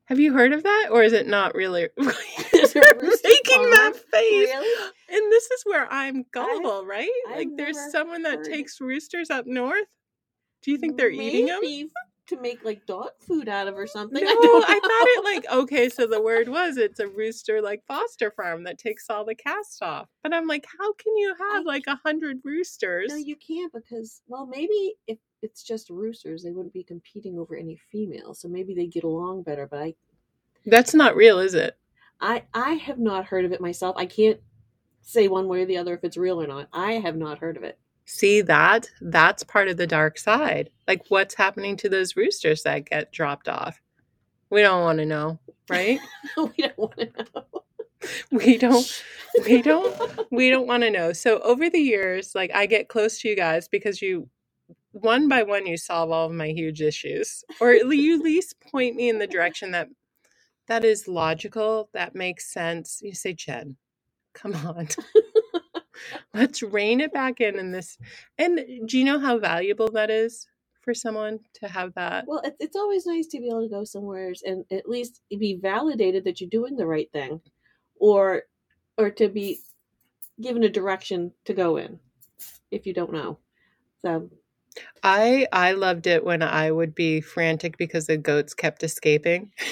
Have 0.07 0.19
you 0.19 0.33
heard 0.33 0.53
of 0.53 0.65
that 0.65 0.89
or 0.91 1.05
is 1.05 1.13
it 1.13 1.29
not 1.29 1.55
really 1.55 1.89
There's 1.97 2.75
You're 2.75 2.83
making 2.95 3.71
that 3.71 3.93
face? 4.11 4.49
Really? 4.49 4.91
And 5.09 5.33
this 5.33 5.51
is 5.53 5.63
where 5.65 5.87
I'm 5.93 6.25
gullible, 6.33 6.85
right? 6.85 7.09
I've 7.29 7.37
like 7.37 7.49
there's 7.57 7.79
someone 7.93 8.23
that 8.23 8.43
takes 8.45 8.81
roosters 8.81 9.31
up 9.31 9.47
north. 9.47 9.87
Do 10.63 10.73
you 10.73 10.79
think 10.79 10.97
they're 10.97 11.11
eating 11.11 11.47
them? 11.47 11.61
To 12.31 12.41
make 12.41 12.65
like 12.65 12.87
dog 12.87 13.11
food 13.19 13.49
out 13.49 13.67
of 13.67 13.77
or 13.77 13.87
something. 13.87 14.23
No, 14.23 14.31
I, 14.31 14.65
I, 14.69 14.81
thought 14.81 15.09
it 15.09 15.25
like 15.25 15.53
okay, 15.53 15.89
so 15.89 16.07
the 16.07 16.23
word 16.23 16.49
was 16.49 16.77
it's 16.77 17.01
a 17.01 17.09
rooster 17.09 17.61
like 17.61 17.83
foster 17.89 18.31
farm 18.31 18.63
that 18.65 18.79
takes 18.79 19.11
all 19.11 19.25
the 19.25 19.35
cast 19.35 19.83
off. 19.83 20.07
But 20.23 20.33
I'm 20.33 20.47
like, 20.47 20.65
how 20.79 20.93
can 20.93 21.17
you 21.17 21.35
have 21.39 21.63
I- 21.63 21.65
like 21.67 21.85
a 21.89 21.99
hundred 22.05 22.39
roosters? 22.45 23.09
No, 23.11 23.17
you 23.17 23.35
can't 23.35 23.73
because 23.73 24.23
well, 24.29 24.47
maybe 24.47 24.95
if 25.09 25.19
it's 25.43 25.65
just 25.65 25.91
roosters, 25.91 26.43
they 26.45 26.53
wouldn't 26.53 26.73
be 26.73 26.85
competing 26.85 27.37
over 27.37 27.57
any 27.57 27.81
females, 27.91 28.41
so 28.41 28.49
maybe 28.49 28.75
they 28.75 28.87
get 28.87 29.05
along 29.05 29.43
better. 29.43 29.67
But 29.67 29.81
I, 29.81 29.95
That's 30.67 30.95
not 30.95 31.17
real, 31.17 31.39
is 31.41 31.55
it? 31.55 31.77
I, 32.21 32.45
I 32.55 32.75
have 32.75 32.99
not 32.99 33.25
heard 33.25 33.45
of 33.45 33.53
it 33.53 33.61
myself. 33.61 33.97
I 33.99 34.07
can't 34.07 34.39
say 35.03 35.29
one 35.29 35.49
way 35.49 35.63
or 35.63 35.67
the 35.67 35.79
other 35.79 35.95
if 35.95 36.05
it's 36.05 36.17
real 36.17 36.41
or 36.41 36.47
not. 36.47 36.69
I 36.73 36.93
have 36.93 37.17
not 37.17 37.39
heard 37.39 37.57
of 37.57 37.65
it. 37.65 37.79
See 38.13 38.41
that? 38.43 38.91
That's 39.01 39.45
part 39.45 39.69
of 39.69 39.77
the 39.77 39.87
dark 39.87 40.19
side. 40.19 40.69
Like 40.89 41.05
what's 41.11 41.37
happening 41.37 41.77
to 41.77 41.89
those 41.89 42.17
roosters 42.17 42.65
that 42.65 42.91
get 42.91 43.13
dropped 43.13 43.49
off? 43.49 43.81
We 44.51 44.63
don't 44.63 44.83
want 44.83 44.99
to 44.99 45.07
know, 45.07 45.39
right? 45.71 46.01
we 46.37 46.53
don't 46.59 46.77
want 46.77 46.97
to 46.99 47.07
know. 47.07 47.45
we 48.33 48.59
don't 48.59 49.05
we 49.47 49.63
don't 49.63 50.27
we 50.33 50.51
don't 50.51 50.67
want 50.67 50.83
to 50.83 50.91
know. 50.91 51.13
So 51.13 51.39
over 51.41 51.71
the 51.71 51.79
years, 51.79 52.35
like 52.35 52.51
I 52.53 52.67
get 52.67 52.89
close 52.89 53.21
to 53.21 53.29
you 53.29 53.37
guys 53.37 53.69
because 53.69 54.03
you 54.03 54.29
one 54.91 55.29
by 55.29 55.45
one 55.45 55.67
you 55.67 55.77
solve 55.77 56.11
all 56.11 56.27
of 56.27 56.33
my 56.33 56.49
huge 56.49 56.83
issues 56.83 57.45
or 57.61 57.71
at 57.71 57.87
you 57.89 58.17
at 58.17 58.25
least 58.25 58.61
point 58.61 58.97
me 58.97 59.09
in 59.09 59.21
the 59.21 59.27
direction 59.29 59.71
that 59.71 59.89
that 60.67 60.85
is 60.85 61.07
logical, 61.07 61.91
that 61.93 62.17
makes 62.17 62.53
sense. 62.53 63.01
You 63.03 63.15
say, 63.15 63.35
"Jen, 63.35 63.77
come 64.35 64.55
on." 64.67 64.89
Let's 66.35 66.63
rein 66.63 67.01
it 67.01 67.13
back 67.13 67.41
in 67.41 67.59
in 67.59 67.73
this. 67.73 67.99
And 68.39 68.61
do 68.87 68.99
you 68.99 69.05
know 69.05 69.19
how 69.19 69.39
valuable 69.39 69.91
that 69.93 70.11
is 70.11 70.47
for 70.83 70.95
someone 70.95 71.41
to 71.55 71.69
have 71.69 71.95
that? 71.95 72.27
Well, 72.27 72.43
it's 72.45 72.57
it's 72.61 72.77
always 72.77 73.07
nice 73.07 73.27
to 73.29 73.39
be 73.39 73.49
able 73.49 73.63
to 73.63 73.69
go 73.69 73.85
somewhere 73.85 74.33
and 74.45 74.65
at 74.71 74.89
least 74.89 75.21
be 75.31 75.59
validated 75.61 76.25
that 76.25 76.41
you're 76.41 76.51
doing 76.51 76.77
the 76.77 76.87
right 76.87 77.11
thing, 77.13 77.41
or 77.97 78.43
or 78.99 79.11
to 79.11 79.29
be 79.29 79.61
given 80.41 80.65
a 80.65 80.69
direction 80.69 81.33
to 81.45 81.55
go 81.55 81.77
in 81.77 81.99
if 82.71 82.87
you 82.87 82.95
don't 82.95 83.13
know. 83.13 83.39
So 84.03 84.31
I 85.03 85.47
I 85.53 85.73
loved 85.73 86.07
it 86.07 86.25
when 86.25 86.43
I 86.43 86.71
would 86.71 86.95
be 86.95 87.21
frantic 87.21 87.77
because 87.77 88.07
the 88.07 88.17
goats 88.17 88.55
kept 88.55 88.83
escaping. 88.83 89.53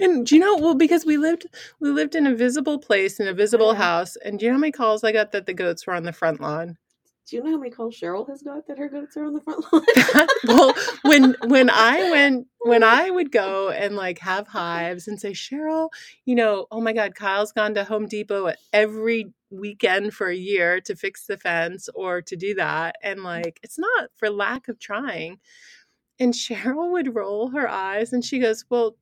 and 0.00 0.26
do 0.26 0.34
you 0.34 0.40
know 0.40 0.56
well 0.56 0.74
because 0.74 1.04
we 1.04 1.16
lived 1.16 1.46
we 1.80 1.90
lived 1.90 2.14
in 2.14 2.26
a 2.26 2.34
visible 2.34 2.78
place 2.78 3.20
in 3.20 3.28
a 3.28 3.34
visible 3.34 3.72
Yeah. 3.72 3.78
house 3.78 4.16
and 4.16 4.38
do 4.38 4.46
you 4.46 4.50
know 4.50 4.56
how 4.56 4.60
many 4.60 4.72
calls 4.72 5.04
I 5.04 5.12
got 5.12 5.32
that 5.32 5.46
the 5.46 5.54
goats 5.54 5.86
were 5.86 5.94
on 5.94 6.04
the 6.04 6.12
front 6.12 6.40
lawn? 6.40 6.78
do 7.26 7.36
you 7.36 7.42
know 7.42 7.52
how 7.52 7.56
many 7.56 7.70
calls 7.70 7.98
Cheryl 7.98 8.28
has 8.28 8.42
got 8.42 8.66
that 8.66 8.78
her 8.78 8.88
goats 8.88 9.16
are 9.16 9.24
on 9.24 9.32
the 9.32 9.40
front 9.40 9.64
lawn? 9.72 10.26
well, 10.44 10.74
when 11.02 11.34
when 11.48 11.70
I 11.70 12.10
went 12.10 12.46
when 12.60 12.82
I 12.84 13.10
would 13.10 13.32
go 13.32 13.70
and 13.70 13.96
like 13.96 14.18
have 14.18 14.46
hives 14.46 15.08
and 15.08 15.18
say, 15.18 15.32
Cheryl, 15.32 15.88
you 16.26 16.34
know, 16.34 16.66
oh 16.70 16.80
my 16.80 16.92
God, 16.92 17.14
Kyle's 17.14 17.52
gone 17.52 17.74
to 17.74 17.84
Home 17.84 18.06
Depot 18.06 18.52
every 18.72 19.32
weekend 19.50 20.12
for 20.12 20.28
a 20.28 20.36
year 20.36 20.80
to 20.82 20.96
fix 20.96 21.26
the 21.26 21.38
fence 21.38 21.88
or 21.94 22.20
to 22.22 22.36
do 22.36 22.54
that. 22.56 22.96
And 23.02 23.22
like 23.22 23.58
it's 23.62 23.78
not 23.78 24.10
for 24.16 24.28
lack 24.28 24.68
of 24.68 24.78
trying. 24.78 25.38
And 26.20 26.34
Cheryl 26.34 26.92
would 26.92 27.14
roll 27.14 27.48
her 27.50 27.68
eyes 27.68 28.12
and 28.12 28.22
she 28.24 28.38
goes, 28.38 28.64
Well, 28.68 28.96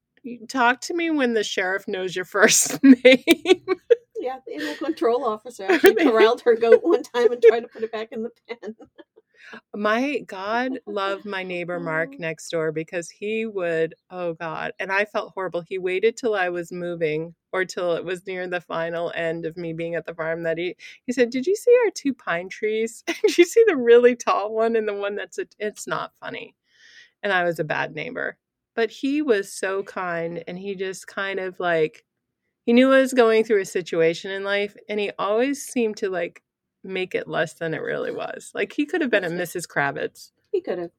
talk 0.48 0.80
to 0.82 0.94
me 0.94 1.10
when 1.10 1.34
the 1.34 1.44
sheriff 1.44 1.86
knows 1.88 2.14
your 2.16 2.24
first 2.26 2.82
name. 2.84 3.64
yeah, 4.20 4.38
the 4.46 4.54
animal 4.54 4.74
control 4.76 5.24
officer 5.24 5.64
actually 5.70 5.96
corralled 6.04 6.40
her 6.42 6.56
goat 6.56 6.80
one 6.82 7.02
time 7.02 7.32
and 7.32 7.42
tried 7.42 7.60
to 7.60 7.68
put 7.68 7.82
it 7.82 7.92
back 7.92 8.08
in 8.12 8.22
the 8.22 8.30
pen. 8.48 8.76
My 9.74 10.20
God 10.20 10.78
loved 10.86 11.24
my 11.26 11.42
neighbor 11.42 11.80
Mark 11.80 12.10
Oh. 12.12 12.16
next 12.20 12.48
door 12.50 12.70
because 12.72 13.10
he 13.10 13.44
would, 13.44 13.94
oh 14.10 14.34
God, 14.34 14.72
and 14.78 14.92
I 14.92 15.04
felt 15.04 15.32
horrible. 15.34 15.62
He 15.66 15.78
waited 15.78 16.16
till 16.16 16.34
I 16.34 16.48
was 16.48 16.70
moving 16.72 17.34
or 17.52 17.64
till 17.64 17.94
it 17.94 18.04
was 18.04 18.24
near 18.26 18.46
the 18.46 18.60
final 18.60 19.12
end 19.14 19.44
of 19.44 19.56
me 19.56 19.72
being 19.72 19.94
at 19.96 20.06
the 20.06 20.14
farm 20.14 20.44
that 20.44 20.58
he 20.58 20.76
he 21.04 21.12
said, 21.12 21.30
Did 21.30 21.46
you 21.46 21.56
see 21.56 21.74
our 21.84 21.90
two 21.90 22.14
pine 22.14 22.48
trees? 22.48 23.02
Did 23.06 23.36
you 23.36 23.44
see 23.44 23.64
the 23.66 23.76
really 23.76 24.14
tall 24.14 24.54
one 24.54 24.76
and 24.76 24.86
the 24.88 24.94
one 24.94 25.16
that's 25.16 25.38
a, 25.38 25.46
it's 25.58 25.86
not 25.88 26.12
funny. 26.20 26.54
And 27.22 27.32
I 27.32 27.42
was 27.44 27.58
a 27.58 27.64
bad 27.64 27.94
neighbor. 27.94 28.38
But 28.74 28.90
he 28.90 29.20
was 29.22 29.52
so 29.52 29.82
kind 29.82 30.42
and 30.48 30.58
he 30.58 30.74
just 30.74 31.06
kind 31.06 31.38
of 31.38 31.60
like 31.60 32.04
he 32.64 32.72
knew 32.72 32.92
I 32.92 33.00
was 33.00 33.12
going 33.12 33.44
through 33.44 33.60
a 33.60 33.66
situation 33.66 34.30
in 34.30 34.44
life 34.44 34.76
and 34.88 34.98
he 35.00 35.10
always 35.18 35.62
seemed 35.62 35.96
to 35.98 36.08
like 36.08 36.42
make 36.84 37.14
it 37.14 37.28
less 37.28 37.54
than 37.54 37.74
it 37.74 37.82
really 37.82 38.12
was. 38.12 38.50
Like 38.54 38.72
he 38.72 38.86
could 38.86 39.00
have 39.00 39.10
been 39.10 39.24
a 39.24 39.30
Mrs. 39.30 39.66
Kravitz. 39.66 40.30
He 40.50 40.60
could 40.60 40.78
have. 40.78 40.90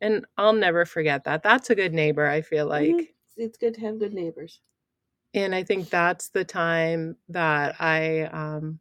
And 0.00 0.26
I'll 0.36 0.52
never 0.52 0.84
forget 0.84 1.24
that. 1.24 1.42
That's 1.42 1.70
a 1.70 1.74
good 1.74 1.94
neighbor, 1.94 2.26
I 2.26 2.42
feel 2.42 2.66
like. 2.66 2.90
Mhm. 2.90 3.08
It's 3.36 3.58
good 3.58 3.74
to 3.74 3.80
have 3.80 3.98
good 3.98 4.12
neighbors. 4.14 4.60
And 5.32 5.54
I 5.54 5.64
think 5.64 5.90
that's 5.90 6.28
the 6.28 6.44
time 6.44 7.16
that 7.28 7.80
I 7.80 8.22
um 8.24 8.80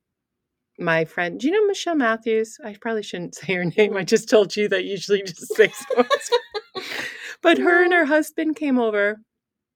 my 0.80 1.06
friend, 1.06 1.39
do 1.39 1.48
you 1.48 1.54
know 1.54 1.68
Michelle 1.68 1.96
Matthews? 1.96 2.58
I 2.64 2.76
probably 2.82 3.04
shouldn't 3.04 3.36
say 3.36 3.54
her 3.54 3.66
name. 3.66 3.96
I 3.96 4.04
just 4.04 4.30
told 4.30 4.56
you 4.56 4.68
that 4.70 4.84
usually 4.86 5.22
just 5.24 5.56
say. 5.56 5.72
but 7.44 7.60
her 7.60 7.84
and 7.84 7.94
her 7.94 8.06
husband 8.06 8.56
came 8.56 8.80
over, 8.80 9.22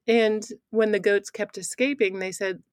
and 0.08 0.48
when 0.72 0.92
the 0.92 1.00
goats 1.00 1.30
kept 1.30 1.58
escaping, 1.58 2.20
they 2.20 2.32
said, 2.32 2.64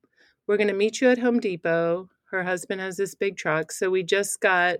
"We're 0.46 0.56
going 0.56 0.68
to 0.68 0.74
meet 0.74 1.00
you 1.00 1.10
at 1.10 1.18
Home 1.18 1.40
Depot." 1.40 2.08
Her 2.30 2.44
husband 2.44 2.80
has 2.80 2.96
this 2.96 3.14
big 3.14 3.36
truck, 3.36 3.70
so 3.70 3.90
we 3.90 4.02
just 4.02 4.40
got 4.40 4.78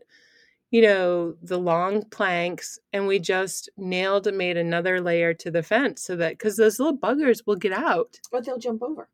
you 0.75 0.83
know, 0.83 1.37
the 1.41 1.57
long 1.57 2.03
planks, 2.11 2.81
and 2.93 3.07
we 3.07 3.21
just 3.21 3.71
nailed 3.77 4.27
and 4.27 4.37
made 4.37 4.57
another 4.57 5.01
layer 5.01 5.33
to 5.33 5.49
the 5.49 5.63
fence 5.63 6.03
so 6.03 6.17
that 6.17 6.33
because 6.33 6.57
those 6.57 6.81
little 6.81 6.99
buggers 6.99 7.43
will 7.47 7.55
get 7.55 7.73
out. 7.73 8.19
Or 8.33 8.41
they'll 8.41 8.59
jump 8.59 8.83
over. 8.83 9.09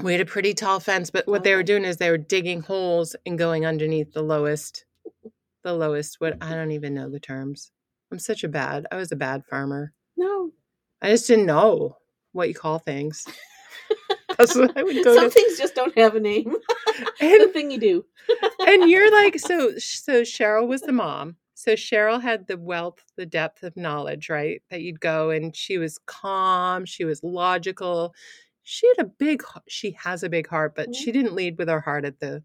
We 0.00 0.12
had 0.12 0.20
a 0.20 0.24
pretty 0.24 0.54
tall 0.54 0.78
fence, 0.78 1.10
but 1.10 1.26
what 1.26 1.42
they 1.42 1.56
were 1.56 1.64
doing 1.64 1.84
is 1.84 1.96
they 1.96 2.10
were 2.10 2.16
digging 2.16 2.60
holes 2.60 3.16
and 3.26 3.36
going 3.36 3.66
underneath 3.66 4.12
the 4.12 4.22
lowest, 4.22 4.84
the 5.64 5.74
lowest. 5.74 6.20
What 6.20 6.36
I 6.40 6.54
don't 6.54 6.70
even 6.70 6.94
know 6.94 7.10
the 7.10 7.18
terms. 7.18 7.72
I'm 8.12 8.20
such 8.20 8.44
a 8.44 8.48
bad. 8.48 8.86
I 8.92 8.96
was 8.96 9.10
a 9.10 9.16
bad 9.16 9.44
farmer. 9.46 9.92
No. 10.18 10.50
I 11.00 11.10
just 11.10 11.26
didn't 11.28 11.46
know 11.46 11.96
what 12.32 12.48
you 12.48 12.54
call 12.54 12.78
things. 12.80 13.24
That's 14.38 14.54
what 14.54 14.76
I 14.76 14.82
would 14.82 15.02
go 15.02 15.14
Some 15.14 15.28
to. 15.28 15.30
things 15.30 15.56
just 15.56 15.74
don't 15.74 15.96
have 15.96 16.14
a 16.16 16.20
name. 16.20 16.54
the 17.20 17.50
thing 17.52 17.70
you 17.70 17.78
do. 17.78 18.04
and 18.66 18.88
you're 18.90 19.10
like, 19.12 19.38
so 19.38 19.72
so 19.78 20.22
Cheryl 20.22 20.66
was 20.68 20.82
the 20.82 20.92
mom. 20.92 21.36
So 21.54 21.72
Cheryl 21.74 22.20
had 22.20 22.46
the 22.46 22.56
wealth, 22.56 23.02
the 23.16 23.26
depth 23.26 23.62
of 23.62 23.76
knowledge, 23.76 24.28
right? 24.28 24.60
That 24.70 24.82
you'd 24.82 25.00
go 25.00 25.30
and 25.30 25.54
she 25.56 25.78
was 25.78 25.98
calm, 26.06 26.84
she 26.84 27.04
was 27.04 27.22
logical. 27.22 28.14
She 28.64 28.86
had 28.96 29.06
a 29.06 29.08
big 29.08 29.42
she 29.68 29.92
has 29.92 30.22
a 30.24 30.28
big 30.28 30.48
heart, 30.48 30.74
but 30.76 30.90
Mhm. 30.90 30.94
she 30.94 31.12
didn't 31.12 31.34
lead 31.34 31.58
with 31.58 31.68
her 31.68 31.80
heart 31.80 32.04
at 32.04 32.20
the 32.20 32.42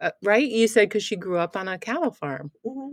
uh, 0.00 0.10
right? 0.22 0.48
You 0.48 0.68
said 0.68 0.90
cuz 0.90 1.02
she 1.04 1.16
grew 1.16 1.38
up 1.38 1.56
on 1.56 1.68
a 1.68 1.78
cattle 1.78 2.10
farm. 2.12 2.50
hmm 2.64 2.92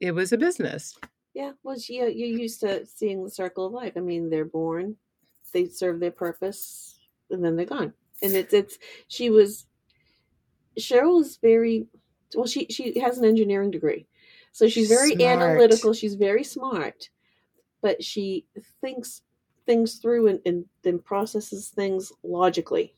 It 0.00 0.12
was 0.12 0.32
a 0.32 0.38
business. 0.38 0.94
Yeah, 1.36 1.52
well, 1.64 1.78
she- 1.78 1.96
you 1.96 2.06
you're 2.06 2.40
used 2.40 2.60
to 2.62 2.86
seeing 2.86 3.22
the 3.22 3.30
circle 3.30 3.66
of 3.66 3.74
life. 3.74 3.92
I 3.96 4.00
mean, 4.00 4.30
they're 4.30 4.46
born, 4.46 4.96
they 5.52 5.66
serve 5.66 6.00
their 6.00 6.10
purpose, 6.12 6.98
and 7.30 7.44
then 7.44 7.56
they're 7.56 7.66
gone. 7.66 7.92
And 8.22 8.34
it's 8.34 8.54
it's 8.54 8.78
she 9.08 9.28
was 9.30 9.66
Cheryl 10.80 11.20
is 11.20 11.36
very 11.36 11.88
well. 12.34 12.46
She 12.46 12.66
she 12.70 12.98
has 13.00 13.18
an 13.18 13.26
engineering 13.26 13.70
degree, 13.70 14.06
so 14.52 14.66
she's 14.68 14.88
very 14.88 15.12
Smart. 15.16 15.42
analytical. 15.42 15.92
She's 15.92 16.14
very 16.16 16.44
smart, 16.44 17.10
but 17.82 18.02
she 18.02 18.46
thinks 18.80 19.22
things 19.66 19.96
through 19.96 20.28
and, 20.28 20.40
and 20.46 20.66
then 20.84 20.98
processes 21.00 21.68
things 21.68 22.12
logically. 22.24 22.94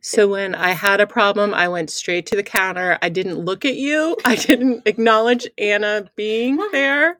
So 0.00 0.28
when 0.28 0.54
I 0.54 0.70
had 0.70 1.00
a 1.00 1.06
problem, 1.06 1.54
I 1.54 1.68
went 1.68 1.90
straight 1.90 2.26
to 2.28 2.36
the 2.36 2.42
counter. 2.42 2.98
I 3.02 3.10
didn't 3.10 3.38
look 3.40 3.64
at 3.66 3.76
you. 3.76 4.16
I 4.24 4.36
didn't 4.36 4.82
acknowledge 4.86 5.48
Anna 5.58 6.10
being 6.16 6.56
there. 6.72 7.18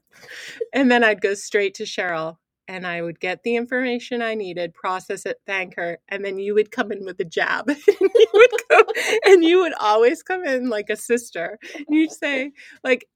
And 0.73 0.91
then 0.91 1.05
I'd 1.05 1.21
go 1.21 1.35
straight 1.35 1.75
to 1.75 1.85
Cheryl 1.85 2.37
and 2.69 2.87
I 2.87 3.03
would 3.03 3.21
get 3.21 3.43
the 3.43 3.57
information 3.57 4.23
I 4.23 4.35
needed, 4.35 4.75
process 4.75 5.27
it, 5.27 5.39
thank 5.47 5.77
her, 5.77 5.99
and 6.09 6.25
then 6.25 6.39
you 6.39 6.55
would 6.55 6.71
come 6.71 6.93
in 6.93 7.05
with 7.05 7.21
a 7.21 7.25
jab. 7.25 7.69
and 7.69 7.79
you 7.89 8.27
would 8.33 8.51
go 8.71 8.85
and 9.27 9.45
you 9.45 9.61
would 9.61 9.75
always 9.81 10.23
come 10.23 10.45
in 10.45 10.69
like 10.69 10.89
a 10.89 10.97
sister. 10.97 11.59
And 11.75 11.87
you'd 11.91 12.13
say, 12.13 12.53
like, 12.85 13.07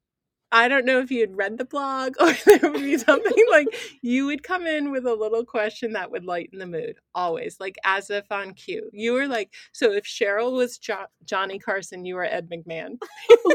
I 0.52 0.68
don't 0.68 0.86
know 0.86 1.00
if 1.00 1.10
you 1.10 1.20
had 1.20 1.36
read 1.36 1.58
the 1.58 1.64
blog 1.64 2.14
or 2.20 2.32
there 2.44 2.70
would 2.70 2.80
be 2.80 2.98
something 2.98 3.46
like 3.50 3.68
you 4.02 4.26
would 4.26 4.42
come 4.42 4.66
in 4.66 4.90
with 4.90 5.06
a 5.06 5.14
little 5.14 5.44
question 5.44 5.92
that 5.92 6.10
would 6.10 6.24
lighten 6.24 6.58
the 6.58 6.66
mood, 6.66 6.96
always, 7.14 7.58
like 7.58 7.76
as 7.84 8.10
if 8.10 8.30
on 8.30 8.54
cue. 8.54 8.88
You 8.92 9.12
were 9.12 9.26
like, 9.26 9.54
so 9.72 9.92
if 9.92 10.04
Cheryl 10.04 10.52
was 10.52 10.78
jo- 10.78 11.06
Johnny 11.24 11.58
Carson, 11.58 12.04
you 12.04 12.14
were 12.14 12.24
Ed 12.24 12.48
McMahon. 12.50 12.98
Oh, 13.30 13.54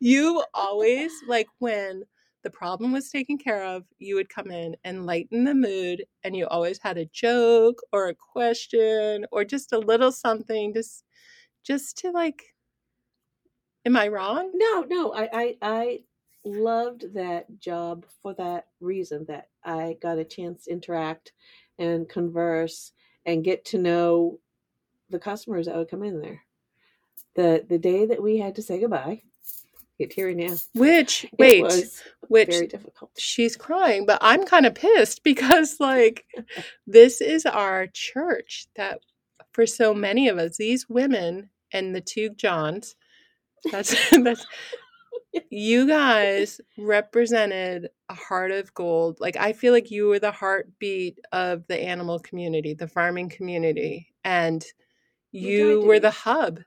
you 0.00 0.44
always, 0.54 1.12
like 1.28 1.48
when 1.58 2.04
the 2.42 2.50
problem 2.50 2.92
was 2.92 3.10
taken 3.10 3.36
care 3.36 3.64
of, 3.64 3.84
you 3.98 4.14
would 4.14 4.28
come 4.28 4.50
in 4.50 4.76
and 4.84 5.06
lighten 5.06 5.44
the 5.44 5.54
mood, 5.54 6.04
and 6.24 6.34
you 6.34 6.46
always 6.46 6.78
had 6.78 6.96
a 6.98 7.04
joke 7.06 7.80
or 7.92 8.08
a 8.08 8.14
question 8.14 9.26
or 9.30 9.44
just 9.44 9.72
a 9.72 9.78
little 9.78 10.12
something, 10.12 10.72
just, 10.72 11.04
just 11.64 11.98
to 11.98 12.10
like. 12.10 12.42
Am 13.84 13.96
I 13.96 14.08
wrong? 14.08 14.50
No, 14.54 14.84
no, 14.88 15.12
I, 15.14 15.28
I, 15.32 15.56
I 15.62 15.98
loved 16.44 17.14
that 17.14 17.58
job 17.58 18.06
for 18.22 18.34
that 18.34 18.66
reason 18.80 19.24
that 19.28 19.48
I 19.64 19.96
got 20.00 20.18
a 20.18 20.24
chance 20.24 20.64
to 20.64 20.72
interact 20.72 21.32
and 21.78 22.08
converse 22.08 22.92
and 23.26 23.44
get 23.44 23.64
to 23.66 23.78
know 23.78 24.38
the 25.10 25.18
customers 25.18 25.66
that 25.66 25.76
would 25.76 25.90
come 25.90 26.02
in 26.02 26.20
there. 26.20 26.42
The 27.34 27.64
the 27.68 27.78
day 27.78 28.06
that 28.06 28.22
we 28.22 28.38
had 28.38 28.54
to 28.56 28.62
say 28.62 28.80
goodbye, 28.80 29.22
get 30.00 30.10
teary 30.10 30.34
now. 30.34 30.56
Which 30.74 31.24
it 31.24 31.30
wait, 31.38 31.62
was 31.62 32.02
which 32.28 32.48
very 32.48 32.66
difficult. 32.66 33.10
she's 33.16 33.56
crying, 33.56 34.06
but 34.06 34.18
I'm 34.20 34.44
kind 34.44 34.66
of 34.66 34.74
pissed 34.74 35.22
because 35.24 35.76
like 35.80 36.26
this 36.86 37.20
is 37.20 37.46
our 37.46 37.86
church 37.86 38.66
that 38.76 39.00
for 39.52 39.66
so 39.66 39.94
many 39.94 40.28
of 40.28 40.38
us, 40.38 40.56
these 40.56 40.88
women 40.88 41.50
and 41.72 41.94
the 41.94 42.00
two 42.00 42.30
Johns, 42.30 42.96
that's 43.70 43.94
that's 44.22 44.46
you 45.50 45.86
guys 45.86 46.60
represented 46.76 47.88
a 48.08 48.14
heart 48.14 48.50
of 48.50 48.74
gold. 48.74 49.18
Like 49.20 49.36
I 49.36 49.52
feel 49.52 49.72
like 49.72 49.90
you 49.90 50.08
were 50.08 50.18
the 50.18 50.32
heartbeat 50.32 51.18
of 51.32 51.66
the 51.68 51.80
animal 51.80 52.18
community, 52.18 52.74
the 52.74 52.88
farming 52.88 53.28
community, 53.28 54.12
and 54.24 54.64
you 55.32 55.82
were 55.82 56.00
the 56.00 56.10
hub. 56.10 56.60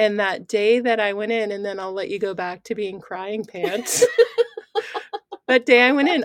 And 0.00 0.18
that 0.18 0.48
day 0.48 0.80
that 0.80 0.98
I 0.98 1.12
went 1.12 1.30
in, 1.30 1.52
and 1.52 1.62
then 1.62 1.78
I'll 1.78 1.92
let 1.92 2.08
you 2.08 2.18
go 2.18 2.32
back 2.32 2.64
to 2.64 2.74
being 2.74 3.02
crying 3.02 3.44
pants. 3.44 4.02
that 5.46 5.66
day 5.66 5.82
I 5.82 5.92
went 5.92 6.08
in, 6.08 6.24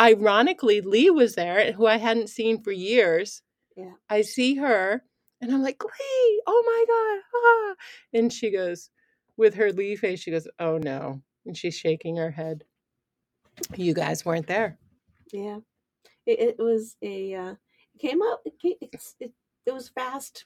ironically, 0.00 0.80
Lee 0.80 1.10
was 1.10 1.34
there, 1.34 1.72
who 1.72 1.84
I 1.84 1.96
hadn't 1.96 2.28
seen 2.28 2.62
for 2.62 2.70
years. 2.70 3.42
Yeah. 3.76 3.94
I 4.08 4.22
see 4.22 4.54
her 4.54 5.02
and 5.40 5.52
I'm 5.52 5.64
like, 5.64 5.82
Lee, 5.82 6.42
oh 6.46 6.62
my 6.64 6.84
God. 6.86 7.40
Ah. 7.44 8.18
And 8.18 8.32
she 8.32 8.52
goes, 8.52 8.88
with 9.36 9.54
her 9.54 9.72
Lee 9.72 9.96
face, 9.96 10.20
she 10.20 10.30
goes, 10.30 10.46
oh 10.60 10.78
no. 10.78 11.20
And 11.44 11.56
she's 11.56 11.76
shaking 11.76 12.18
her 12.18 12.30
head. 12.30 12.62
You 13.76 13.94
guys 13.94 14.24
weren't 14.24 14.46
there. 14.46 14.78
Yeah, 15.32 15.58
it, 16.24 16.38
it 16.40 16.56
was 16.60 16.94
a 17.02 17.34
uh, 17.34 17.54
it 17.94 17.98
came 17.98 18.22
up. 18.22 18.42
It, 18.44 18.60
came, 18.60 18.74
it's, 18.80 19.16
it 19.18 19.32
it 19.66 19.72
was 19.72 19.88
fast 19.88 20.44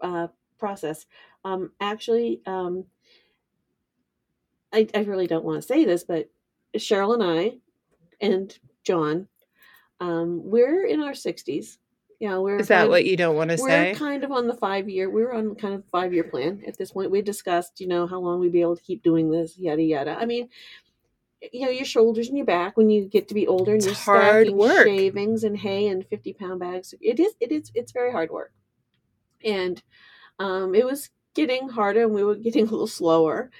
uh, 0.00 0.28
process. 0.58 1.06
Um, 1.44 1.72
actually, 1.80 2.40
um, 2.46 2.84
I 4.72 4.88
I 4.94 5.00
really 5.00 5.26
don't 5.26 5.44
want 5.44 5.60
to 5.60 5.66
say 5.66 5.84
this, 5.84 6.04
but 6.04 6.30
Cheryl 6.76 7.14
and 7.14 7.22
I 7.22 7.58
and 8.20 8.56
John, 8.84 9.28
um, 10.00 10.40
we're 10.44 10.84
in 10.86 11.00
our 11.02 11.14
sixties. 11.14 11.78
You 12.20 12.28
know, 12.28 12.40
we're 12.42 12.58
Is 12.58 12.68
that 12.68 12.78
kind- 12.82 12.90
what 12.90 13.04
you 13.04 13.16
don't 13.16 13.34
want 13.34 13.50
to 13.50 13.58
say? 13.58 13.62
we're 13.64 13.94
say? 13.94 13.98
kind 13.98 14.22
of 14.22 14.30
on 14.30 14.46
the 14.46 14.54
five 14.54 14.88
year. 14.88 15.10
We're 15.10 15.32
on 15.32 15.56
kind 15.56 15.74
of 15.74 15.82
five 15.90 16.14
year 16.14 16.22
plan 16.24 16.62
at 16.66 16.78
this 16.78 16.92
point. 16.92 17.10
We 17.10 17.20
discussed, 17.20 17.80
you 17.80 17.88
know, 17.88 18.06
how 18.06 18.20
long 18.20 18.38
we'd 18.38 18.52
be 18.52 18.60
able 18.60 18.76
to 18.76 18.82
keep 18.82 19.02
doing 19.02 19.28
this, 19.30 19.58
yada 19.58 19.82
yada. 19.82 20.16
I 20.18 20.24
mean, 20.24 20.48
you 21.52 21.64
know, 21.64 21.70
your 21.72 21.84
shoulders 21.84 22.28
and 22.28 22.36
your 22.36 22.46
back 22.46 22.76
when 22.76 22.88
you 22.90 23.06
get 23.06 23.26
to 23.28 23.34
be 23.34 23.48
older 23.48 23.72
and 23.72 23.78
It's 23.78 23.86
you're 23.86 23.94
hard 23.96 24.50
work. 24.50 24.86
shavings 24.86 25.42
and 25.42 25.58
hay 25.58 25.88
and 25.88 26.06
fifty 26.06 26.32
pound 26.32 26.60
bags. 26.60 26.94
It 27.00 27.18
is. 27.18 27.34
It 27.40 27.50
is. 27.50 27.72
It's 27.74 27.90
very 27.90 28.12
hard 28.12 28.30
work, 28.30 28.52
and 29.44 29.82
um, 30.38 30.76
it 30.76 30.86
was 30.86 31.10
getting 31.34 31.68
harder, 31.68 32.02
and 32.02 32.14
we 32.14 32.24
were 32.24 32.36
getting 32.36 32.66
a 32.68 32.70
little 32.70 32.86
slower. 32.86 33.50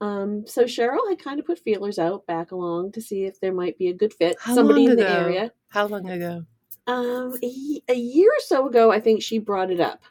Um, 0.00 0.46
so 0.46 0.64
Cheryl 0.64 1.08
had 1.08 1.18
kind 1.18 1.40
of 1.40 1.46
put 1.46 1.58
feelers 1.58 1.98
out 1.98 2.26
back 2.26 2.52
along 2.52 2.92
to 2.92 3.00
see 3.00 3.24
if 3.24 3.40
there 3.40 3.52
might 3.52 3.78
be 3.78 3.88
a 3.88 3.94
good 3.94 4.12
fit, 4.12 4.36
How 4.38 4.54
somebody 4.54 4.84
in 4.84 4.96
the 4.96 5.10
area. 5.10 5.52
How 5.68 5.86
long 5.86 6.08
ago? 6.08 6.44
Um, 6.86 7.34
a, 7.42 7.82
a 7.88 7.94
year 7.94 8.28
or 8.28 8.40
so 8.40 8.68
ago, 8.68 8.92
I 8.92 9.00
think 9.00 9.22
she 9.22 9.38
brought 9.38 9.70
it 9.70 9.80
up, 9.80 10.02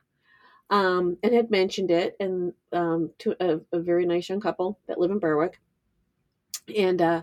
um, 0.69 1.17
and 1.23 1.33
had 1.33 1.51
mentioned 1.51 1.91
it, 1.91 2.15
and 2.19 2.51
um, 2.73 3.11
to 3.19 3.35
a, 3.39 3.59
a 3.71 3.79
very 3.79 4.05
nice 4.05 4.27
young 4.27 4.41
couple 4.41 4.79
that 4.87 4.99
live 4.99 5.11
in 5.11 5.19
Berwick, 5.19 5.61
and 6.75 7.01
uh, 7.01 7.21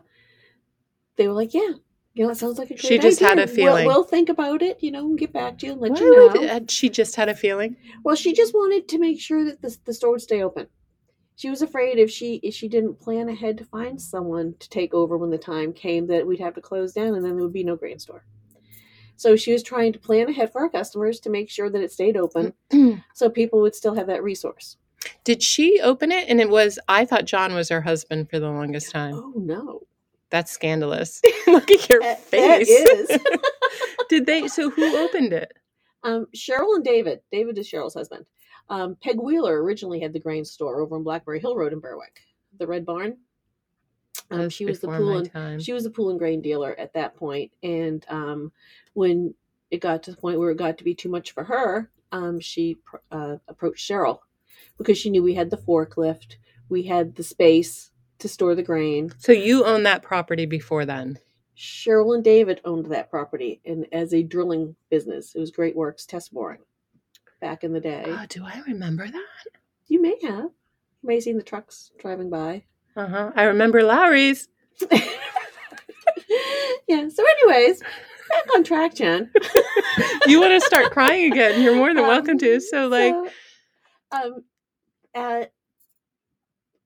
they 1.16 1.28
were 1.28 1.34
like, 1.34 1.52
"Yeah, 1.52 1.72
you 2.14 2.24
know, 2.24 2.30
it 2.30 2.36
sounds 2.36 2.58
like 2.58 2.70
a 2.70 2.74
great 2.74 2.80
She 2.80 2.98
just 2.98 3.20
had 3.20 3.38
idea. 3.38 3.44
a 3.44 3.48
feeling. 3.48 3.86
We'll, 3.86 3.96
we'll 4.00 4.04
think 4.04 4.28
about 4.28 4.62
it, 4.62 4.82
you 4.82 4.90
know, 4.90 5.06
and 5.06 5.18
get 5.18 5.32
back 5.32 5.58
to 5.58 5.66
you 5.66 5.72
and 5.72 5.80
let 5.80 5.92
Why 5.92 5.98
you 6.00 6.16
know." 6.16 6.40
would, 6.40 6.48
had 6.48 6.70
she 6.70 6.88
just 6.88 7.16
had 7.16 7.28
a 7.28 7.34
feeling? 7.34 7.76
Well, 8.04 8.16
she 8.16 8.32
just 8.32 8.52
wanted 8.54 8.88
to 8.88 8.98
make 8.98 9.20
sure 9.20 9.44
that 9.44 9.62
the 9.62 9.76
the 9.84 9.94
store 9.94 10.12
would 10.12 10.20
stay 10.20 10.42
open. 10.42 10.66
She 11.36 11.48
was 11.48 11.62
afraid 11.62 11.98
if 11.98 12.10
she 12.10 12.34
if 12.42 12.54
she 12.54 12.68
didn't 12.68 13.00
plan 13.00 13.28
ahead 13.28 13.56
to 13.58 13.64
find 13.64 14.00
someone 14.00 14.54
to 14.60 14.68
take 14.68 14.92
over 14.94 15.16
when 15.16 15.30
the 15.30 15.38
time 15.38 15.72
came 15.72 16.06
that 16.08 16.26
we'd 16.26 16.40
have 16.40 16.54
to 16.54 16.60
close 16.60 16.92
down 16.92 17.14
and 17.14 17.24
then 17.24 17.34
there 17.34 17.42
would 17.44 17.52
be 17.52 17.64
no 17.64 17.76
grain 17.76 17.98
store. 17.98 18.24
So 19.16 19.36
she 19.36 19.52
was 19.52 19.62
trying 19.62 19.92
to 19.92 19.98
plan 19.98 20.28
ahead 20.28 20.52
for 20.52 20.60
our 20.62 20.68
customers 20.68 21.20
to 21.20 21.30
make 21.30 21.48
sure 21.48 21.70
that 21.70 21.82
it 21.82 21.92
stayed 21.92 22.16
open 22.16 22.52
so 23.14 23.30
people 23.30 23.60
would 23.60 23.74
still 23.74 23.94
have 23.94 24.08
that 24.08 24.22
resource. 24.22 24.76
Did 25.24 25.42
she 25.42 25.80
open 25.80 26.10
it? 26.12 26.28
And 26.28 26.40
it 26.40 26.48
was, 26.48 26.78
I 26.88 27.04
thought 27.04 27.24
John 27.24 27.54
was 27.54 27.68
her 27.68 27.80
husband 27.80 28.30
for 28.30 28.38
the 28.38 28.50
longest 28.50 28.90
time. 28.90 29.14
Oh 29.14 29.32
no. 29.36 29.82
That's 30.32 30.50
scandalous. 30.50 31.22
Look 31.46 31.70
at 31.70 31.88
your 31.88 32.00
That- 32.00 32.18
face. 32.20 32.66
that 32.66 33.06
is. 33.10 33.20
Did 34.08 34.26
they? 34.26 34.48
So 34.48 34.70
who 34.70 34.96
opened 34.96 35.32
it? 35.32 35.52
Um, 36.02 36.26
Cheryl 36.34 36.74
and 36.74 36.84
David. 36.84 37.20
David 37.30 37.56
is 37.58 37.70
Cheryl's 37.70 37.94
husband. 37.94 38.26
Um, 38.68 38.96
Peg 39.02 39.20
Wheeler 39.20 39.62
originally 39.62 40.00
had 40.00 40.12
the 40.12 40.18
grain 40.18 40.44
store 40.44 40.80
over 40.80 40.96
on 40.96 41.04
Blackberry 41.04 41.38
Hill 41.38 41.54
Road 41.54 41.72
in 41.72 41.78
Berwick, 41.80 42.20
the 42.58 42.66
Red 42.66 42.84
Barn. 42.84 43.18
Um, 44.30 44.48
she 44.48 44.64
was 44.64 44.80
the 44.80 44.88
pool 44.88 45.18
and 45.18 45.30
time. 45.32 45.60
she 45.60 45.72
was 45.72 45.84
the 45.84 45.90
Poulin 45.90 46.16
grain 46.18 46.40
dealer 46.42 46.74
at 46.78 46.92
that 46.94 47.14
point, 47.16 47.52
and 47.62 48.04
um, 48.08 48.50
when 48.94 49.34
it 49.70 49.80
got 49.80 50.02
to 50.04 50.10
the 50.10 50.16
point 50.16 50.38
where 50.38 50.50
it 50.50 50.56
got 50.58 50.78
to 50.78 50.84
be 50.84 50.94
too 50.94 51.08
much 51.08 51.32
for 51.32 51.44
her, 51.44 51.90
um, 52.12 52.40
she 52.40 52.76
pr- 52.84 52.96
uh, 53.10 53.36
approached 53.48 53.88
Cheryl 53.88 54.20
because 54.78 54.96
she 54.98 55.10
knew 55.10 55.22
we 55.22 55.34
had 55.34 55.50
the 55.50 55.56
forklift, 55.56 56.36
we 56.68 56.82
had 56.84 57.14
the 57.14 57.22
space 57.22 57.90
to 58.22 58.28
store 58.28 58.54
the 58.54 58.62
grain. 58.62 59.12
so 59.18 59.32
you 59.32 59.64
owned 59.64 59.86
that 59.86 60.02
property 60.02 60.46
before 60.46 60.84
then. 60.86 61.18
Cheryl 61.56 62.14
and 62.14 62.24
David 62.24 62.60
owned 62.64 62.86
that 62.86 63.10
property 63.10 63.60
and 63.64 63.86
as 63.92 64.12
a 64.14 64.22
drilling 64.22 64.74
business. 64.90 65.34
It 65.34 65.40
was 65.40 65.50
Great 65.50 65.76
Works 65.76 66.06
Test 66.06 66.32
Boring 66.32 66.60
back 67.40 67.62
in 67.62 67.72
the 67.72 67.80
day. 67.80 68.04
Oh, 68.06 68.24
do 68.28 68.44
I 68.44 68.62
remember 68.66 69.06
that? 69.06 69.26
You 69.86 70.00
may 70.00 70.16
have. 70.22 70.44
You 71.02 71.04
may 71.04 71.14
have 71.16 71.24
seen 71.24 71.36
the 71.36 71.42
trucks 71.42 71.90
driving 71.98 72.30
by. 72.30 72.64
Uh 72.96 73.06
huh. 73.06 73.32
I 73.36 73.44
remember 73.44 73.82
Lowry's. 73.82 74.48
yeah. 74.90 74.98
So, 77.08 77.24
anyways, 77.42 77.80
back 77.80 78.54
on 78.54 78.64
track, 78.64 78.94
Jen. 78.94 79.30
You 80.26 80.40
want 80.40 80.52
to 80.52 80.66
start 80.66 80.92
crying 80.92 81.30
again? 81.32 81.60
You're 81.60 81.74
more 81.76 81.92
than 81.92 82.06
welcome 82.06 82.38
to. 82.38 82.60
So, 82.60 82.88
like, 82.88 83.12
so, 83.12 83.28
um, 84.12 84.44
uh, 85.14 85.44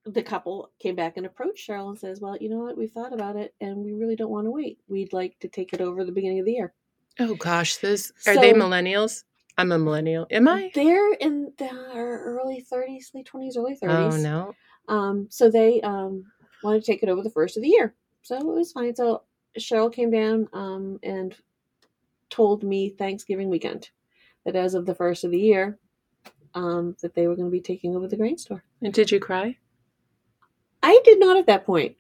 the 0.07 0.23
couple 0.23 0.71
came 0.79 0.95
back 0.95 1.17
and 1.17 1.27
approached 1.27 1.69
Cheryl 1.69 1.89
and 1.89 1.99
says, 1.99 2.21
"Well, 2.21 2.37
you 2.39 2.49
know 2.49 2.59
what? 2.59 2.77
We've 2.77 2.91
thought 2.91 3.13
about 3.13 3.37
it, 3.37 3.55
and 3.61 3.85
we 3.85 3.93
really 3.93 4.17
don't 4.17 4.31
want 4.31 4.47
to 4.47 4.51
wait. 4.51 4.79
We'd 4.89 5.13
like 5.13 5.39
to 5.41 5.49
take 5.49 5.73
it 5.73 5.81
over 5.81 6.05
the 6.05 6.13
beginning 6.13 6.41
of 6.41 6.47
the 6.47 6.53
year." 6.53 6.73
oh 7.19 7.35
gosh, 7.35 7.77
this 7.77 8.13
are 8.27 8.35
they 8.35 8.53
millennials? 8.53 9.25
I'm 9.59 9.73
a 9.73 9.79
millennial. 9.79 10.27
Am 10.31 10.49
I? 10.49 10.71
They're 10.75 11.15
in 11.15 11.53
their 11.59 12.21
early 12.25 12.61
thirties, 12.61 13.11
late 13.15 13.27
twenties, 13.27 13.57
early 13.57 13.75
thirties. 13.75 14.15
Oh 14.15 14.19
no. 14.19 14.55
Um, 14.89 15.27
so 15.31 15.51
they 15.51 15.81
um, 15.81 16.25
wanted 16.63 16.85
to 16.85 16.93
take 16.93 17.03
it 17.03 17.09
over 17.09 17.23
the 17.23 17.31
first 17.31 17.57
of 17.57 17.63
the 17.63 17.69
year. 17.69 17.95
So 18.23 18.37
it 18.37 18.45
was 18.45 18.73
fine. 18.73 18.95
So 18.95 19.23
Cheryl 19.59 19.93
came 19.93 20.11
down 20.11 20.49
um, 20.53 20.99
and 21.03 21.35
told 22.29 22.63
me 22.63 22.91
Thanksgiving 22.91 23.49
weekend 23.49 23.91
that 24.45 24.57
as 24.57 24.75
of 24.75 24.87
the 24.87 24.95
first 24.95 25.25
of 25.25 25.31
the 25.31 25.39
year, 25.39 25.79
um, 26.55 26.97
that 27.03 27.15
they 27.15 27.27
were 27.27 27.35
going 27.35 27.49
to 27.49 27.53
be 27.53 27.61
taking 27.61 27.97
over 27.97 28.09
the 28.09 28.17
grain 28.17 28.37
store. 28.37 28.63
And 28.83 28.93
did 28.93 29.11
you 29.11 29.21
cry? 29.21 29.57
I 30.87 31.01
did 31.05 31.19
not 31.19 31.37
at 31.37 31.47
that 31.47 31.67
point. 31.67 31.97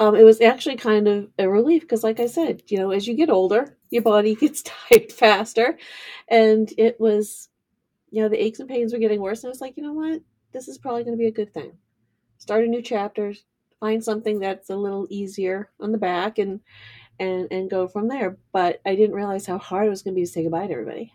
Um, 0.00 0.16
it 0.16 0.24
was 0.24 0.40
actually 0.40 0.74
kind 0.74 1.06
of 1.06 1.28
a 1.38 1.48
relief 1.48 1.82
because, 1.82 2.02
like 2.02 2.18
I 2.18 2.26
said, 2.26 2.64
you 2.66 2.78
know, 2.78 2.90
as 2.90 3.06
you 3.06 3.14
get 3.14 3.30
older, 3.30 3.78
your 3.90 4.02
body 4.02 4.34
gets 4.40 4.62
tired 4.64 5.12
faster, 5.12 5.78
and 6.28 6.70
it 6.76 7.00
was, 7.00 7.48
you 8.10 8.22
know, 8.22 8.28
the 8.28 8.44
aches 8.44 8.58
and 8.58 8.68
pains 8.68 8.92
were 8.92 8.98
getting 8.98 9.20
worse. 9.20 9.44
And 9.44 9.48
I 9.48 9.52
was 9.52 9.60
like, 9.60 9.76
you 9.76 9.84
know 9.84 9.92
what, 9.92 10.20
this 10.52 10.66
is 10.66 10.78
probably 10.78 11.04
going 11.04 11.16
to 11.16 11.22
be 11.22 11.28
a 11.28 11.32
good 11.32 11.54
thing. 11.54 11.74
Start 12.38 12.64
a 12.64 12.66
new 12.66 12.82
chapter, 12.82 13.32
find 13.78 14.02
something 14.02 14.40
that's 14.40 14.68
a 14.68 14.76
little 14.76 15.06
easier 15.08 15.70
on 15.80 15.92
the 15.92 15.98
back, 15.98 16.38
and 16.38 16.58
and 17.20 17.46
and 17.52 17.70
go 17.70 17.86
from 17.86 18.08
there. 18.08 18.36
But 18.52 18.80
I 18.84 18.96
didn't 18.96 19.14
realize 19.14 19.46
how 19.46 19.58
hard 19.58 19.86
it 19.86 19.90
was 19.90 20.02
going 20.02 20.14
to 20.14 20.20
be 20.20 20.26
to 20.26 20.30
say 20.30 20.42
goodbye 20.42 20.66
to 20.66 20.72
everybody. 20.72 21.12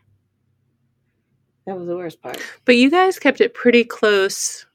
That 1.67 1.77
was 1.77 1.87
the 1.87 1.97
worst 1.97 2.21
part. 2.21 2.41
But 2.63 2.77
you 2.77 2.89
guys 2.89 3.19
kept 3.19 3.41
it 3.41 3.53
pretty 3.53 3.83
close. 3.83 4.65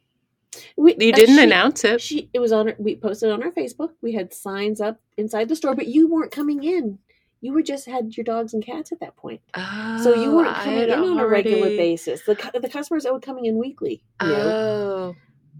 We, 0.76 0.92
You 0.98 1.12
didn't 1.12 1.36
she- 1.36 1.42
announce 1.42 1.84
it. 1.84 2.00
She 2.00 2.30
it 2.32 2.38
was 2.38 2.52
on 2.52 2.72
we 2.78 2.96
posted 2.96 3.30
on 3.30 3.42
our 3.42 3.50
Facebook. 3.50 3.90
We 4.02 4.12
had 4.12 4.32
signs 4.32 4.80
up 4.80 5.00
inside 5.16 5.48
the 5.48 5.56
store, 5.56 5.74
but 5.74 5.86
you 5.88 6.08
weren't 6.08 6.32
coming 6.32 6.62
in. 6.64 6.98
You 7.42 7.52
were 7.52 7.62
just 7.62 7.86
had 7.86 8.16
your 8.16 8.24
dogs 8.24 8.54
and 8.54 8.64
cats 8.64 8.92
at 8.92 9.00
that 9.00 9.14
point. 9.16 9.40
oh, 9.54 10.00
So 10.02 10.14
you 10.14 10.30
Oh, 10.32 10.36
weren't 10.36 10.56
coming 10.56 10.78
in 10.84 10.90
on 10.92 11.18
a 11.18 11.26
regular 11.26 11.68
basis. 11.68 12.22
The 12.22 12.34
the 12.60 12.68
customers 12.68 13.04
that 13.04 13.12
were 13.12 13.20
coming 13.20 13.44
in 13.44 13.58
weekly. 13.58 14.02
knew. 14.22 14.28
Oh, 14.32 15.14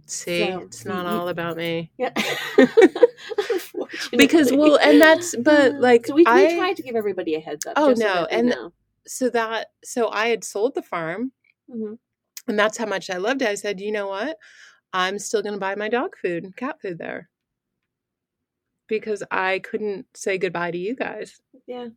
see, 0.07 0.47
So, 0.51 0.59
it's 0.61 0.84
not 0.84 1.07
all 1.07 1.28
about 1.28 1.57
me. 1.57 1.92
yeah. 1.99 2.12
Because 4.16 4.53
well, 4.53 4.78
and 4.82 5.01
that's 5.01 5.34
but 5.40 5.74
like 5.74 6.07
so 6.07 6.14
we, 6.14 6.24
I 6.26 6.47
we 6.47 6.57
tried 6.57 6.76
to 6.76 6.82
give 6.82 6.97
everybody 6.97 7.34
a 7.34 7.40
heads 7.40 7.66
up. 7.66 7.74
Oh, 7.76 7.90
just 7.90 8.03
so 8.03 8.07
no, 8.09 8.14
that 8.22 8.32
and- 8.32 8.49
know. 8.49 8.72
so 9.07 9.30
that 9.30 9.68
so 9.84 10.09
I 10.09 10.28
had 10.28 10.44
sold 10.44 10.74
the 10.74 10.82
farm, 10.82 11.32
Mhm. 11.70 11.99
and 12.49 12.59
that's 12.59 12.78
how 12.78 12.86
much 12.86 13.11
I 13.11 13.16
loved 13.18 13.42
it. 13.42 13.49
I 13.49 13.55
said, 13.55 13.80
you 13.80 13.92
know 13.92 14.09
what, 14.09 14.38
I'm 14.93 15.18
still 15.18 15.43
going 15.43 15.55
to 15.55 15.61
buy 15.61 15.74
my 15.74 15.89
dog 15.89 16.16
food 16.20 16.57
cat 16.57 16.80
food 16.80 16.99
there 16.99 17.28
because 18.89 19.22
I 19.30 19.59
couldn't 19.59 20.07
say 20.14 20.39
goodbye 20.39 20.70
to 20.70 20.78
you 20.78 20.95
guys. 20.97 21.41
yeah, 21.66 21.89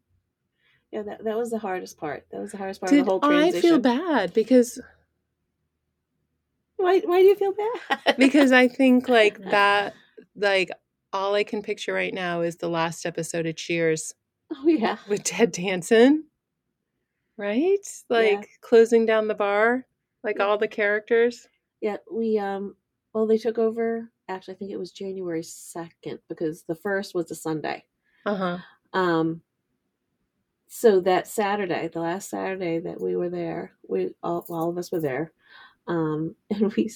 yeah. 0.91 1.03
That 1.03 1.23
that 1.23 1.37
was 1.37 1.51
the 1.51 1.59
hardest 1.59 1.97
part. 1.97 2.25
That 2.31 2.41
was 2.41 2.51
the 2.51 2.57
hardest 2.57 2.81
part 2.81 2.91
of 2.91 2.97
the 2.97 3.03
whole 3.03 3.19
transition. 3.19 3.57
I 3.57 3.61
feel 3.61 3.79
bad 3.79 4.33
because 4.33 4.79
Why 6.77 6.99
why 6.99 7.19
do 7.21 7.25
you 7.25 7.35
feel 7.35 7.53
bad? 7.53 8.15
because 8.17 8.51
I 8.51 8.67
think 8.67 9.07
like 9.19 9.39
that 9.51 9.93
like 10.35 10.69
all 11.11 11.35
I 11.35 11.43
can 11.43 11.61
picture 11.61 11.93
right 11.93 12.13
now 12.13 12.41
is 12.41 12.57
the 12.57 12.69
last 12.69 13.05
episode 13.05 13.45
of 13.45 13.55
Cheers 13.55 14.13
oh 14.55 14.67
yeah. 14.67 14.97
with 15.07 15.23
Ted 15.23 15.51
Danson. 15.51 16.25
Right? 17.37 17.79
Like 18.09 18.31
Yeah. 18.31 18.43
closing 18.61 19.05
down 19.05 19.27
the 19.27 19.35
bar, 19.35 19.85
like 20.23 20.37
Yeah. 20.39 20.45
all 20.45 20.57
the 20.57 20.67
characters. 20.67 21.47
Yeah, 21.81 21.97
we 22.11 22.37
um 22.37 22.75
well 23.20 23.28
they 23.28 23.38
took 23.38 23.57
over 23.57 24.09
actually 24.30 24.53
I 24.53 24.57
think 24.57 24.72
it 24.72 24.80
was 24.80 24.91
January 24.91 25.41
2nd 25.41 26.20
because 26.30 26.63
the 26.63 26.76
first 26.76 27.13
was 27.13 27.30
a 27.32 27.36
Sunday. 27.36 27.84
Uh-huh. 28.26 28.59
Um 28.93 29.41
so 30.67 31.01
that 31.01 31.28
Saturday, 31.28 31.89
the 31.89 31.99
last 31.99 32.30
Saturday 32.30 32.80
that 32.80 33.01
we 33.01 33.15
were 33.15 33.30
there, 33.30 33.74
we 33.88 34.13
all, 34.24 34.45
all 34.49 34.70
of 34.70 34.78
us 34.78 34.91
were 34.91 35.01
there. 35.01 35.34
Um 35.88 36.36
and 36.49 36.74
we 36.76 36.89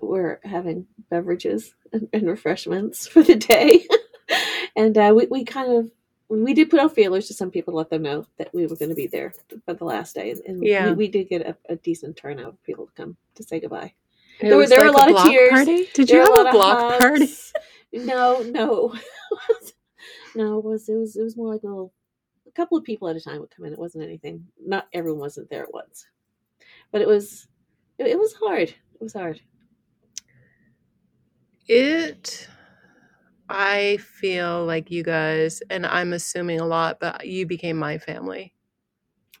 were 0.00 0.40
having 0.42 0.86
beverages 1.08 1.74
and, 1.92 2.08
and 2.12 2.26
refreshments 2.26 3.06
for 3.06 3.22
the 3.22 3.36
day. 3.36 3.86
and 4.76 4.98
uh 4.98 5.12
we 5.14 5.26
we 5.26 5.44
kind 5.44 5.70
of 5.72 5.90
we 6.30 6.52
did 6.52 6.68
put 6.68 6.80
out 6.80 6.94
feelers 6.96 7.28
to 7.28 7.34
some 7.34 7.50
people 7.50 7.72
to 7.72 7.76
let 7.78 7.90
them 7.90 8.02
know 8.02 8.26
that 8.38 8.52
we 8.52 8.66
were 8.66 8.76
going 8.76 8.90
to 8.90 8.94
be 8.94 9.06
there 9.06 9.32
for 9.64 9.72
the 9.72 9.84
last 9.84 10.14
day, 10.14 10.30
and, 10.30 10.40
and 10.44 10.62
Yeah. 10.62 10.90
we, 10.90 10.92
we 10.92 11.08
did 11.08 11.30
get 11.30 11.40
a, 11.40 11.56
a 11.70 11.76
decent 11.76 12.18
turnout 12.18 12.48
of 12.48 12.62
people 12.64 12.84
to 12.86 12.92
come 12.92 13.16
to 13.36 13.42
say 13.42 13.60
goodbye. 13.60 13.94
It 14.40 14.48
There 14.48 14.58
there 14.68 14.80
were 14.80 14.88
a 14.88 14.92
like 14.92 14.96
lot 14.96 15.08
of 15.10 15.14
block 15.14 15.30
tears. 15.30 15.50
Party? 15.50 15.88
Did 15.94 16.08
There 16.08 16.18
you 16.18 16.22
have 16.22 16.34
a 16.46 16.46
of 16.48 16.52
block 16.52 16.98
party? 17.00 17.28
No, 17.92 18.42
no, 18.42 18.94
no. 20.34 20.58
It 20.58 20.64
was 20.64 20.88
it 20.88 20.94
was 20.94 21.16
it 21.16 21.22
was 21.22 21.36
more 21.36 21.52
like 21.52 21.62
a 21.62 21.66
little, 21.66 21.92
a 22.46 22.50
couple 22.52 22.76
of 22.78 22.84
people 22.84 23.08
at 23.08 23.16
a 23.16 23.20
time 23.20 23.40
would 23.40 23.50
come 23.50 23.66
in. 23.66 23.72
It 23.72 23.78
wasn't 23.78 24.04
anything. 24.04 24.46
Not 24.64 24.88
everyone 24.92 25.20
wasn't 25.20 25.50
there 25.50 25.62
at 25.62 25.72
once, 25.72 26.06
but 26.92 27.00
it 27.00 27.08
was 27.08 27.48
it, 27.98 28.06
it 28.08 28.18
was 28.18 28.34
hard. 28.34 28.68
It 28.68 29.00
was 29.00 29.14
hard. 29.14 29.40
It 31.66 32.48
I 33.48 33.98
feel 33.98 34.64
like 34.66 34.90
you 34.90 35.02
guys 35.02 35.62
and 35.70 35.86
I'm 35.86 36.12
assuming 36.12 36.60
a 36.60 36.66
lot, 36.66 37.00
but 37.00 37.26
you 37.26 37.46
became 37.46 37.76
my 37.78 37.98
family. 37.98 38.54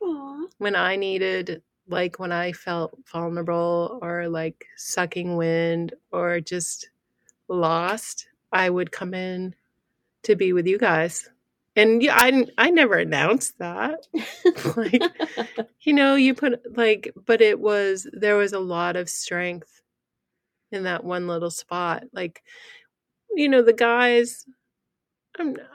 Aw. 0.02 0.46
When 0.58 0.74
I 0.76 0.96
needed 0.96 1.62
like 1.88 2.18
when 2.18 2.32
I 2.32 2.52
felt 2.52 2.98
vulnerable 3.10 3.98
or 4.02 4.28
like 4.28 4.66
sucking 4.76 5.36
wind 5.36 5.94
or 6.12 6.40
just 6.40 6.90
lost, 7.48 8.28
I 8.52 8.70
would 8.70 8.92
come 8.92 9.14
in 9.14 9.54
to 10.24 10.36
be 10.36 10.52
with 10.52 10.66
you 10.66 10.78
guys. 10.78 11.28
And 11.76 12.02
yeah, 12.02 12.16
I 12.18 12.46
I 12.58 12.70
never 12.70 12.94
announced 12.96 13.58
that. 13.58 14.06
Like, 14.76 15.02
you 15.82 15.92
know, 15.92 16.14
you 16.16 16.34
put 16.34 16.76
like, 16.76 17.12
but 17.26 17.40
it 17.40 17.58
was, 17.60 18.08
there 18.12 18.36
was 18.36 18.52
a 18.52 18.58
lot 18.60 18.96
of 18.96 19.08
strength 19.08 19.82
in 20.72 20.84
that 20.84 21.04
one 21.04 21.26
little 21.28 21.50
spot. 21.50 22.04
Like, 22.12 22.42
you 23.34 23.48
know, 23.48 23.62
the 23.62 23.72
guys, 23.72 24.46
I'm 25.38 25.52
not, 25.54 25.66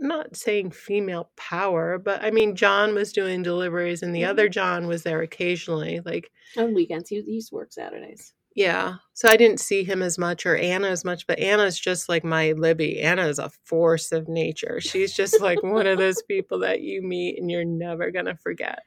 not 0.00 0.34
saying 0.36 0.70
female 0.72 1.30
power, 1.36 1.98
but 1.98 2.22
I 2.24 2.30
mean, 2.30 2.56
John 2.56 2.94
was 2.94 3.12
doing 3.12 3.42
deliveries 3.42 4.02
and 4.02 4.14
the 4.14 4.22
Mhm. 4.22 4.28
other 4.28 4.48
John 4.48 4.86
was 4.86 5.02
there 5.02 5.20
occasionally. 5.22 6.00
Like, 6.04 6.30
On 6.56 6.74
weekends, 6.74 7.08
he, 7.10 7.20
he 7.22 7.32
used 7.32 7.50
to 7.50 7.56
work 7.56 7.72
Saturdays. 7.72 8.32
yeah. 8.56 8.96
So 9.14 9.28
I 9.28 9.36
didn't 9.36 9.60
see 9.60 9.84
him 9.84 10.02
as 10.02 10.18
much 10.18 10.46
or 10.46 10.56
Anna 10.56 10.88
as 10.88 11.04
much, 11.04 11.26
but 11.26 11.38
Anna's 11.38 11.78
just 11.78 12.08
like 12.08 12.24
my 12.24 12.52
Libby. 12.52 13.00
Anna 13.00 13.26
is 13.28 13.38
a 13.38 13.50
force 13.64 14.10
of 14.12 14.28
nature. 14.28 14.80
She's 14.80 15.12
just 15.14 15.40
like 15.40 15.62
one 15.62 15.86
of 15.86 15.98
those 15.98 16.22
people 16.28 16.58
that 16.60 16.80
you 16.80 17.02
meet 17.02 17.38
and 17.38 17.50
you're 17.50 17.64
never 17.64 18.10
going 18.10 18.24
to 18.26 18.34
forget. 18.36 18.80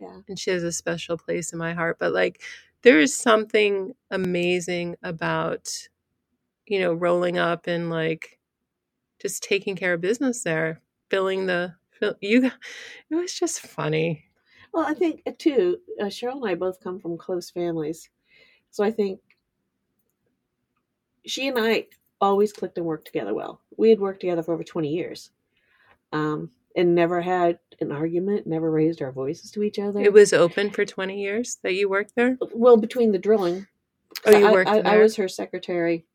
Yeah. 0.00 0.20
And 0.28 0.38
she 0.38 0.50
has 0.50 0.62
a 0.64 0.72
special 0.72 1.16
place 1.16 1.52
in 1.52 1.58
my 1.58 1.72
heart. 1.72 1.96
But 1.98 2.12
like, 2.12 2.42
there 2.82 3.00
is 3.00 3.16
something 3.16 3.94
amazing 4.10 4.96
about, 5.02 5.68
you 6.66 6.80
know, 6.80 6.92
rolling 6.92 7.38
up 7.38 7.66
and 7.66 7.90
like 7.90 8.37
just 9.20 9.42
taking 9.42 9.76
care 9.76 9.94
of 9.94 10.00
business 10.00 10.42
there, 10.42 10.80
filling 11.10 11.46
the, 11.46 11.74
fill, 11.90 12.14
you, 12.20 12.46
it 13.10 13.14
was 13.14 13.32
just 13.32 13.60
funny. 13.60 14.24
Well, 14.72 14.86
I 14.86 14.94
think 14.94 15.22
uh, 15.26 15.32
too. 15.38 15.78
Uh, 16.00 16.04
Cheryl 16.06 16.36
and 16.36 16.48
I 16.48 16.54
both 16.54 16.80
come 16.80 17.00
from 17.00 17.16
close 17.16 17.50
families, 17.50 18.10
so 18.70 18.84
I 18.84 18.90
think 18.90 19.20
she 21.24 21.48
and 21.48 21.58
I 21.58 21.86
always 22.20 22.52
clicked 22.52 22.76
and 22.76 22.86
worked 22.86 23.06
together 23.06 23.34
well. 23.34 23.60
We 23.76 23.90
had 23.90 23.98
worked 23.98 24.20
together 24.20 24.42
for 24.42 24.52
over 24.52 24.62
twenty 24.64 24.90
years, 24.90 25.30
um, 26.12 26.50
and 26.76 26.94
never 26.94 27.20
had 27.20 27.58
an 27.80 27.92
argument, 27.92 28.46
never 28.46 28.70
raised 28.70 29.02
our 29.02 29.12
voices 29.12 29.50
to 29.52 29.62
each 29.62 29.78
other. 29.78 30.00
It 30.00 30.12
was 30.12 30.32
open 30.32 30.70
for 30.70 30.84
20 30.84 31.20
years 31.20 31.58
that 31.62 31.74
you 31.74 31.88
worked 31.88 32.14
there? 32.16 32.36
well 32.52 32.76
between 32.76 33.12
the 33.12 33.18
drilling. 33.18 33.66
Oh, 34.26 34.36
you 34.36 34.46
I- 34.46 34.52
worked 34.52 34.70
I, 34.70 34.80
I, 34.80 34.96
was 34.98 35.16
her 35.16 35.28
secretary. 35.28 36.06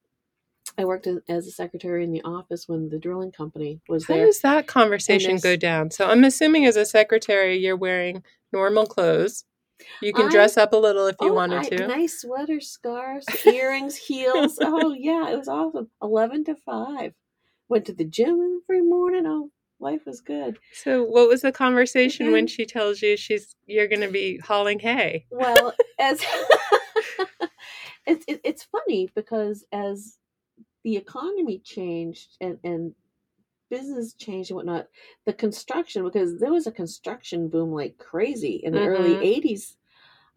I 0.78 0.86
worked 0.86 1.08
as 1.30 1.48
a 1.48 1.52
secretary 1.52 2.04
in 2.04 2.12
the 2.12 2.22
office 2.24 2.68
when 2.68 2.90
the 2.90 2.98
drilling 2.98 3.32
company 3.32 3.82
was 3.88 4.06
How 4.08 4.16
there. 4.16 4.26
does 4.26 4.40
that 4.42 4.66
conversation 4.68 5.38
go 5.38 5.56
down? 5.56 5.92
So 5.92 6.08
I'm 6.08 6.24
assuming 6.24 6.66
as 6.66 6.76
a 6.78 6.86
secretary, 6.86 7.58
you're 7.58 7.76
wearing 7.76 8.24
normal 8.52 8.86
clothes. 8.86 9.46
You 10.02 10.14
can 10.14 10.28
I- 10.28 10.32
dress 10.32 10.58
up 10.58 10.74
a 10.74 10.78
little 10.78 11.08
if 11.08 11.16
you 11.22 11.30
Oh, 11.30 11.34
wanted 11.34 11.60
I- 11.60 11.70
to. 11.70 11.88
Nice 11.88 12.22
sweater, 12.22 12.60
scarves, 12.62 13.26
earrings, 13.46 13.96
heels. 13.98 14.58
Oh 14.62 14.94
yeah, 14.94 15.30
it 15.30 15.38
was 15.38 15.48
awesome. 15.48 15.90
Eleven 16.02 16.44
to 16.46 16.56
five. 16.56 17.14
Went 17.70 17.86
to 17.86 17.94
the 17.94 18.06
gym 18.06 18.62
every 18.70 18.82
morning. 18.82 19.26
Oh, 19.28 19.50
life 19.80 20.06
was 20.06 20.22
good. 20.22 20.58
So 20.74 21.04
what 21.04 21.28
was 21.28 21.42
the 21.42 21.52
conversation 21.52 22.32
when 22.32 22.48
she 22.48 22.66
tells 22.66 23.02
you 23.02 23.18
she's 23.18 23.56
you're 23.68 23.88
going 23.88 24.02
to 24.02 24.12
be 24.12 24.38
hauling 24.38 24.80
hay? 24.80 25.26
Well, 25.30 25.74
as 26.00 26.22
it's 28.06 28.26
it, 28.28 28.42
it's 28.44 28.64
funny 28.64 29.10
because 29.16 29.66
as 29.72 30.18
the 30.84 30.98
economy 30.98 31.60
changed 31.60 32.38
and 32.42 32.60
and 32.64 32.94
business 33.70 34.14
changed 34.14 34.52
and 34.52 34.58
whatnot, 34.58 34.88
the 35.26 35.34
construction 35.34 36.04
because 36.04 36.40
there 36.40 36.52
was 36.52 36.68
a 36.68 36.72
construction 36.72 37.48
boom 37.50 37.72
like 37.72 37.98
crazy 37.98 38.58
in 38.64 38.74
the 38.74 38.86
early 38.88 39.16
Mhm. 39.16 39.22
'80s. 39.22 39.78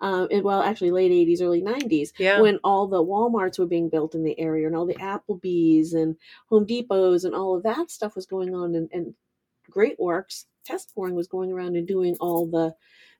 Um, 0.00 0.28
and 0.30 0.42
well, 0.44 0.62
actually, 0.62 0.90
late 0.90 1.12
'80s, 1.12 1.40
early 1.42 1.62
'90s, 1.62 2.12
Yeah. 2.18 2.40
when 2.40 2.58
all 2.64 2.86
the 2.86 3.02
WalMarts 3.02 3.58
were 3.58 3.66
being 3.66 3.88
built 3.88 4.14
in 4.14 4.24
the 4.24 4.38
area, 4.38 4.66
and 4.66 4.76
all 4.76 4.86
the 4.86 4.94
Applebee's 4.94 5.94
and 5.94 6.16
Home 6.48 6.66
Depots 6.66 7.24
and 7.24 7.34
all 7.34 7.56
of 7.56 7.62
that 7.62 7.90
stuff 7.90 8.14
was 8.14 8.26
going 8.26 8.54
on, 8.54 8.74
and, 8.74 8.90
and 8.92 9.14
Great 9.70 9.98
Works 9.98 10.46
Test 10.64 10.94
Boring 10.94 11.14
was 11.14 11.28
going 11.28 11.50
around 11.52 11.76
and 11.76 11.88
doing 11.88 12.16
all 12.20 12.46
the, 12.46 12.74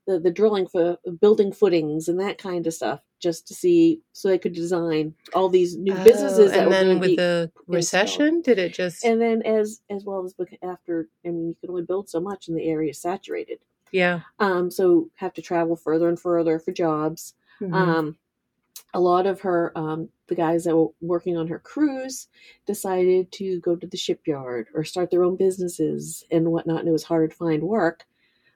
the 0.06 0.18
the 0.20 0.30
drilling 0.30 0.66
for 0.66 0.96
building 1.20 1.52
footings 1.52 2.08
and 2.08 2.18
that 2.20 2.38
kind 2.38 2.66
of 2.66 2.74
stuff, 2.74 3.00
just 3.20 3.46
to 3.48 3.54
see 3.54 4.00
so 4.12 4.28
they 4.28 4.38
could 4.38 4.52
design 4.54 5.14
all 5.34 5.48
these 5.48 5.76
new 5.76 5.94
businesses. 6.04 6.52
Oh, 6.52 6.54
that 6.54 6.62
and 6.64 6.72
then 6.72 7.00
with 7.00 7.16
the 7.16 7.50
recession, 7.66 8.40
did 8.42 8.58
it 8.58 8.72
just 8.74 9.04
and 9.04 9.20
then 9.20 9.42
as 9.42 9.80
as 9.90 10.04
well 10.04 10.24
as 10.24 10.34
after, 10.62 11.08
I 11.24 11.28
mean, 11.30 11.48
you 11.48 11.56
can 11.60 11.70
only 11.70 11.82
build 11.82 12.08
so 12.08 12.20
much, 12.20 12.48
and 12.48 12.56
the 12.56 12.64
area 12.64 12.90
is 12.90 13.00
saturated. 13.00 13.58
yeah. 13.92 14.20
Um, 14.38 14.70
so 14.70 15.10
have 15.14 15.32
to 15.34 15.42
travel 15.42 15.76
further 15.76 16.08
and 16.08 16.18
further 16.18 16.58
for 16.58 16.72
jobs. 16.72 17.34
Mhm. 17.60 17.72
Um, 17.72 18.18
a 18.94 19.00
lot 19.00 19.26
of 19.26 19.40
her, 19.40 19.72
um, 19.76 20.08
the 20.28 20.34
guys 20.34 20.64
that 20.64 20.76
were 20.76 20.88
working 21.00 21.36
on 21.36 21.46
her 21.48 21.58
crews, 21.58 22.28
decided 22.66 23.30
to 23.32 23.60
go 23.60 23.76
to 23.76 23.86
the 23.86 23.96
shipyard 23.96 24.68
or 24.74 24.84
start 24.84 25.10
their 25.10 25.22
own 25.24 25.36
businesses 25.36 26.24
and 26.30 26.50
whatnot. 26.50 26.80
And 26.80 26.88
it 26.88 26.92
was 26.92 27.04
harder 27.04 27.28
to 27.28 27.34
find 27.34 27.62
work. 27.62 28.04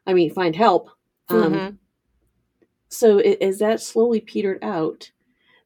I 0.07 0.15
mean, 0.15 0.31
find 0.33 0.55
help. 0.57 0.91
Um, 1.31 1.53
Mhm. 1.55 1.79
So 2.89 3.19
it, 3.19 3.41
as 3.41 3.59
that 3.61 3.81
slowly 3.81 4.21
petered 4.21 4.59
out, 4.63 5.11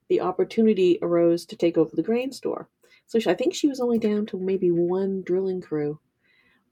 the 0.09 0.21
opportunity 0.21 0.99
arose 1.01 1.47
to 1.47 1.57
take 1.57 1.79
over 1.79 1.97
the 1.97 2.03
grain 2.03 2.33
store. 2.33 2.69
So 3.07 3.19
she, 3.19 3.31
I 3.31 3.35
think 3.35 3.55
she 3.55 3.69
was 3.69 3.81
only 3.81 3.99
down 3.99 4.27
to 4.27 4.39
maybe 4.39 4.71
one 4.71 5.23
drilling 5.23 5.61
crew 5.61 5.99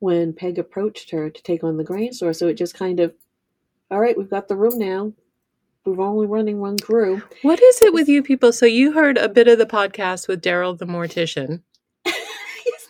when 0.00 0.32
Peg 0.34 0.58
approached 0.58 1.10
her 1.10 1.30
to 1.30 1.42
take 1.42 1.64
on 1.64 1.76
the 1.76 1.84
grain 1.84 2.12
store. 2.12 2.32
So 2.32 2.48
it 2.48 2.54
just 2.54 2.74
kind 2.74 3.00
of, 3.00 3.14
all 3.90 4.00
right, 4.00 4.16
we've 4.16 4.28
got 4.30 4.48
the 4.48 4.56
room 4.56 4.78
now. 4.78 5.12
We're 5.84 6.00
only 6.04 6.26
running 6.26 6.60
one 6.60 6.78
crew. 6.78 7.22
What 7.42 7.60
is 7.60 7.82
it 7.82 7.92
with 7.92 8.08
you 8.08 8.22
people? 8.22 8.52
So 8.52 8.66
you 8.66 8.92
heard 8.92 9.18
a 9.18 9.28
bit 9.28 9.48
of 9.48 9.58
the 9.58 9.66
podcast 9.66 10.28
with 10.28 10.42
Daryl 10.42 10.78
the 10.78 10.86
mortician. 10.86 11.62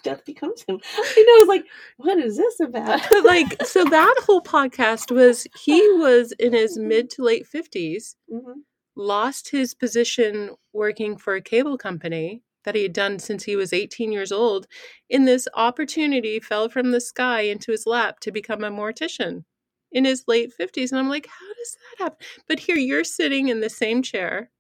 Death 0.03 0.25
becomes 0.25 0.63
him. 0.69 0.81
I 0.99 1.25
know. 1.27 1.35
I 1.35 1.39
was 1.41 1.49
like, 1.49 1.65
what 1.97 2.19
is 2.19 2.37
this 2.37 2.61
about? 2.61 3.01
Like 3.25 3.63
so 3.65 3.85
that 3.85 4.15
whole 4.27 4.43
podcast 4.43 5.11
was 5.15 5.47
he 5.65 5.81
was 5.99 6.33
in 6.33 6.53
his 6.53 6.79
mid 6.79 7.11
to 7.11 7.23
late 7.23 7.47
50s, 7.47 8.17
Mhm. 8.33 8.55
lost 8.97 9.51
his 9.51 9.75
position 9.75 10.51
working 10.73 11.17
for 11.17 11.35
a 11.35 11.43
cable 11.43 11.79
company 11.79 12.43
that 12.65 12.75
he 12.77 12.83
had 12.85 12.93
done 12.93 13.19
since 13.19 13.45
he 13.45 13.57
was 13.57 13.73
18 13.73 14.13
years 14.13 14.31
old, 14.33 14.67
In 15.11 15.25
this 15.25 15.49
opportunity 15.55 16.39
fell 16.41 16.69
from 16.69 16.91
the 16.93 17.01
sky 17.01 17.43
into 17.43 17.73
his 17.73 17.87
lap 17.87 18.21
to 18.21 18.31
become 18.33 18.63
a 18.65 18.71
mortician 18.71 19.45
in 19.93 20.05
his 20.05 20.25
late 20.29 20.53
50s. 20.59 20.91
And 20.93 20.99
I'm 21.01 21.09
like, 21.09 21.27
how 21.27 21.55
does 21.55 21.77
that 21.99 22.05
happen? 22.05 22.27
But 22.49 22.61
here 22.61 22.77
you're 22.77 23.05
sitting 23.05 23.49
in 23.49 23.61
the 23.61 23.71
same 23.71 24.03
chair 24.03 24.51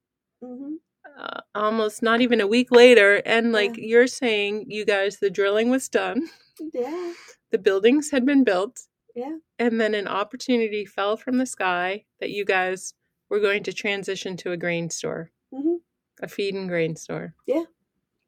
Mhm. 0.43 0.76
Uh, 1.18 1.40
almost 1.54 2.02
not 2.02 2.20
even 2.20 2.40
a 2.40 2.46
week 2.46 2.70
later, 2.70 3.16
and 3.26 3.52
like 3.52 3.76
Yeah. 3.76 3.84
you're 3.84 4.06
saying, 4.06 4.66
you 4.68 4.84
guys, 4.84 5.18
the 5.18 5.30
drilling 5.30 5.70
was 5.70 5.88
done, 5.88 6.28
Yeah. 6.72 7.12
the 7.50 7.58
buildings 7.58 8.10
had 8.10 8.24
been 8.26 8.44
built, 8.44 8.80
Yeah. 9.14 9.36
and 9.58 9.80
then 9.80 9.94
an 9.94 10.08
opportunity 10.08 10.84
fell 10.84 11.16
from 11.16 11.38
the 11.38 11.46
sky 11.46 12.04
that 12.20 12.30
you 12.30 12.44
guys 12.44 12.94
were 13.28 13.40
going 13.40 13.62
to 13.64 13.72
transition 13.72 14.36
to 14.38 14.52
a 14.52 14.56
grain 14.56 14.90
store, 14.90 15.30
hmm 15.54 15.76
a 16.20 16.28
feed 16.28 16.54
and 16.54 16.68
grain 16.68 16.94
store. 16.94 17.34
Yeah. 17.46 17.64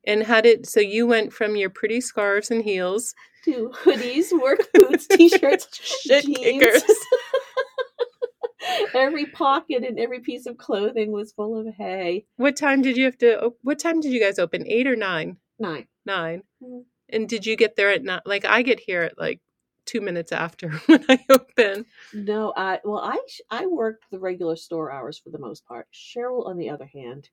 And 0.06 0.24
had 0.24 0.44
it 0.46 0.66
so 0.66 0.80
you 0.80 1.06
went 1.06 1.32
from 1.32 1.54
your 1.56 1.70
pretty 1.70 2.00
scarves 2.00 2.50
and 2.50 2.62
heels, 2.64 3.14
To 3.44 3.70
hoodies, 3.84 4.32
work 4.38 4.68
boots, 4.74 5.06
t-shirts, 5.06 5.68
shit 6.02 6.24
jeans. 6.24 6.38
kickers. 6.38 6.82
Every 8.94 9.26
pocket 9.26 9.84
and 9.84 9.98
every 9.98 10.20
piece 10.20 10.46
of 10.46 10.56
clothing 10.56 11.12
was 11.12 11.32
full 11.32 11.58
of 11.58 11.74
hay. 11.74 12.26
What 12.36 12.56
time 12.56 12.82
did 12.82 12.96
you 12.96 13.04
have 13.04 13.18
to? 13.18 13.52
What 13.62 13.78
time 13.78 14.00
did 14.00 14.12
you 14.12 14.20
guys 14.20 14.38
open? 14.38 14.64
Eight 14.66 14.86
or 14.86 14.96
nine? 14.96 15.38
Nine. 15.58 15.86
9 16.06 16.42
Mhm. 16.62 16.84
And 17.10 17.28
did 17.28 17.46
you 17.46 17.56
get 17.56 17.76
there 17.76 17.90
at 17.90 18.02
nine? 18.02 18.20
Like 18.24 18.44
I 18.44 18.62
get 18.62 18.80
here 18.80 19.02
at 19.02 19.18
like 19.18 19.40
two 19.86 20.00
minutes 20.00 20.32
after 20.32 20.70
when 20.86 21.04
I 21.08 21.18
open. 21.30 21.86
No, 22.12 22.52
I 22.56 22.80
well, 22.84 23.00
I 23.00 23.18
I 23.50 23.66
worked 23.66 24.04
the 24.10 24.18
regular 24.18 24.56
store 24.56 24.90
hours 24.90 25.18
for 25.18 25.30
the 25.30 25.38
most 25.38 25.64
part. 25.66 25.86
Cheryl, 25.92 26.46
on 26.46 26.56
the 26.56 26.70
other 26.70 26.86
hand, 26.86 27.28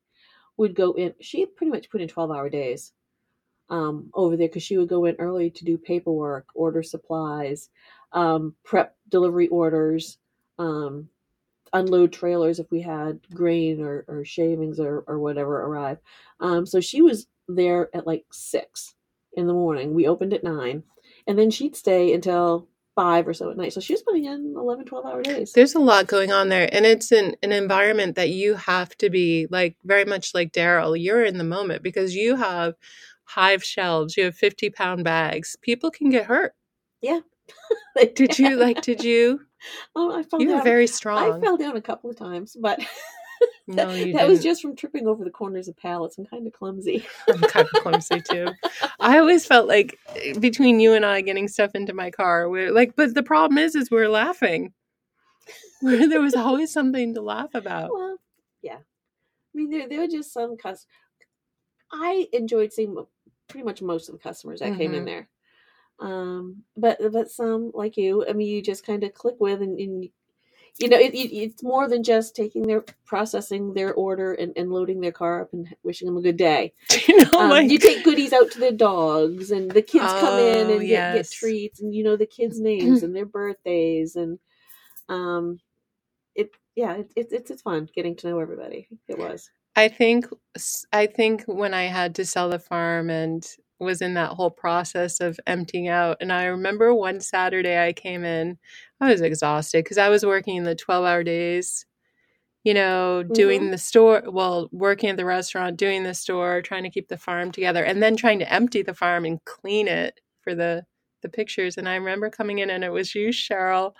would 0.57 0.75
go 0.75 0.93
in. 0.93 1.13
She 1.21 1.45
pretty 1.45 1.71
much 1.71 1.89
put 1.89 2.01
in 2.01 2.07
twelve 2.07 2.31
hour 2.31 2.49
days 2.49 2.91
um, 3.69 4.09
over 4.13 4.35
there 4.35 4.47
because 4.49 4.63
she 4.63 4.77
would 4.77 4.89
go 4.89 5.05
in 5.05 5.15
early 5.17 5.49
to 5.51 5.65
do 5.65 5.77
paperwork, 5.77 6.47
order 6.53 6.83
supplies, 6.83 7.69
um, 8.11 8.53
prep 8.65 8.95
delivery 9.07 9.47
orders, 9.47 10.17
um, 10.59 11.07
unload 11.73 12.11
trailers 12.11 12.59
if 12.59 12.69
we 12.71 12.81
had 12.81 13.19
grain 13.33 13.81
or, 13.81 14.05
or 14.07 14.25
shavings 14.25 14.79
or, 14.79 15.03
or 15.07 15.19
whatever 15.19 15.61
arrive. 15.61 15.97
Um, 16.39 16.65
so 16.65 16.81
she 16.81 17.01
was 17.01 17.27
there 17.47 17.89
at 17.93 18.07
like 18.07 18.25
six 18.31 18.93
in 19.33 19.47
the 19.47 19.53
morning. 19.53 19.93
We 19.93 20.07
opened 20.07 20.33
at 20.33 20.43
nine, 20.43 20.83
and 21.27 21.37
then 21.37 21.51
she'd 21.51 21.75
stay 21.75 22.13
until 22.13 22.67
five 22.95 23.27
or 23.27 23.33
so 23.33 23.49
at 23.49 23.57
night. 23.57 23.73
So 23.73 23.79
she 23.79 23.93
was 23.93 24.03
putting 24.03 24.25
in 24.25 24.53
11, 24.57 24.85
12 24.85 25.05
hour 25.05 25.21
days. 25.21 25.53
There's 25.53 25.75
a 25.75 25.79
lot 25.79 26.07
going 26.07 26.31
on 26.31 26.49
there, 26.49 26.69
and 26.71 26.85
it's 26.85 27.11
an 27.11 27.35
an 27.41 27.51
environment 27.51 28.15
that 28.15 28.29
you 28.29 28.55
have 28.55 28.95
to 28.97 29.09
be 29.09 29.47
like 29.49 29.75
very 29.83 30.05
much 30.05 30.33
like 30.33 30.51
Daryl. 30.51 31.01
You're 31.01 31.23
in 31.23 31.37
the 31.37 31.43
moment 31.43 31.83
because 31.83 32.15
you 32.15 32.35
have 32.35 32.75
hive 33.23 33.63
shelves, 33.63 34.17
you 34.17 34.25
have 34.25 34.35
50 34.35 34.69
pound 34.71 35.03
bags. 35.03 35.55
People 35.61 35.89
can 35.89 36.09
get 36.09 36.25
hurt. 36.25 36.53
Yeah. 37.01 37.21
did 38.15 38.37
you 38.37 38.57
like? 38.57 38.81
Did 38.81 39.03
you? 39.03 39.41
Oh, 39.95 40.11
I 40.17 40.23
fell 40.23 40.41
You 40.41 40.47
were 40.49 40.55
down. 40.55 40.63
very 40.63 40.85
I 40.85 41.39
fell 41.41 41.57
down 41.57 41.77
a 41.77 41.81
couple 41.81 42.09
of 42.09 42.17
times, 42.17 42.55
but 42.59 42.79
No, 43.67 43.87
that, 44.13 44.27
was 44.27 44.43
just 44.43 44.61
from 44.61 44.75
tripping 44.75 45.07
over 45.07 45.23
the 45.23 45.29
corners 45.31 45.67
of 45.67 45.77
pallets. 45.77 46.17
I'm 46.17 46.25
kind 46.25 46.45
of 46.45 46.53
clumsy. 46.53 47.05
I'm 47.27 47.39
kind 47.41 47.67
of 47.73 47.81
clumsy 47.81 48.21
too. 48.21 48.47
I 48.99 49.17
always 49.19 49.45
felt 49.45 49.67
like 49.67 49.97
eh, 50.15 50.33
between 50.39 50.79
you 50.79 50.93
and 50.93 51.05
I 51.05 51.21
getting 51.21 51.47
stuff 51.47 51.71
into 51.73 51.93
my 51.93 52.11
car, 52.11 52.49
we're 52.49 52.71
like, 52.71 52.95
but 52.95 53.13
the 53.13 53.23
problem 53.23 53.57
is, 53.57 53.75
is 53.75 53.89
we're 53.89 54.09
laughing. 54.09 54.73
Where 55.81 56.07
there 56.07 56.21
was 56.21 56.35
always 56.35 56.71
something 56.71 57.13
to 57.15 57.21
laugh 57.21 57.53
about. 57.55 57.91
Well, 57.91 58.17
yeah. 58.61 58.77
I 58.77 59.57
mean, 59.57 59.69
there, 59.69 59.87
there 59.87 59.99
were 60.01 60.07
just 60.07 60.33
some 60.33 60.57
customers. 60.57 60.87
I 61.91 62.27
enjoyed 62.33 62.71
seeing 62.73 62.95
pretty 63.47 63.65
much 63.65 63.81
most 63.81 64.07
of 64.09 64.13
the 64.13 64.19
customers 64.19 64.59
that 64.59 64.77
came 64.77 64.93
in 64.93 65.03
Mhm. 65.03 65.05
there. 65.05 65.29
Um, 66.01 66.63
but 66.77 66.99
but 67.13 67.31
some 67.31 67.71
like 67.75 67.97
you, 67.97 68.25
I 68.29 68.33
mean, 68.33 68.49
you 68.49 68.63
just 68.63 68.85
kind 68.85 69.03
of 69.05 69.13
click 69.15 69.37
with, 69.39 69.61
and, 69.63 69.79
and 69.79 70.09
you 70.79 70.89
know, 70.89 70.97
it, 70.99 71.13
it, 71.13 71.35
it's 71.35 71.63
more 71.63 71.89
than 71.89 72.03
just 72.03 72.35
taking 72.35 72.67
their 72.67 72.85
processing 73.05 73.73
their 73.73 73.93
order 73.93 74.33
and, 74.33 74.53
and 74.57 74.71
loading 74.71 75.01
their 75.01 75.13
car 75.13 75.41
up 75.43 75.53
and 75.53 75.67
wishing 75.83 76.07
them 76.07 76.17
a 76.17 76.21
good 76.23 76.37
day. 76.37 76.73
you 77.07 77.17
know, 77.25 77.39
Um, 77.39 77.49
like 77.49 77.71
you 77.71 77.79
take 77.79 78.03
goodies 78.03 78.33
out 78.33 78.51
to 78.51 78.59
the 78.59 78.71
dogs, 78.71 79.51
and 79.51 79.73
the 79.73 79.81
kids 79.83 80.13
come 80.13 80.39
in 80.39 80.69
Oh, 80.69 80.71
and 80.71 80.87
get, 80.87 81.11
get 81.11 81.29
yes. 81.29 81.31
treats, 81.31 81.81
and 81.81 81.93
you 81.95 82.03
know 82.03 82.17
the 82.17 82.27
kids' 82.27 82.59
names 82.59 83.03
and 83.03 83.15
their 83.15 83.25
birthdays, 83.25 84.15
and 84.17 84.39
um, 85.09 85.59
it 86.35 86.51
yeah, 86.75 86.95
it, 86.95 87.11
it, 87.15 87.27
it's 87.31 87.51
it's 87.51 87.61
fun 87.63 87.89
getting 87.95 88.15
to 88.17 88.29
know 88.29 88.39
everybody. 88.39 88.89
It 89.07 89.17
was. 89.19 89.49
I 89.75 89.89
think 89.89 90.27
I 90.93 91.07
think 91.07 91.43
when 91.45 91.73
I 91.73 91.85
had 91.85 92.15
to 92.15 92.25
sell 92.25 92.49
the 92.49 92.59
farm 92.59 93.09
and 93.09 93.45
was 93.81 94.01
in 94.01 94.13
that 94.13 94.31
whole 94.31 94.51
process 94.51 95.19
of 95.19 95.39
emptying 95.47 95.87
out 95.87 96.17
and 96.21 96.31
I 96.31 96.45
remember 96.45 96.93
one 96.93 97.19
Saturday 97.19 97.83
I 97.83 97.93
came 97.93 98.23
in 98.23 98.57
I 98.99 99.09
was 99.11 99.21
exhausted 99.21 99.85
cuz 99.85 99.97
I 99.97 100.09
was 100.09 100.25
working 100.25 100.57
in 100.57 100.63
the 100.63 100.75
12-hour 100.75 101.23
days 101.23 101.85
you 102.63 102.73
know 102.73 103.23
doing 103.23 103.61
mm-hmm. 103.61 103.71
the 103.71 103.77
store 103.77 104.23
well 104.27 104.69
working 104.71 105.09
at 105.09 105.17
the 105.17 105.25
restaurant 105.25 105.77
doing 105.77 106.03
the 106.03 106.13
store 106.13 106.61
trying 106.61 106.83
to 106.83 106.89
keep 106.89 107.07
the 107.07 107.17
farm 107.17 107.51
together 107.51 107.83
and 107.83 108.01
then 108.01 108.15
trying 108.15 108.39
to 108.39 108.53
empty 108.53 108.81
the 108.83 108.93
farm 108.93 109.25
and 109.25 109.43
clean 109.45 109.87
it 109.87 110.19
for 110.41 110.55
the 110.55 110.85
the 111.21 111.29
pictures, 111.29 111.77
and 111.77 111.87
I 111.87 111.95
remember 111.95 112.29
coming 112.29 112.59
in 112.59 112.69
and 112.69 112.83
it 112.83 112.91
was 112.91 113.15
you, 113.15 113.29
Cheryl, 113.29 113.93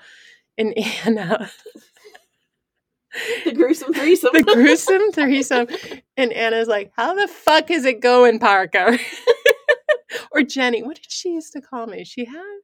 and 0.58 0.74
Anna. 1.06 1.50
The 3.44 3.52
gruesome 3.52 3.94
threesome. 3.94 4.30
the 4.34 4.44
gruesome 4.44 5.12
threesome. 5.12 5.68
And 6.16 6.32
Anna's 6.32 6.70
like, 6.70 6.92
How 6.96 7.14
the 7.14 7.28
fuck 7.28 7.70
is 7.70 7.84
it 7.86 8.00
going, 8.00 8.40
Parker? 8.40 8.98
or 10.32 10.42
Jenny. 10.44 10.84
What 10.84 10.96
did 10.96 11.12
she 11.12 11.30
used 11.30 11.54
to 11.54 11.62
call 11.62 11.88
me? 11.88 12.04
She 12.06 12.26
had, 12.26 12.60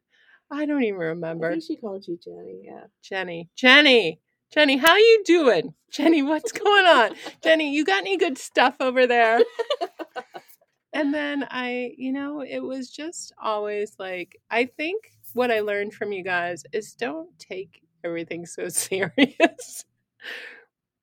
I 0.52 0.66
don't 0.66 0.84
even 0.84 1.02
I 1.02 1.06
remember. 1.06 1.52
think 1.52 1.64
she 1.64 1.78
called 1.78 2.06
you 2.08 2.18
Jenny. 2.24 2.62
Yeah. 2.64 2.86
Jenny. 3.04 3.50
Jenny. 3.56 4.20
Jenny, 4.54 4.78
how 4.78 4.96
you 4.96 5.24
doing? 5.26 5.74
Jenny, 5.92 6.22
what's 6.22 6.52
going 6.54 6.86
on? 6.86 7.12
Jenny, 7.44 7.74
you 7.74 7.84
got 7.84 8.00
any 8.02 8.18
good 8.18 8.38
stuff 8.38 8.76
over 8.80 9.06
there? 9.08 9.42
And 10.94 11.14
then 11.14 11.46
I, 11.52 11.92
you 11.98 12.12
know, 12.14 12.42
it 12.42 12.60
was 12.60 12.90
just 12.90 13.34
always 13.42 13.96
like, 14.00 14.38
I 14.50 14.66
think 14.66 15.04
what 15.34 15.52
I 15.52 15.60
learned 15.60 15.94
from 15.94 16.12
you 16.12 16.24
guys 16.24 16.64
is 16.74 16.94
don't 16.94 17.30
take 17.38 17.82
everything 18.04 18.46
so 18.46 18.70
serious. 18.70 19.86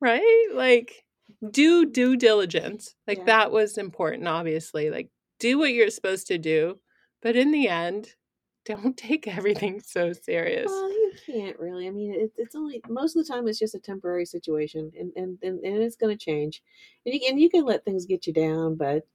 right? 0.01 0.47
Like, 0.55 1.05
do 1.51 1.87
due 1.87 2.17
diligence. 2.17 2.95
Like, 3.07 3.19
Yeah. 3.19 3.25
that 3.27 3.53
was 3.53 3.79
important, 3.79 4.27
obviously. 4.27 4.91
Like, 4.91 5.11
do 5.39 5.59
what 5.59 5.73
you're 5.73 5.91
supposed 5.91 6.27
to 6.29 6.39
do. 6.39 6.79
But 7.23 7.37
in 7.37 7.51
the 7.51 7.69
end, 7.69 8.15
don't 8.65 8.97
take 8.97 9.29
everything 9.29 9.81
so 9.81 10.13
serious. 10.13 10.67
Well, 10.67 10.89
you 10.91 11.13
can't 11.27 11.59
really. 11.59 11.87
I 11.87 11.91
mean, 11.91 12.15
it, 12.15 12.33
it's 12.37 12.55
only 12.55 12.81
most 12.89 13.17
of 13.17 13.27
the 13.27 13.33
time 13.33 13.47
it's 13.47 13.59
just 13.59 13.75
a 13.75 13.81
temporary 13.81 14.25
situation, 14.25 14.91
and 14.99 15.13
and 15.17 15.39
and, 15.43 15.61
and 15.65 15.83
it's 15.83 15.97
going 15.97 16.17
to 16.17 16.25
change. 16.25 16.63
And 17.05 17.15
you 17.15 17.21
can 17.21 17.39
you 17.39 17.51
can 17.51 17.65
let 17.65 17.85
things 17.85 18.07
get 18.07 18.27
you 18.27 18.33
down, 18.33 18.77
but 18.77 19.07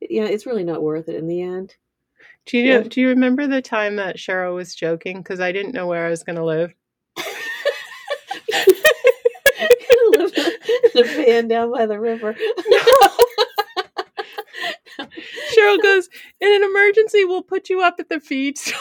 yeah, 0.00 0.24
it's 0.24 0.46
really 0.46 0.64
not 0.64 0.82
worth 0.82 1.08
it 1.08 1.16
in 1.16 1.26
the 1.26 1.42
end. 1.42 1.76
Do 2.46 2.58
you 2.58 2.64
Yeah. 2.64 2.82
do 2.82 3.00
you 3.00 3.08
remember 3.08 3.46
the 3.46 3.62
time 3.62 3.96
that 3.96 4.16
Cheryl 4.16 4.54
was 4.54 4.74
joking 4.74 5.18
because 5.18 5.40
I 5.40 5.52
didn't 5.52 5.74
know 5.74 5.86
where 5.86 6.06
I 6.06 6.10
was 6.10 6.22
going 6.22 6.36
to 6.36 6.44
live? 6.44 6.74
Live 10.14 10.32
in 10.94 11.00
a 11.00 11.04
van 11.04 11.48
down 11.48 11.70
by 11.70 11.86
the 11.86 12.00
river. 12.00 12.34
Cheryl 15.54 15.82
goes, 15.82 16.08
"In 16.40 16.54
an 16.54 16.62
emergency, 16.62 17.24
we'll 17.24 17.42
put 17.42 17.68
you 17.68 17.80
up 17.82 17.96
at 17.98 18.08
the 18.08 18.20
feed 18.20 18.58
store." 18.58 18.78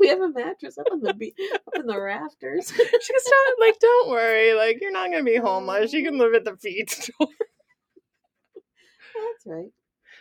we 0.00 0.08
have 0.08 0.20
a 0.20 0.30
mattress 0.30 0.78
up 0.78 0.86
on 0.90 1.00
the 1.00 1.14
be- 1.14 1.34
up 1.54 1.62
in 1.76 1.86
the 1.86 2.00
rafters. 2.00 2.72
She 2.72 3.12
goes, 3.12 3.24
"Don't 3.24 3.60
like, 3.60 3.78
don't 3.78 4.10
worry. 4.10 4.54
Like, 4.54 4.78
you're 4.80 4.92
not 4.92 5.10
going 5.10 5.24
to 5.24 5.30
be 5.30 5.36
homeless. 5.36 5.92
You 5.92 6.04
can 6.04 6.18
live 6.18 6.34
at 6.34 6.44
the 6.44 6.56
feed 6.56 6.90
store." 6.90 7.28
That's 8.54 9.46
right. 9.46 9.70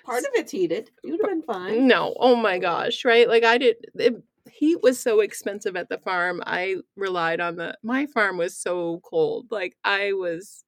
Part 0.05 0.24
of 0.24 0.30
it's 0.36 0.51
heated. 0.51 0.91
You'd 1.03 1.20
have 1.22 1.30
been 1.30 1.43
fine. 1.43 1.88
No, 1.88 2.15
oh 2.20 2.36
my 2.36 2.59
gosh, 2.59 3.03
right? 3.03 3.28
Like, 3.28 3.43
I 3.43 3.57
did. 3.57 3.76
It, 3.95 4.15
heat 4.49 4.82
was 4.82 4.99
so 4.99 5.20
expensive 5.20 5.76
at 5.76 5.89
the 5.89 5.97
farm. 5.97 6.41
I 6.45 6.78
relied 6.95 7.41
on 7.41 7.57
the. 7.57 7.78
My 7.84 8.05
farm 8.05 8.38
was 8.38 8.57
so 8.57 9.01
cold. 9.03 9.47
Like, 9.51 9.76
I 9.84 10.13
was. 10.13 10.63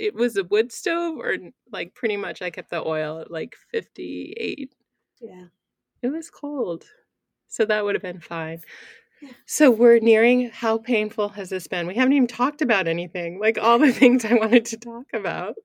It 0.00 0.14
was 0.14 0.36
a 0.36 0.44
wood 0.44 0.72
stove, 0.72 1.18
or 1.18 1.36
like 1.70 1.94
pretty 1.94 2.16
much. 2.16 2.42
I 2.42 2.50
kept 2.50 2.70
the 2.70 2.82
oil 2.84 3.20
at 3.20 3.30
like 3.30 3.54
fifty 3.70 4.34
eight. 4.36 4.74
Yeah. 5.20 5.46
It 6.02 6.08
was 6.08 6.30
cold. 6.30 6.84
So 7.48 7.64
that 7.66 7.84
would 7.84 7.94
have 7.94 8.02
been 8.02 8.20
fine. 8.20 8.60
Yeah. 9.20 9.32
So 9.46 9.70
we're 9.70 9.98
nearing 9.98 10.50
how 10.50 10.78
painful 10.78 11.30
has 11.30 11.50
this 11.50 11.66
been? 11.66 11.86
We 11.86 11.96
haven't 11.96 12.14
even 12.14 12.26
talked 12.26 12.62
about 12.62 12.88
anything. 12.88 13.38
Like 13.38 13.58
all 13.58 13.78
the 13.78 13.92
things 14.00 14.24
I 14.24 14.34
wanted 14.34 14.64
to 14.66 14.78
talk 14.78 15.06
about. 15.12 15.56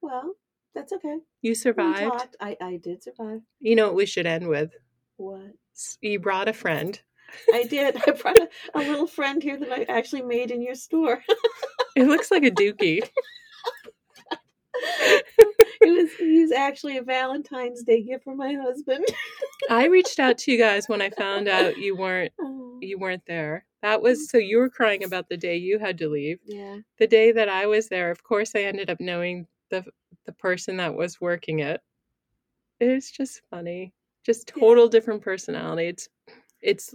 Well, 0.00 0.34
that's 0.74 0.92
okay. 0.92 1.18
You 1.42 1.54
survived. 1.54 2.36
I 2.40 2.56
I 2.60 2.80
did 2.82 3.02
survive. 3.02 3.40
You 3.60 3.76
know 3.76 3.86
what 3.86 3.94
we 3.94 4.06
should 4.06 4.26
end 4.26 4.48
with? 4.48 4.72
What? 5.16 5.52
You 6.00 6.18
brought 6.18 6.48
a 6.48 6.52
friend. 6.52 7.00
I 7.52 7.64
did. 7.64 7.96
I 8.06 8.10
brought 8.12 8.38
a, 8.38 8.48
a 8.74 8.80
little 8.80 9.06
friend 9.06 9.42
here 9.42 9.58
that 9.58 9.72
I 9.72 9.82
actually 9.84 10.22
made 10.22 10.50
in 10.50 10.62
your 10.62 10.74
store. 10.74 11.22
It 11.96 12.06
looks 12.08 12.30
like 12.30 12.42
a 12.44 12.50
dookie. 12.50 13.08
it 14.74 15.24
was 15.82 16.10
he 16.18 16.40
was 16.42 16.52
actually 16.52 16.96
a 16.98 17.02
Valentine's 17.02 17.82
Day 17.84 18.02
gift 18.02 18.24
for 18.24 18.34
my 18.34 18.54
husband. 18.54 19.04
I 19.70 19.86
reached 19.86 20.18
out 20.18 20.38
to 20.38 20.52
you 20.52 20.58
guys 20.58 20.88
when 20.88 21.00
I 21.00 21.10
found 21.10 21.48
out 21.48 21.78
you 21.78 21.96
weren't 21.96 22.32
Oh, 22.40 22.78
you 22.80 22.98
weren't 22.98 23.24
there. 23.26 23.64
That 23.82 24.02
was 24.02 24.28
so 24.30 24.38
you 24.38 24.58
were 24.58 24.68
crying 24.70 25.04
about 25.04 25.28
the 25.28 25.36
day 25.36 25.56
you 25.56 25.78
had 25.78 25.98
to 25.98 26.08
leave. 26.08 26.38
yeah. 26.44 26.78
The 26.98 27.06
day 27.06 27.32
that 27.32 27.48
I 27.48 27.66
was 27.66 27.88
there, 27.88 28.10
of 28.10 28.22
course 28.24 28.52
I 28.54 28.62
ended 28.62 28.90
up 28.90 29.00
knowing 29.00 29.46
the 29.70 29.84
the 30.26 30.32
person 30.32 30.78
that 30.78 30.94
was 30.94 31.20
working 31.20 31.60
it. 31.60 31.80
It's 32.80 33.10
just 33.10 33.42
funny. 33.50 33.92
Just 34.24 34.50
Yeah. 34.56 34.60
total 34.60 34.88
different 34.88 35.22
personality. 35.22 35.86
It's 35.86 36.08
it's 36.60 36.94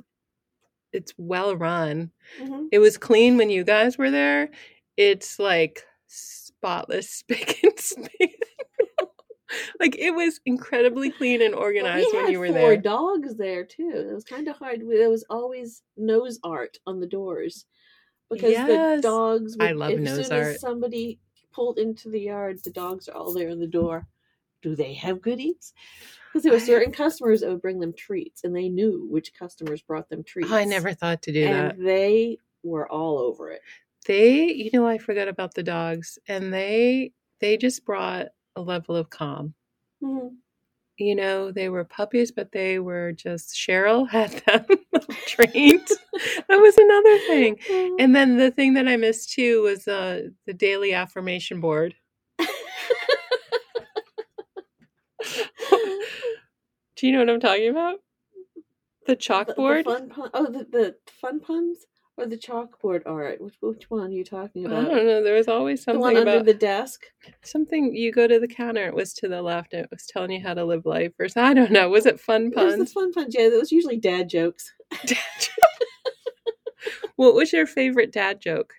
it's 0.91 1.14
well 1.18 1.56
run. 1.56 2.12
hmm 2.41 2.66
It 2.72 2.80
was 2.80 2.97
clean 2.97 3.38
when 3.38 3.50
you 3.50 3.64
guys 3.64 3.97
were 3.97 4.12
there. 4.12 4.50
It's 5.00 5.39
like 5.39 5.84
spotless 6.08 7.10
spick 7.20 7.64
and 7.64 7.80
span. 7.80 8.28
like 9.80 9.95
it 9.97 10.12
was 10.12 10.39
incredibly 10.45 11.10
clean 11.10 11.41
and 11.41 11.56
Well, 11.56 11.64
organized 11.64 12.08
we 12.12 12.18
when 12.22 12.32
you 12.32 12.39
were 12.39 12.47
four 12.47 12.54
there. 12.54 12.78
dogs 12.78 13.36
there 13.38 13.64
too. 13.66 14.08
It 14.10 14.14
was 14.14 14.26
kind 14.26 14.47
of 14.50 14.58
hard. 14.58 14.82
There 14.82 15.10
was 15.10 15.24
always 15.30 15.82
nose 15.97 16.38
art 16.43 16.78
on 16.86 17.00
the 17.00 17.08
doors 17.08 17.66
because 18.30 18.52
Yes. 18.52 18.68
the 18.68 19.02
dogs. 19.02 19.56
Would, 19.58 19.68
I 19.68 19.72
love 19.72 19.93
as 19.93 20.00
nose 20.00 20.28
soon 20.28 20.38
as 20.38 20.47
art. 20.47 20.60
somebody 20.60 21.20
pulled 21.52 21.80
into 21.80 22.10
the 22.10 22.20
yard, 22.20 22.60
the 22.64 22.70
dogs 22.70 23.08
are 23.08 23.16
all 23.16 23.34
there 23.34 23.50
in 23.50 23.60
the 23.60 23.68
door. 23.68 24.06
Do 24.62 24.76
they 24.76 24.93
have 24.95 25.22
goodies? 25.22 25.74
Because 26.28 26.43
there 26.43 26.52
were 26.52 26.60
certain 26.60 26.91
customers 26.91 27.39
that 27.41 27.50
would 27.50 27.62
bring 27.62 27.80
them 27.80 27.93
treats, 27.93 28.43
and 28.43 28.54
they 28.56 28.68
knew 28.70 29.08
which 29.10 29.34
customers 29.34 29.82
brought 29.82 30.10
them 30.10 30.20
oh, 30.20 30.24
treats. 30.28 30.52
I 30.52 30.66
never 30.66 30.93
thought 30.93 31.22
to 31.24 31.32
do 31.32 31.45
that. 31.45 31.76
and 31.78 31.88
they 31.88 32.38
were 32.62 32.88
all 32.91 33.18
over 33.18 33.50
it. 33.52 33.62
They, 34.08 34.54
you 34.54 34.72
know, 34.74 34.88
I 34.88 34.97
forgot 34.97 35.28
about 35.28 35.54
the 35.56 35.64
dogs 35.64 36.20
and 36.28 36.54
they 36.54 37.14
they 37.41 37.58
just 37.58 37.86
brought 37.86 38.28
a 38.56 38.62
level 38.62 38.95
of 38.95 39.10
calm. 39.10 39.54
Mhm. 40.04 40.38
You 40.97 41.16
know, 41.16 41.52
they 41.52 41.70
were 41.70 41.86
puppies, 41.86 42.32
but 42.32 42.52
they 42.54 42.80
were 42.80 43.14
just 43.14 43.56
Cheryl 43.56 44.10
had 44.12 44.32
them 44.47 44.66
trained. 45.28 45.88
that 46.50 46.60
was 46.62 46.78
another 46.78 47.20
thing. 47.28 47.60
And 48.00 48.16
then 48.16 48.38
the 48.38 48.52
thing 48.52 48.76
that 48.76 48.88
I 48.88 48.97
missed 48.97 49.32
too 49.34 49.64
was 49.64 49.88
uh, 49.88 50.30
the 50.47 50.54
daily 50.54 50.93
affirmation 50.93 51.62
board. 51.62 51.95
Do 56.97 57.08
you 57.08 57.14
know 57.14 57.20
what 57.20 57.30
I'm 57.32 57.39
talking 57.39 57.70
about? 57.70 58.00
The 59.08 59.16
The- 59.16 59.18
chalkboard? 59.18 59.86
The 59.86 59.91
fun 59.91 60.10
pun- 60.10 60.32
oh, 60.34 60.45
the, 60.52 60.66
the 60.66 60.95
fun 61.22 61.39
puns 61.41 61.80
or 62.20 62.26
the 62.28 62.38
chalkboard 62.38 63.01
art? 63.05 63.41
Which 63.41 63.55
which 63.61 63.89
one 63.89 64.07
are 64.07 64.13
you 64.13 64.24
talking 64.24 64.65
about? 64.65 64.86
I 64.86 64.89
don't 64.89 65.05
know. 65.05 65.24
There 65.24 65.36
was 65.36 65.47
always 65.47 65.84
something 65.84 65.99
The 66.01 66.13
one 66.13 66.17
under 66.17 66.43
the 66.43 66.53
desk. 66.53 67.05
something. 67.41 67.95
You 67.95 68.11
go 68.11 68.28
to 68.28 68.39
the 68.39 68.47
counter. 68.47 68.86
It 68.88 68.93
was 68.93 69.13
to 69.15 69.28
the 69.28 69.41
left. 69.41 69.74
And 69.74 69.84
it 69.84 69.89
was 69.91 70.05
telling 70.05 70.32
you 70.32 70.41
how 70.41 70.53
to 70.53 70.65
live 70.65 70.86
life, 70.86 71.13
or 71.20 71.28
I 71.36 71.53
don't 71.53 71.72
know. 71.72 71.89
Was 71.89 72.05
it 72.05 72.20
fun 72.20 72.51
There's 72.53 72.74
the 72.74 72.78
puns? 72.80 72.93
fun 72.93 73.13
puns. 73.13 73.36
Yeah, 73.38 73.49
that 73.49 73.59
was 73.59 73.72
usually 73.72 73.97
dad 73.97 74.30
jokes. 74.30 74.74
what 77.15 77.36
was 77.36 77.53
your 77.53 77.65
favorite 77.65 78.11
dad 78.11 78.41
joke? 78.41 78.74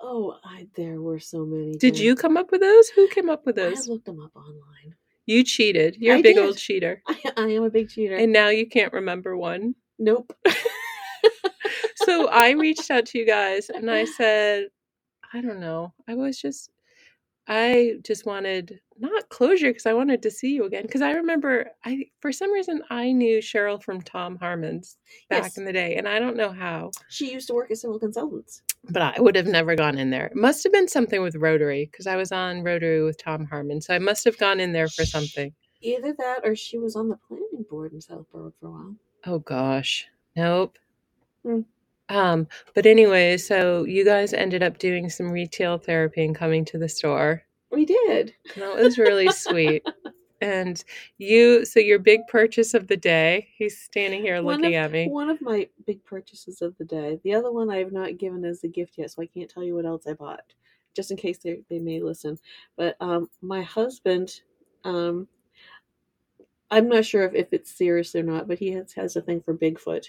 Oh, 0.00 0.36
I, 0.44 0.68
there 0.76 1.00
were 1.00 1.18
so 1.18 1.46
many. 1.46 1.76
Did 1.78 1.98
you 1.98 2.14
come 2.14 2.36
up 2.36 2.50
with 2.52 2.60
those? 2.60 2.88
Who 2.90 3.08
came 3.08 3.30
up 3.30 3.46
with 3.46 3.56
those? 3.56 3.88
I 3.88 3.92
looked 3.92 4.04
them 4.04 4.20
up 4.20 4.36
online. 4.36 4.94
You 5.26 5.42
cheated. 5.42 5.96
You're 5.98 6.16
a 6.16 6.18
I 6.18 6.22
big 6.22 6.36
did. 6.36 6.44
old 6.44 6.58
cheater. 6.58 7.00
I, 7.06 7.18
I 7.38 7.46
am 7.48 7.62
a 7.62 7.70
big 7.70 7.88
cheater. 7.88 8.16
And 8.16 8.30
now 8.32 8.48
you 8.48 8.66
can't 8.68 8.92
remember 8.92 9.34
one. 9.36 9.74
nope. 9.98 10.36
So 12.04 12.28
I 12.28 12.50
reached 12.50 12.90
out 12.90 13.06
to 13.06 13.18
you 13.18 13.26
guys 13.26 13.70
and 13.70 13.90
I 13.90 14.04
said, 14.04 14.66
I 15.32 15.40
don't 15.40 15.60
know. 15.60 15.92
I 16.08 16.14
was 16.14 16.38
just, 16.40 16.70
I 17.48 17.94
just 18.02 18.24
wanted 18.26 18.80
not 18.98 19.28
closure 19.28 19.68
because 19.70 19.86
I 19.86 19.92
wanted 19.92 20.22
to 20.22 20.30
see 20.30 20.52
you 20.54 20.64
again. 20.64 20.82
Because 20.82 21.02
I 21.02 21.12
remember, 21.12 21.70
I 21.84 22.06
for 22.20 22.30
some 22.32 22.52
reason 22.52 22.82
I 22.90 23.12
knew 23.12 23.38
Cheryl 23.40 23.82
from 23.82 24.00
Tom 24.02 24.36
Harmon's 24.38 24.96
back 25.28 25.42
Yes. 25.44 25.58
in 25.58 25.64
the 25.64 25.72
day, 25.72 25.96
and 25.96 26.08
I 26.08 26.18
don't 26.20 26.36
know 26.36 26.52
how, 26.52 26.90
She 27.08 27.32
used 27.32 27.48
to 27.48 27.54
work 27.54 27.70
at 27.70 27.78
Civil 27.78 27.98
Consultants. 27.98 28.62
but 28.90 29.02
I 29.02 29.20
would 29.20 29.34
have 29.36 29.46
never 29.46 29.74
gone 29.74 29.98
in 29.98 30.10
there. 30.10 30.26
It 30.26 30.36
must 30.36 30.62
have 30.62 30.72
been 30.72 30.88
something 30.88 31.20
with 31.22 31.36
Rotary 31.36 31.88
because 31.90 32.06
I 32.06 32.16
was 32.16 32.30
on 32.32 32.62
Rotary 32.62 33.02
with 33.02 33.18
Tom 33.18 33.44
Harmon, 33.46 33.80
so 33.80 33.94
I 33.94 33.98
must 33.98 34.24
have 34.24 34.38
gone 34.38 34.60
in 34.60 34.72
there 34.72 34.88
for 34.88 35.04
something. 35.04 35.52
Either 35.82 36.14
that 36.18 36.40
or 36.44 36.54
she 36.56 36.78
was 36.78 36.94
on 36.96 37.08
the 37.08 37.18
planning 37.28 37.64
board 37.68 37.92
in 37.92 38.00
South 38.00 38.24
Berwick 38.32 38.54
for 38.60 38.68
a 38.68 38.70
while. 38.70 38.94
Oh 39.26 39.38
gosh. 39.40 40.06
Nope. 40.36 40.78
Hmm. 41.44 41.60
Um, 42.08 42.46
but 42.74 42.86
anyway, 42.86 43.36
so 43.38 43.84
you 43.84 44.04
guys 44.04 44.32
ended 44.32 44.62
up 44.62 44.78
doing 44.78 45.08
some 45.08 45.30
retail 45.30 45.78
therapy 45.78 46.24
and 46.24 46.34
coming 46.36 46.64
to 46.66 46.78
the 46.78 46.88
store. 46.88 47.42
We 47.70 47.84
did. 47.86 48.34
And 48.54 48.62
That 48.62 48.76
was 48.76 48.98
really 48.98 49.30
sweet. 49.32 49.84
And 50.40 50.82
you, 51.16 51.64
so 51.64 51.80
your 51.80 51.98
big 51.98 52.20
purchase 52.28 52.74
of 52.74 52.86
the 52.86 52.98
day, 52.98 53.48
he's 53.56 53.80
standing 53.80 54.20
here 54.20 54.42
One 54.42 54.56
looking 54.60 54.76
of- 54.76 54.84
at 54.86 54.92
me. 54.92 55.08
One 55.08 55.30
of 55.30 55.40
my 55.40 55.68
big 55.86 56.04
purchases 56.04 56.60
of 56.60 56.76
the 56.76 56.84
day. 56.84 57.18
The 57.24 57.32
other 57.32 57.50
one 57.50 57.70
I 57.70 57.78
have 57.78 57.92
not 57.92 58.18
given 58.18 58.44
as 58.44 58.62
a 58.62 58.68
gift 58.68 58.98
yet, 58.98 59.10
so 59.10 59.22
I 59.22 59.26
can't 59.26 59.48
tell 59.48 59.62
you 59.64 59.74
what 59.74 59.86
else 59.86 60.06
I 60.06 60.12
bought, 60.12 60.42
just 60.94 61.10
in 61.10 61.16
case 61.16 61.38
they, 61.38 61.60
they 61.70 61.78
may 61.78 62.02
listen. 62.02 62.38
But 62.76 62.96
um, 63.00 63.30
my 63.40 63.62
husband, 63.62 64.40
um, 64.84 65.28
I'm 66.70 66.90
not 66.90 67.06
sure 67.06 67.22
if, 67.22 67.32
if 67.34 67.52
it's 67.54 67.70
serious 67.70 68.14
or 68.14 68.22
not, 68.22 68.46
but 68.46 68.58
he 68.58 68.72
has, 68.72 68.92
has 68.94 69.16
a 69.16 69.22
thing 69.22 69.40
for 69.40 69.54
Bigfoot. 69.56 70.06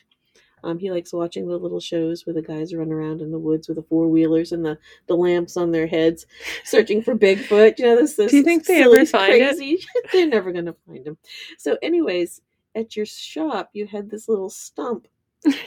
Um, 0.65 0.79
he 0.79 0.91
likes 0.91 1.13
watching 1.13 1.47
the 1.47 1.57
little 1.57 1.79
shows 1.79 2.25
where 2.25 2.33
the 2.33 2.41
guys 2.41 2.73
run 2.73 2.91
around 2.91 3.21
in 3.21 3.31
the 3.31 3.39
woods 3.39 3.67
with 3.67 3.77
the 3.77 3.83
four 3.83 4.07
wheelers 4.07 4.51
and 4.51 4.65
the, 4.65 4.77
the 5.07 5.15
lamps 5.15 5.55
on 5.57 5.71
their 5.71 5.87
heads, 5.87 6.25
searching 6.65 7.01
for 7.01 7.15
Bigfoot. 7.15 7.77
You 7.79 7.85
know, 7.85 7.95
this, 7.97 8.15
this 8.15 8.31
Do 8.31 8.37
you 8.37 8.43
think 8.43 8.65
they 8.65 8.81
silly, 8.81 8.99
ever 8.99 9.05
find 9.05 9.33
it? 9.33 9.55
crazy. 9.57 9.79
They're 10.11 10.27
never 10.27 10.51
going 10.51 10.65
to 10.65 10.75
find 10.87 11.05
him. 11.07 11.17
So, 11.57 11.77
anyways, 11.81 12.41
at 12.73 12.95
your 12.97 13.05
shop, 13.05 13.69
you 13.73 13.87
had 13.87 14.09
this 14.09 14.27
little 14.27 14.49
stump 14.49 15.07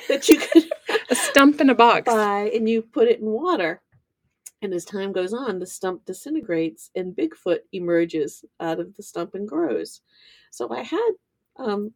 that 0.08 0.28
you 0.28 0.38
could 0.40 0.64
A 1.10 1.14
stump 1.14 1.60
in 1.60 1.70
a 1.70 1.74
box. 1.74 2.04
buy, 2.12 2.50
and 2.54 2.68
you 2.68 2.82
put 2.82 3.08
it 3.08 3.20
in 3.20 3.26
water. 3.26 3.80
And 4.60 4.74
as 4.74 4.84
time 4.84 5.12
goes 5.12 5.32
on, 5.32 5.60
the 5.60 5.66
stump 5.66 6.04
disintegrates, 6.04 6.90
and 6.96 7.14
Bigfoot 7.14 7.60
emerges 7.72 8.44
out 8.58 8.80
of 8.80 8.94
the 8.96 9.02
stump 9.04 9.34
and 9.34 9.48
grows. 9.48 10.00
So 10.50 10.68
I 10.74 10.82
had 10.82 11.10
um, 11.56 11.92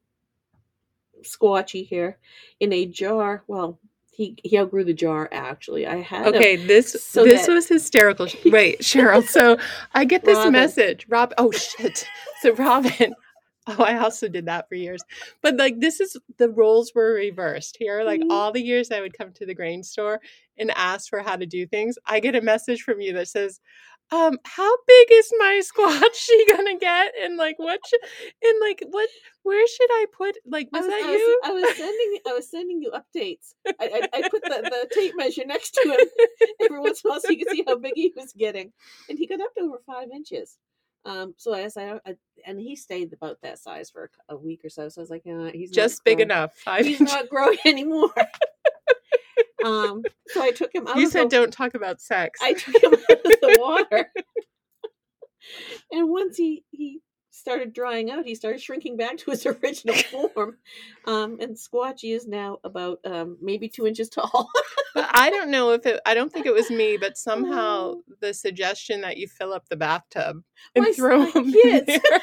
Squatchy 1.24 1.86
here 1.86 2.18
in 2.60 2.72
a 2.72 2.86
jar. 2.86 3.42
Well, 3.46 3.78
he 4.12 4.36
he 4.44 4.58
outgrew 4.58 4.84
the 4.84 4.92
jar. 4.94 5.28
Actually, 5.32 5.86
I 5.86 5.96
had 6.02 6.26
him- 6.26 6.34
Okay, 6.34 6.56
this 6.56 6.92
so 7.02 7.24
this 7.24 7.46
that- 7.46 7.52
was 7.54 7.68
hysterical. 7.68 8.26
Wait, 8.46 8.80
Cheryl. 8.82 9.26
So 9.26 9.56
I 9.94 10.04
get 10.04 10.24
this 10.24 10.36
Robin. 10.36 10.52
message. 10.52 11.06
Rob. 11.08 11.32
Oh 11.38 11.50
shit. 11.50 12.06
So 12.40 12.52
Robin. 12.54 13.14
Oh, 13.68 13.84
I 13.84 13.96
also 13.98 14.26
did 14.26 14.46
that 14.46 14.68
for 14.68 14.74
years. 14.74 15.04
But 15.40 15.56
like 15.56 15.78
this 15.78 16.00
is 16.00 16.16
the 16.36 16.48
roles 16.48 16.90
were 16.96 17.12
reversed 17.14 17.76
here. 17.78 18.02
Like 18.02 18.20
Mhm. 18.20 18.26
all 18.32 18.50
the 18.50 18.60
years 18.60 18.90
I 18.90 19.00
would 19.00 19.16
come 19.16 19.30
to 19.34 19.46
the 19.46 19.54
grain 19.54 19.84
store 19.84 20.20
and 20.58 20.72
ask 20.72 21.08
for 21.08 21.20
how 21.20 21.36
to 21.36 21.46
do 21.46 21.64
things, 21.68 21.96
I 22.04 22.18
get 22.18 22.34
a 22.34 22.40
message 22.40 22.82
from 22.82 23.00
you 23.00 23.12
that 23.12 23.28
says, 23.28 23.60
um, 24.12 24.38
how 24.44 24.76
big 24.86 25.08
is 25.10 25.32
my 25.38 25.60
squatchy 25.64 26.48
gonna 26.56 26.78
get? 26.78 27.12
And 27.22 27.36
like 27.36 27.58
what 27.58 27.80
should 27.86 28.00
and 28.42 28.60
like 28.60 28.82
what 28.90 29.08
where 29.42 29.66
should 29.66 29.90
I 29.90 30.06
put 30.12 30.36
like 30.46 30.68
I 30.72 30.78
was, 30.78 30.86
was, 30.86 30.92
that 30.94 31.02
I 31.04 31.10
was, 31.10 31.18
you? 31.18 31.40
I 31.44 31.50
was 31.52 31.76
sending 31.76 32.18
I 32.28 32.32
was 32.34 32.50
sending 32.50 32.82
you 32.82 32.90
updates. 32.92 33.54
I, 33.80 34.08
I, 34.12 34.18
I 34.18 34.28
put 34.28 34.42
the, 34.42 34.50
the 34.62 34.88
tape 34.94 35.14
measure 35.16 35.44
next 35.46 35.70
to 35.72 35.88
him 35.88 36.06
every 36.62 36.78
once 36.80 37.02
in 37.02 37.08
a 37.08 37.12
while 37.12 37.20
so 37.20 37.30
you 37.30 37.38
could 37.44 37.50
see 37.54 37.64
how 37.66 37.76
big 37.78 37.94
he 37.96 38.12
was 38.14 38.32
getting, 38.32 38.72
and 39.08 39.18
he 39.18 39.26
got 39.26 39.40
up 39.40 39.54
to 39.56 39.62
over 39.62 39.80
five 39.86 40.08
inches. 40.14 40.58
Um, 41.04 41.34
so 41.36 41.52
I, 41.52 41.68
I, 41.76 41.98
I 42.06 42.14
and 42.46 42.60
he 42.60 42.76
stayed 42.76 43.12
about 43.12 43.38
that 43.42 43.58
size 43.58 43.90
for 43.90 44.10
a, 44.28 44.34
a 44.34 44.36
week 44.36 44.60
or 44.64 44.68
so. 44.68 44.88
So 44.88 45.00
I 45.00 45.02
was 45.02 45.10
like, 45.10 45.22
yeah, 45.24 45.50
he's 45.52 45.72
Just 45.72 46.04
big 46.04 46.18
growing- 46.18 46.30
enough. 46.30 46.54
Five 46.54 46.84
He's 46.86 47.00
inches. 47.00 47.14
not 47.14 47.28
growing 47.28 47.58
anymore. 47.64 48.12
Um, 49.64 50.02
so 50.28 50.42
I 50.42 50.50
took 50.52 50.74
him 50.74 50.86
out. 50.86 50.96
You 50.96 51.08
said 51.08 51.24
the, 51.30 51.36
don't 51.36 51.52
talk 51.52 51.74
about 51.74 52.00
sex. 52.00 52.40
I 52.42 52.52
took 52.54 52.82
him 52.82 52.94
out 52.94 53.10
of 53.26 53.40
the 53.40 53.56
water, 53.60 54.10
and 55.92 56.08
once 56.08 56.36
he 56.36 56.64
he 56.70 57.00
started 57.34 57.72
drying 57.72 58.10
out, 58.10 58.24
he 58.26 58.34
started 58.34 58.60
shrinking 58.60 58.96
back 58.96 59.16
to 59.16 59.30
his 59.30 59.44
original 59.62 59.94
form. 59.96 60.58
Um, 61.06 61.38
and 61.40 61.56
Squatchy 61.56 62.14
is 62.14 62.26
now 62.28 62.58
about 62.62 62.98
um, 63.04 63.38
maybe 63.40 63.68
two 63.68 63.86
inches 63.86 64.08
tall. 64.10 64.48
But 64.94 65.08
I 65.14 65.30
don't 65.30 65.50
know 65.50 65.70
if 65.72 65.86
it, 65.86 65.98
I 66.04 66.12
don't 66.12 66.30
think 66.30 66.44
it 66.44 66.52
was 66.52 66.70
me, 66.70 66.98
but 66.98 67.16
somehow 67.16 67.94
Oh. 67.94 68.04
the 68.20 68.34
suggestion 68.34 69.00
that 69.00 69.16
you 69.16 69.26
fill 69.26 69.54
up 69.54 69.66
the 69.70 69.76
bathtub 69.76 70.42
and 70.76 70.84
My 70.84 70.92
throw 70.92 71.20
my 71.20 71.30
kids. 71.52 71.86
there. 71.86 72.20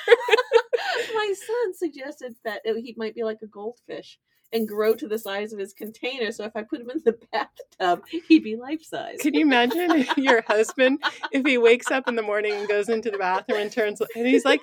My 1.13 1.33
son 1.35 1.73
suggested 1.73 2.35
that 2.45 2.61
it- 2.63 2.79
he 2.81 2.93
might 2.95 3.15
be 3.15 3.23
like 3.23 3.39
a 3.41 3.47
goldfish 3.47 4.19
and 4.51 4.67
grow 4.67 4.95
to 4.95 5.07
the 5.07 5.17
size 5.19 5.53
of 5.53 5.59
his 5.59 5.73
container. 5.73 6.31
So 6.31 6.43
if 6.43 6.51
I 6.55 6.63
put 6.63 6.81
him 6.81 6.89
in 6.89 7.01
the 7.05 7.17
bathtub, 7.31 8.03
he'd 8.27 8.43
be 8.43 8.55
life 8.55 8.83
size. 8.83 9.17
Can 9.19 9.33
you 9.33 9.41
imagine 9.41 10.05
your 10.17 10.41
husband, 10.47 11.03
if 11.31 11.45
he 11.45 11.57
wakes 11.57 11.91
up 11.91 12.07
in 12.07 12.15
the 12.15 12.21
morning 12.21 12.53
and 12.53 12.67
goes 12.67 12.89
into 12.89 13.11
the 13.11 13.17
bathroom 13.17 13.59
and 13.59 13.71
turns, 13.71 14.01
and 14.15 14.27
he's 14.27 14.45
like, 14.45 14.61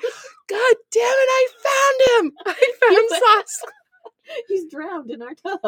God 0.49 0.75
damn 0.91 1.03
it, 1.03 1.29
I 1.31 1.47
found 1.63 2.27
him! 2.27 2.33
I 2.47 2.73
found 2.81 3.23
Sauce. 3.23 3.63
He's 4.49 4.65
drowned 4.69 5.11
in 5.13 5.23
our 5.23 5.35
tub. 5.35 5.61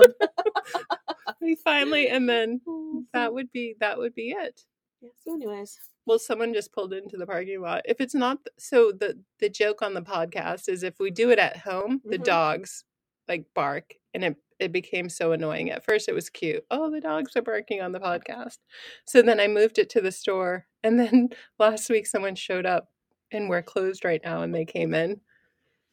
We 1.41 1.55
finally, 1.57 2.09
and 2.09 2.29
then 2.29 2.61
Oh, 2.67 3.05
that 3.13 3.33
would 3.33 3.53
be, 3.53 3.77
that 3.81 3.99
would 3.99 4.15
be 4.15 4.31
it. 4.31 4.61
yeah, 5.01 5.11
so 5.25 5.35
anyways, 5.35 5.79
Well, 6.07 6.19
someone 6.19 6.53
just 6.55 6.73
pulled 6.73 6.93
into 6.93 7.17
the 7.17 7.27
parking 7.27 7.61
lot. 7.61 7.83
If 7.85 8.01
it's 8.01 8.15
not 8.15 8.39
so, 8.59 8.91
the 8.91 9.17
the 9.39 9.49
joke 9.49 9.83
on 9.83 9.95
the 9.95 10.03
podcast 10.03 10.69
is 10.69 10.83
if 10.83 10.99
we 10.99 11.11
do 11.13 11.31
it 11.31 11.39
at 11.39 11.59
home, 11.59 12.01
the 12.05 12.19
Mhm. 12.19 12.25
dogs 12.25 12.85
like 13.29 13.47
bark, 13.55 13.95
and 14.15 14.25
it 14.25 14.37
it 14.59 14.73
became 14.73 15.09
so 15.09 15.33
annoying. 15.33 15.71
At 15.71 15.85
first, 15.85 16.09
it 16.09 16.15
was 16.15 16.29
cute. 16.31 16.65
Oh, 16.71 16.91
the 16.91 17.01
dogs 17.01 17.37
are 17.37 17.43
barking 17.43 17.81
on 17.81 17.93
the 17.93 18.01
podcast. 18.01 18.59
So 19.05 19.23
then 19.23 19.39
I 19.41 19.47
moved 19.47 19.79
it 19.79 19.89
to 19.91 20.01
the 20.01 20.11
store, 20.13 20.67
and 20.83 20.99
then 20.99 21.31
last 21.59 21.89
week 21.91 22.07
someone 22.07 22.35
showed 22.35 22.67
up, 22.67 22.89
and 23.31 23.49
we're 23.49 23.63
closed 23.63 24.05
right 24.05 24.21
now, 24.25 24.43
and 24.43 24.55
they 24.55 24.65
came 24.65 24.95
in. 24.95 25.21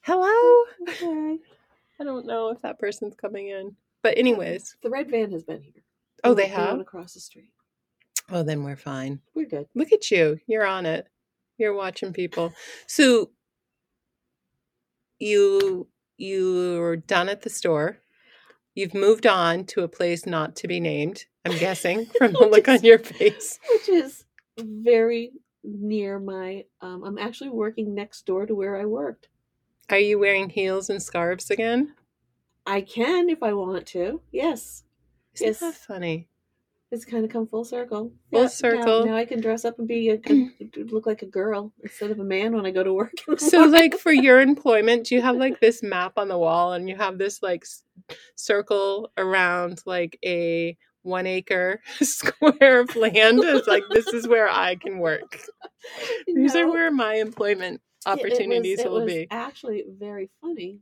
Hello. 0.01 0.63
okay. 0.89 1.38
I 1.99 2.03
don't 2.03 2.25
know 2.25 2.49
if 2.49 2.61
that 2.61 2.77
person's 2.79 3.15
coming 3.15 3.47
in, 3.49 3.75
but 4.03 4.17
anyways. 4.17 4.75
The 4.83 4.89
red 4.89 5.09
van 5.09 5.31
has 5.31 5.43
been 5.43 5.61
here. 5.61 5.83
Oh, 6.23 6.33
The 6.33 6.43
they 6.43 6.49
one- 6.49 6.51
the 6.51 6.57
one 6.59 6.69
have. 6.71 6.79
across 6.79 7.13
the 7.13 7.19
street. 7.19 7.49
Oh, 8.31 8.41
then 8.43 8.63
we're 8.63 8.75
fine. 8.75 9.19
We're 9.36 9.45
good. 9.47 9.67
Look 9.75 9.91
at 9.91 10.09
you. 10.11 10.39
You're 10.47 10.65
on 10.65 10.86
it. 10.88 11.07
You're 11.59 11.75
watching 11.75 12.11
people. 12.13 12.51
So 12.88 13.29
you 15.19 15.88
you're 16.18 16.95
done 16.97 17.30
at 17.30 17.41
the 17.41 17.49
store. 17.49 17.99
You've 18.74 18.93
moved 18.93 19.26
on 19.26 19.66
to 19.68 19.84
a 19.84 19.88
place 19.88 20.26
not 20.26 20.55
to 20.57 20.68
be 20.68 20.80
named. 20.80 21.26
I'm 21.45 21.57
guessing 21.57 22.05
from 22.18 22.34
the 22.34 22.47
look 22.51 22.68
on 22.68 22.82
your 22.84 22.99
face. 22.99 23.59
Which 23.72 23.89
is 23.89 24.26
very 24.59 25.32
near 25.63 26.20
my. 26.20 26.66
Um, 26.82 27.03
I'm 27.03 27.18
actually 27.18 27.49
working 27.51 27.93
next 27.95 28.26
door 28.26 28.45
to 28.45 28.53
where 28.55 28.76
I 28.76 28.86
worked. 28.86 29.30
Are 29.89 29.99
you 29.99 30.18
wearing 30.20 30.49
heels 30.49 30.89
and 30.89 31.01
scarves 31.01 31.49
again? 31.51 31.93
I 32.66 32.82
can 32.82 33.30
if 33.30 33.43
I 33.43 33.53
want 33.53 33.86
to. 33.88 34.22
Yes. 34.32 34.84
Isn't 35.36 35.47
Yes. 35.47 35.59
that 35.59 35.76
funny? 35.76 36.28
It's 36.96 37.04
kind 37.04 37.26
of 37.26 37.30
come 37.32 37.46
full 37.46 37.66
circle. 37.66 38.14
Full 38.32 38.43
now- 38.43 38.48
circle. 38.48 39.06
Now, 39.06 39.18
I 39.18 39.26
can 39.26 39.41
dress 39.41 39.66
up 39.66 39.78
and 39.80 39.88
be 39.88 40.10
a, 40.12 40.18
look 40.93 41.06
like 41.06 41.24
a 41.24 41.26
girl 41.26 41.74
instead 41.84 42.10
of 42.10 42.20
a 42.20 42.24
man 42.24 42.56
when 42.56 42.66
I 42.66 42.72
go 42.72 42.84
to 42.84 42.93
work. 42.93 43.12
So 43.38 43.58
morning. 43.60 43.74
like 43.74 43.96
for 43.96 44.14
your 44.14 44.39
employment, 44.39 45.08
do 45.08 45.16
you 45.16 45.22
have 45.22 45.36
like 45.36 45.60
this 45.60 45.84
map 45.84 46.14
on 46.18 46.30
the 46.30 46.38
wall 46.38 46.72
and 46.72 46.88
you 46.88 46.96
have 46.96 47.18
this 47.18 47.43
like 47.43 47.64
s- 47.64 47.84
circle 48.36 49.12
around 49.18 49.82
like 49.86 50.18
a 50.26 50.78
one 51.02 51.28
acre 51.28 51.82
square 52.02 52.80
of 52.80 52.96
land? 52.96 53.39
It's 53.43 53.68
like 53.68 53.84
this 53.91 54.08
is 54.08 54.26
where 54.26 54.48
I 54.50 54.76
can 54.76 55.00
work. 55.00 55.38
These 56.28 56.56
are 56.56 56.68
where 56.72 56.91
my 56.91 57.16
employment 57.16 57.82
It- 58.08 58.10
it 58.10 58.10
was- 58.10 58.20
opportunities 58.32 58.80
it 58.80 58.89
will 58.89 59.02
was 59.04 59.14
be. 59.14 59.28
Actually, 59.32 59.84
very 60.00 60.30
funny 60.39 60.80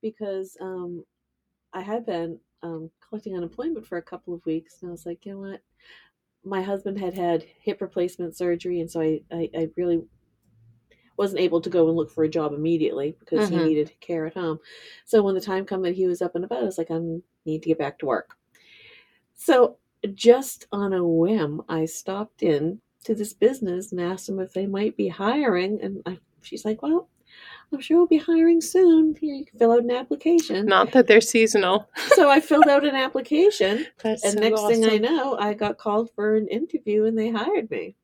because 0.00 0.56
um, 0.60 1.04
I 1.74 1.82
had 1.82 2.06
been 2.06 2.40
um, 2.62 2.90
collecting 3.06 3.36
unemployment 3.36 3.86
for 3.86 3.98
a 3.98 4.02
couple 4.02 4.34
of 4.34 4.44
weeks, 4.46 4.78
and 4.80 4.88
I 4.88 4.92
was 4.92 5.06
like, 5.06 5.24
you 5.24 5.32
know 5.32 5.50
what? 5.50 5.62
My 6.44 6.62
husband 6.62 6.98
had 6.98 7.14
had 7.14 7.44
hip 7.60 7.80
replacement 7.80 8.36
surgery, 8.36 8.80
and 8.80 8.90
so 8.90 9.00
I, 9.00 9.20
I, 9.30 9.50
I 9.56 9.68
really 9.76 10.02
wasn't 11.16 11.40
able 11.40 11.60
to 11.60 11.70
go 11.70 11.88
and 11.88 11.96
look 11.96 12.10
for 12.10 12.24
a 12.24 12.28
job 12.28 12.52
immediately 12.52 13.16
because 13.18 13.48
he 13.48 13.56
needed 13.56 13.92
care 14.00 14.24
at 14.26 14.34
home. 14.34 14.60
So 15.04 15.20
when 15.20 15.34
the 15.34 15.40
time 15.40 15.66
came 15.66 15.82
that 15.82 15.96
he 15.96 16.06
was 16.06 16.22
up 16.22 16.36
and 16.36 16.44
about, 16.44 16.62
I 16.62 16.66
was 16.66 16.78
like, 16.78 16.92
I 16.92 17.00
need 17.44 17.62
to 17.62 17.68
get 17.68 17.78
back 17.78 17.98
to 17.98 18.06
work. 18.06 18.36
So 19.34 19.78
just 20.14 20.66
on 20.70 20.92
a 20.92 21.04
whim, 21.04 21.62
I 21.68 21.86
stopped 21.86 22.42
in 22.44 22.80
to 23.04 23.14
this 23.14 23.32
business 23.32 23.90
and 23.90 24.00
asked 24.00 24.28
them 24.28 24.38
if 24.38 24.52
they 24.52 24.66
might 24.66 24.96
be 24.96 25.08
hiring. 25.08 25.80
And 25.82 26.02
I, 26.06 26.18
she's 26.42 26.64
like, 26.64 26.82
"Well, 26.82 27.08
I'm 27.72 27.80
sure 27.80 27.98
we'll 27.98 28.06
be 28.06 28.18
hiring 28.18 28.60
soon. 28.60 29.14
Here, 29.20 29.34
you 29.34 29.44
can 29.44 29.58
fill 29.58 29.72
out 29.72 29.82
an 29.82 29.90
application." 29.90 30.66
Not 30.66 30.92
that 30.92 31.06
they're 31.06 31.20
seasonal. 31.20 31.88
So 32.14 32.30
I 32.30 32.40
filled 32.40 32.68
out 32.68 32.84
an 32.84 32.96
application, 32.96 33.86
That's 34.02 34.24
and 34.24 34.34
so 34.34 34.40
next 34.40 34.66
thing 34.66 34.84
I 34.88 34.98
know, 34.98 35.36
I 35.38 35.54
got 35.54 35.78
called 35.78 36.10
for 36.14 36.36
an 36.36 36.48
interview, 36.48 37.04
and 37.04 37.18
they 37.18 37.30
hired 37.30 37.70
me. 37.70 37.96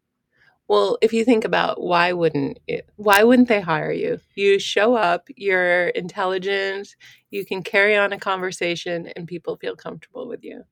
Well, 0.67 0.97
if 1.03 1.13
you 1.13 1.25
think 1.25 1.45
about 1.45 1.81
why 1.81 2.13
wouldn't 2.13 2.59
it, 2.67 2.89
why 2.97 3.23
wouldn't 3.23 3.49
they 3.49 3.61
hire 3.61 3.93
you? 3.93 4.19
You 4.35 4.59
show 4.59 4.95
up, 4.95 5.29
you're 5.37 5.89
intelligent, 5.89 6.97
you 7.31 7.45
can 7.45 7.63
carry 7.63 7.97
on 7.97 8.13
a 8.13 8.19
conversation, 8.19 9.09
and 9.15 9.29
people 9.29 9.57
feel 9.57 9.77
comfortable 9.77 10.27
with 10.27 10.43
you. 10.43 10.65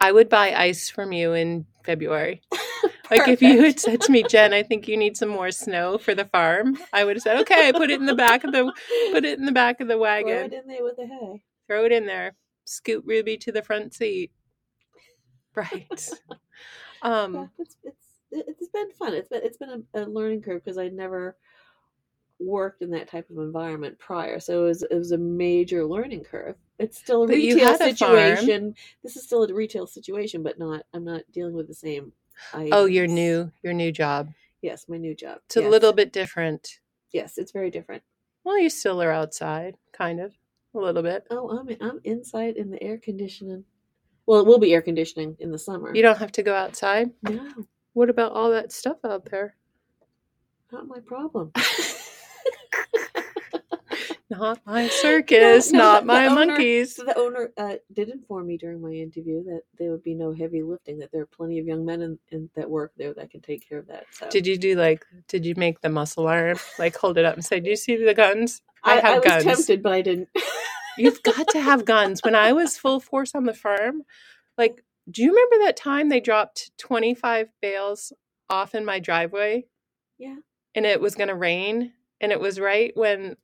I 0.00 0.12
would 0.12 0.28
buy 0.28 0.52
ice 0.52 0.88
from 0.88 1.12
you 1.12 1.32
in 1.32 1.66
February. 1.84 2.42
Like 3.18 3.28
if 3.28 3.42
you 3.42 3.62
had 3.62 3.80
said 3.80 4.00
to 4.02 4.12
me, 4.12 4.24
Jen, 4.24 4.52
I 4.54 4.62
think 4.64 4.88
you 4.88 4.96
need 4.96 5.16
some 5.16 5.30
more 5.30 5.52
snow 5.52 5.98
for 5.98 6.14
the 6.14 6.26
farm, 6.26 6.78
I 6.92 7.04
would 7.04 7.16
have 7.16 7.22
said, 7.22 7.38
okay, 7.42 7.72
put 7.72 7.90
it 7.90 8.00
in 8.00 8.06
the 8.06 8.14
back 8.16 8.44
of 8.44 8.52
the 8.52 8.72
put 9.12 9.24
it 9.24 9.38
in 9.38 9.46
the 9.46 9.52
back 9.52 9.80
of 9.80 9.88
the 9.88 9.98
wagon. 9.98 10.50
Throw 10.50 10.58
it 10.58 10.62
in 10.64 10.68
there 10.68 10.84
with 10.84 10.96
the 10.96 11.06
hay. 11.06 11.42
throw 11.68 11.84
it 11.86 11.92
in 11.92 12.06
there, 12.06 12.34
scoot 12.66 13.04
Ruby 13.06 13.38
to 13.38 13.52
the 13.52 13.62
front 13.62 13.94
seat. 13.94 14.32
Right. 15.54 16.10
Yeah, 16.30 16.36
Um, 17.02 17.50
it's 17.58 17.76
it's 17.84 18.06
it's 18.32 18.68
been 18.68 18.92
fun. 18.92 19.14
It's 19.14 19.28
been 19.28 19.42
it's 19.44 19.58
been 19.58 19.84
a, 19.94 20.02
a 20.02 20.06
learning 20.06 20.42
curve 20.42 20.64
because 20.64 20.78
I 20.78 20.88
never 20.88 21.36
worked 22.40 22.82
in 22.82 22.90
that 22.92 23.08
type 23.08 23.30
of 23.30 23.38
environment 23.38 23.98
prior, 23.98 24.40
so 24.40 24.64
it 24.64 24.68
was 24.68 24.82
it 24.84 24.94
was 24.96 25.12
a 25.12 25.18
major 25.18 25.84
learning 25.86 26.24
curve. 26.24 26.56
It's 26.78 26.98
still 26.98 27.24
a 27.24 27.28
retail 27.28 27.66
had 27.66 27.80
a 27.82 27.84
situation. 27.96 28.74
This 29.02 29.16
is 29.16 29.24
still 29.24 29.44
a 29.44 29.54
retail 29.54 29.86
situation, 29.86 30.42
but 30.42 30.58
not. 30.58 30.84
I'm 30.94 31.04
not 31.04 31.22
dealing 31.32 31.54
with 31.54 31.68
the 31.68 31.74
same. 31.74 32.12
Oh, 32.54 32.84
your 32.86 33.06
new 33.06 33.50
your 33.62 33.72
new 33.72 33.92
job. 33.92 34.30
Yes, 34.60 34.86
my 34.88 34.96
new 34.96 35.14
job. 35.14 35.38
It's 35.46 35.56
a 35.56 35.68
little 35.68 35.92
bit 35.92 36.12
different. 36.12 36.80
Yes, 37.12 37.36
it's 37.36 37.52
very 37.52 37.70
different. 37.70 38.02
Well, 38.44 38.58
you 38.58 38.70
still 38.70 39.02
are 39.02 39.12
outside, 39.12 39.76
kind 39.92 40.20
of, 40.20 40.32
a 40.74 40.78
little 40.78 41.02
bit. 41.02 41.24
Oh, 41.30 41.50
I'm 41.50 41.68
I'm 41.80 42.00
inside 42.04 42.56
in 42.56 42.70
the 42.70 42.82
air 42.82 42.98
conditioning. 42.98 43.64
Well, 44.26 44.40
it 44.40 44.46
will 44.46 44.58
be 44.58 44.72
air 44.72 44.82
conditioning 44.82 45.36
in 45.40 45.50
the 45.50 45.58
summer. 45.58 45.94
You 45.94 46.02
don't 46.02 46.18
have 46.18 46.32
to 46.32 46.42
go 46.42 46.54
outside. 46.54 47.10
no, 47.22 47.50
What 47.92 48.08
about 48.08 48.32
all 48.32 48.50
that 48.50 48.72
stuff 48.72 48.98
out 49.04 49.24
there? 49.30 49.56
not 50.70 50.86
my 50.86 51.00
problem. 51.00 51.52
Not 54.32 54.60
my 54.66 54.88
circus, 55.02 55.72
No, 55.72 55.78
no, 55.78 55.84
not 55.84 56.06
my 56.06 56.26
owner- 56.26 56.46
monkeys. 56.46 56.94
The 56.94 57.18
owner 57.18 57.50
uh, 57.56 57.76
did 57.92 58.08
inform 58.08 58.46
me 58.48 58.56
during 58.58 58.80
my 58.80 58.92
interview 58.92 59.44
that 59.44 59.62
there 59.78 59.90
would 59.90 60.02
be 60.02 60.14
no 60.14 60.32
heavy 60.32 60.62
lifting. 60.62 60.98
That 60.98 61.12
there 61.12 61.22
are 61.22 61.26
plenty 61.26 61.58
of 61.58 61.66
young 61.66 61.84
men 61.84 62.02
in, 62.02 62.18
in, 62.30 62.50
that 62.56 62.68
work 62.70 62.92
there 62.96 63.14
that 63.14 63.30
can 63.30 63.40
take 63.42 63.68
care 63.68 63.78
of 63.78 63.86
that. 63.88 64.04
So 64.12 64.28
Did 64.30 64.46
you 64.46 64.58
do 64.58 64.74
like? 64.76 65.04
Did 65.28 65.46
you 65.46 65.54
make 65.56 65.80
the 65.80 65.88
muscle 65.88 66.26
arm? 66.26 66.58
Like 66.78 66.96
hold 66.96 67.18
it 67.18 67.24
up 67.24 67.34
and 67.34 67.44
say, 67.44 67.60
"Do 67.60 67.70
you 67.70 67.76
see 67.76 67.96
the 67.96 68.14
guns? 68.14 68.62
I 68.84 68.92
I, 68.92 68.94
have 68.96 69.04
I 69.04 69.14
was 69.18 69.24
guns." 69.24 69.44
tempted, 69.44 69.82
but 69.82 69.92
I 69.92 70.02
didn't. 70.02 70.28
You've 70.98 71.22
got 71.22 71.48
to 71.48 71.60
have 71.60 71.84
guns. 71.84 72.20
When 72.24 72.34
I 72.34 72.52
was 72.52 72.76
full 72.78 73.00
force 73.00 73.34
on 73.34 73.44
the 73.44 73.54
farm, 73.54 74.02
like, 74.58 74.84
do 75.10 75.22
you 75.22 75.30
remember 75.30 75.64
that 75.66 75.76
time 75.76 76.08
they 76.10 76.20
dropped 76.20 76.70
twenty 76.78 77.14
five 77.14 77.48
bales 77.62 78.12
off 78.50 78.74
in 78.74 78.84
my 78.84 78.98
driveway? 79.00 79.66
yeah. 80.18 80.36
and 80.74 80.86
it 80.86 81.00
was 81.00 81.14
going 81.14 81.28
to 81.28 81.34
rain 81.34 81.92
and 82.20 82.30
it 82.32 82.40
was 82.40 82.60
right 82.60 82.92
when 82.96 83.36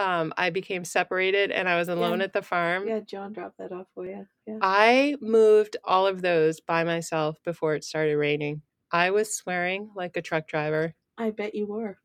um, 0.00 0.32
i 0.36 0.50
became 0.50 0.84
separated 0.84 1.50
and 1.50 1.68
i 1.68 1.76
was 1.76 1.88
alone 1.88 2.18
Yeah. 2.18 2.24
at 2.24 2.32
the 2.32 2.42
farm 2.42 2.86
Yeah, 2.88 3.00
John 3.00 3.32
dropped 3.32 3.58
that 3.58 3.72
off 3.72 3.86
for 3.94 4.06
you. 4.06 4.26
Yeah. 4.46 4.58
i 4.62 5.16
moved 5.20 5.76
all 5.84 6.06
of 6.06 6.22
those 6.22 6.60
by 6.60 6.84
myself 6.84 7.36
before 7.44 7.74
it 7.74 7.84
started 7.84 8.16
raining 8.16 8.62
i 8.90 9.10
was 9.10 9.34
swearing 9.34 9.90
like 9.94 10.16
a 10.16 10.22
truck 10.22 10.46
driver 10.48 10.94
I 11.18 11.30
bet 11.30 11.54
you 11.54 11.66
were. 11.66 11.98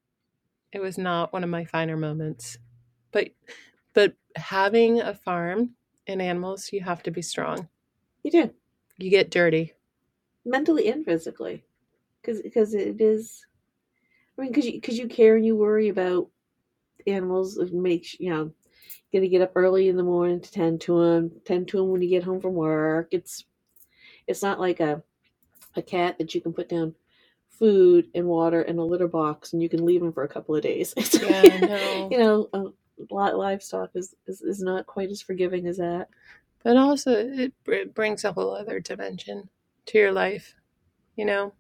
it 0.74 0.80
was 0.82 0.98
not 0.98 1.32
one 1.32 1.44
of 1.44 1.50
my 1.50 1.66
finer 1.66 1.98
moments 1.98 2.58
but 3.12 3.30
but 3.94 4.14
having 4.36 5.00
a 5.00 5.14
farm 5.14 5.72
and 6.08 6.22
animals 6.22 6.70
you 6.74 6.82
have 6.82 7.02
to 7.04 7.12
be 7.12 7.22
strong 7.22 7.70
You 8.24 8.32
do 8.32 8.52
you 8.98 9.10
get 9.10 9.32
dirty 9.32 9.74
mentally 10.46 10.88
and 10.90 11.04
physically, 11.04 11.64
because 12.22 12.42
because 12.42 12.74
it 12.76 13.02
is. 13.02 13.46
I 14.38 14.42
mean, 14.42 14.52
because 14.52 14.66
you 14.66 14.74
because 14.74 14.98
you 15.00 15.08
care 15.08 15.36
and 15.36 15.46
you 15.46 15.56
worry 15.56 15.90
about 15.90 16.30
animals. 17.08 17.58
It 17.58 17.74
makes 17.74 18.20
you 18.20 18.30
know, 18.32 18.52
gotta 19.14 19.28
get 19.28 19.42
up 19.42 19.54
early 19.56 19.90
in 19.90 19.98
the 19.98 20.04
morning 20.04 20.42
to 20.42 20.52
tend 20.52 20.82
to 20.82 21.00
them. 21.04 21.32
Tend 21.46 21.68
to 21.70 21.78
them 21.78 21.90
when 21.90 22.02
you 22.02 22.10
get 22.10 22.24
home 22.24 22.42
from 22.42 22.54
work. 22.54 23.10
It's 23.12 23.46
it's 24.28 24.42
not 24.44 24.60
like 24.60 24.80
a 24.80 25.04
a 25.76 25.82
cat 25.82 26.18
that 26.18 26.34
you 26.36 26.42
can 26.42 26.54
put 26.54 26.70
down 26.70 26.96
food 27.50 28.10
and 28.16 28.28
water 28.28 28.62
in 28.64 28.78
a 28.80 28.86
litter 28.86 29.08
box 29.08 29.54
and 29.54 29.62
you 29.62 29.70
can 29.70 29.86
leave 29.86 30.02
them 30.02 30.12
for 30.14 30.24
a 30.24 30.28
couple 30.30 30.56
of 30.56 30.64
days. 30.64 30.94
Yeah, 31.22 31.58
no. 31.58 32.10
you 32.12 32.18
know, 32.18 32.50
uh, 32.54 32.64
li- 33.12 33.34
livestock 33.34 33.92
is, 33.96 34.14
is 34.28 34.42
is 34.42 34.62
not 34.62 34.86
quite 34.86 35.10
as 35.10 35.22
forgiving 35.22 35.68
as 35.68 35.78
that. 35.78 36.08
but 36.64 36.78
also 36.78 37.12
it, 37.12 37.54
it 37.68 37.94
brings 37.94 38.24
a 38.24 38.32
whole 38.34 38.56
other 38.56 38.80
dimension 38.80 39.50
to 39.86 39.98
your 39.98 40.12
life 40.12 40.56
you 41.16 41.26
know 41.26 41.54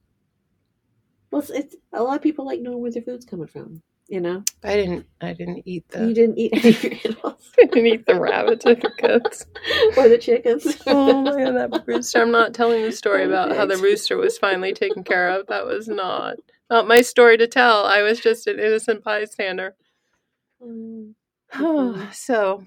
Well, 1.31 1.41
it's, 1.41 1.51
it's 1.51 1.75
a 1.93 2.01
lot 2.03 2.15
of 2.15 2.21
people 2.23 2.45
like 2.45 2.61
knowing 2.61 2.81
where 2.81 2.91
their 2.91 3.01
food's 3.03 3.25
coming 3.25 3.47
from. 3.47 3.81
You 4.07 4.21
know, 4.21 4.43
i 4.63 4.75
didn't 4.75 5.07
i 5.19 5.33
didn't 5.33 5.63
eat 5.65 5.89
the 5.89 6.07
you 6.07 6.13
didn't 6.13 6.37
eat 6.37 6.53
any 6.53 6.69
of 6.75 6.83
your 7.23 7.35
I 7.59 7.65
didn't 7.65 7.87
eat 7.87 8.05
the 8.05 8.19
rabbits 8.19 8.63
or 8.65 8.75
the 8.75 8.91
or 9.97 10.07
the 10.09 10.17
chickens. 10.19 10.77
Oh 10.85 11.23
my 11.23 11.43
god, 11.43 11.53
that 11.71 11.83
rooster! 11.87 12.21
I'm 12.21 12.31
not 12.31 12.53
telling 12.53 12.83
the 12.83 12.91
story 12.91 13.23
Oh, 13.23 13.29
about 13.29 13.55
how 13.55 13.65
the 13.65 13.77
rooster 13.77 14.15
was 14.17 14.37
finally 14.37 14.73
taken 14.73 15.03
care 15.03 15.29
of. 15.29 15.47
That 15.47 15.65
was 15.65 15.87
not 15.87 16.35
not 16.69 16.87
my 16.87 17.01
story 17.01 17.35
to 17.37 17.47
tell. 17.47 17.85
I 17.85 18.03
was 18.03 18.19
just 18.19 18.45
an 18.45 18.59
innocent 18.59 19.03
bystander. 19.03 19.75
Um, 20.61 21.15
Oh, 21.55 22.09
so 22.13 22.63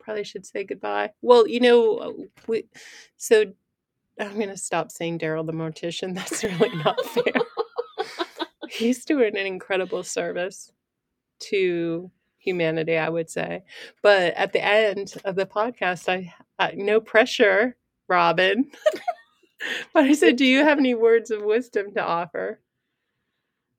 probably 0.00 0.24
should 0.24 0.44
say 0.46 0.64
goodbye. 0.64 1.10
Well, 1.22 1.46
you 1.46 1.60
know, 1.60 2.26
we 2.48 2.64
so 3.16 3.44
I'm 4.18 4.38
gonna 4.38 4.56
stop 4.56 4.90
saying 4.90 5.20
Daryl 5.20 5.46
the 5.46 5.52
mortician. 5.52 6.14
That's 6.16 6.42
really 6.42 6.74
not 6.82 7.00
fair. 7.06 7.32
He's 8.70 9.04
doing 9.04 9.36
an 9.36 9.46
incredible 9.46 10.02
service 10.02 10.72
to 11.40 12.10
humanity, 12.38 12.96
I 12.96 13.08
would 13.08 13.30
say. 13.30 13.62
But 14.02 14.34
at 14.34 14.52
the 14.52 14.64
end 14.64 15.14
of 15.24 15.36
the 15.36 15.46
podcast, 15.46 16.08
I, 16.08 16.32
I 16.58 16.72
no 16.72 17.00
pressure, 17.00 17.76
Robin. 18.08 18.70
but 19.94 20.04
I 20.04 20.12
said, 20.12 20.36
do 20.36 20.44
you 20.44 20.64
have 20.64 20.78
any 20.78 20.94
words 20.94 21.30
of 21.30 21.42
wisdom 21.42 21.92
to 21.94 22.02
offer 22.02 22.60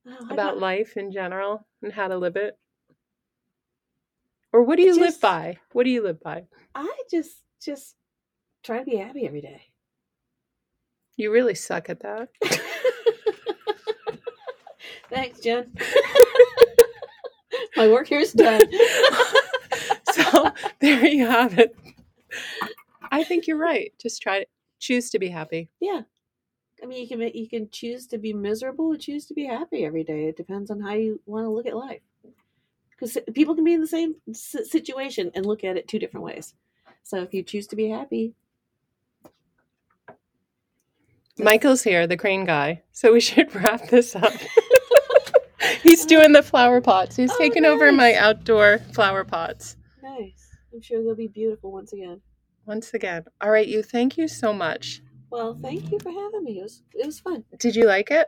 oh, 0.06 0.28
about 0.30 0.58
life 0.58 0.96
in 0.96 1.12
general 1.12 1.66
and 1.82 1.92
how 1.92 2.08
to 2.08 2.16
live 2.16 2.36
it? 2.36 2.56
Or 4.52 4.62
what 4.62 4.76
do 4.76 4.82
you 4.82 4.98
live 4.98 5.20
by? 5.20 5.58
What 5.72 5.84
do 5.84 5.90
you 5.90 6.02
live 6.02 6.20
by? 6.20 6.44
I 6.74 6.92
just 7.10 7.42
just 7.62 7.94
try 8.64 8.78
to 8.78 8.84
be 8.84 8.96
happy 8.96 9.26
every 9.26 9.40
day. 9.40 9.62
You 11.16 11.30
really 11.30 11.54
suck 11.54 11.88
at 11.90 12.00
that. 12.00 12.30
Thanks, 15.10 15.40
Jen. 15.40 15.70
My 17.76 17.88
work 17.88 18.06
here 18.06 18.20
is 18.20 18.32
done. 18.32 18.62
so 20.12 20.50
there 20.80 21.04
you 21.06 21.26
have 21.26 21.58
it. 21.58 21.76
I 23.10 23.24
think 23.24 23.46
you're 23.46 23.58
right. 23.58 23.92
Just 24.00 24.22
try 24.22 24.40
to 24.40 24.46
choose 24.78 25.10
to 25.10 25.18
be 25.18 25.28
happy. 25.28 25.68
yeah. 25.80 26.02
I 26.82 26.86
mean, 26.86 27.02
you 27.02 27.08
can 27.08 27.20
you 27.34 27.46
can 27.46 27.68
choose 27.70 28.06
to 28.06 28.16
be 28.16 28.32
miserable 28.32 28.86
or 28.86 28.96
choose 28.96 29.26
to 29.26 29.34
be 29.34 29.44
happy 29.44 29.84
every 29.84 30.02
day. 30.02 30.28
It 30.28 30.36
depends 30.38 30.70
on 30.70 30.80
how 30.80 30.94
you 30.94 31.20
want 31.26 31.44
to 31.44 31.50
look 31.50 31.66
at 31.66 31.76
life. 31.76 32.00
Because 32.90 33.18
people 33.34 33.54
can 33.54 33.64
be 33.64 33.74
in 33.74 33.82
the 33.82 33.86
same 33.86 34.14
situation 34.32 35.30
and 35.34 35.44
look 35.44 35.62
at 35.62 35.76
it 35.76 35.86
two 35.88 35.98
different 35.98 36.24
ways. 36.24 36.54
So 37.02 37.18
if 37.18 37.34
you 37.34 37.42
choose 37.42 37.66
to 37.66 37.76
be 37.76 37.90
happy, 37.90 38.32
Michael's 41.38 41.82
here, 41.82 42.06
the 42.06 42.16
crane 42.16 42.44
guy. 42.44 42.82
So 42.92 43.12
we 43.12 43.20
should 43.20 43.54
wrap 43.54 43.88
this 43.88 44.14
up. 44.16 44.32
Doing 46.10 46.32
the 46.32 46.42
flower 46.42 46.80
pots. 46.80 47.14
He's 47.14 47.30
Oh, 47.30 47.38
taking 47.38 47.64
over 47.64 47.92
my 47.92 48.14
outdoor 48.14 48.78
flower 48.92 49.22
pots. 49.24 49.76
nice. 50.02 50.48
I'm 50.74 50.80
sure 50.80 51.04
they'll 51.04 51.14
be 51.14 51.28
beautiful 51.28 51.70
once 51.70 51.92
again. 51.92 52.20
Once 52.66 52.92
again. 52.94 53.24
All 53.40 53.50
right, 53.52 53.66
you. 53.68 53.80
Thank 53.84 54.18
you 54.18 54.26
so 54.26 54.52
much. 54.52 55.02
Well, 55.30 55.56
thank 55.62 55.92
you 55.92 56.00
for 56.00 56.10
having 56.10 56.42
me. 56.42 56.58
It 56.58 56.62
was 56.64 56.82
it 56.94 57.06
was 57.06 57.20
fun. 57.20 57.44
Did 57.60 57.76
you 57.76 57.86
like 57.86 58.10
it? 58.10 58.26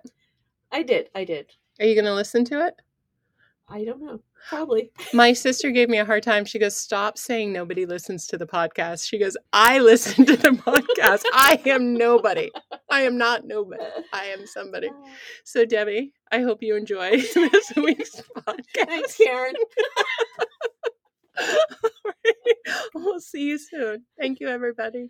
I 0.71 0.85
did. 0.85 1.11
I 1.17 1.25
did. 1.25 1.51
Are 1.81 1.85
you 1.87 1.97
going 1.97 2.05
to 2.05 2.15
listen 2.15 2.45
to 2.47 2.65
it? 2.67 2.75
I 3.69 3.85
don't 3.85 4.01
know. 4.01 4.21
Probably. 4.49 4.91
My 5.13 5.33
sister 5.33 5.71
gave 5.71 5.89
me 5.89 5.99
a 5.99 6.05
hard 6.05 6.23
time. 6.23 6.45
She 6.45 6.59
goes, 6.59 6.77
Stop 6.77 7.19
saying 7.19 7.53
nobody 7.53 7.87
listens 7.87 8.27
to 8.29 8.39
the 8.39 8.47
podcast. 8.47 9.09
She 9.09 9.19
goes, 9.19 9.37
I 9.53 9.79
listen 9.79 10.27
to 10.27 10.37
the 10.37 10.51
podcast. 10.51 11.23
I 11.33 11.61
am 11.67 11.95
nobody. 11.95 12.51
I 12.91 13.03
am 13.03 13.17
not 13.17 13.47
nobody. 13.47 13.83
I 14.13 14.27
am 14.27 14.47
somebody. 14.47 14.91
So, 15.45 15.65
Debbie, 15.65 16.13
I 16.31 16.41
hope 16.41 16.63
you 16.63 16.77
enjoy 16.77 17.11
this 17.35 17.73
week's 17.77 18.23
podcast. 18.37 18.87
Thanks, 18.87 19.17
Karen. 19.17 19.55
we'll 22.95 23.21
see 23.21 23.43
you 23.43 23.59
soon. 23.59 24.05
Thank 24.19 24.41
you, 24.41 24.49
everybody. 24.49 25.01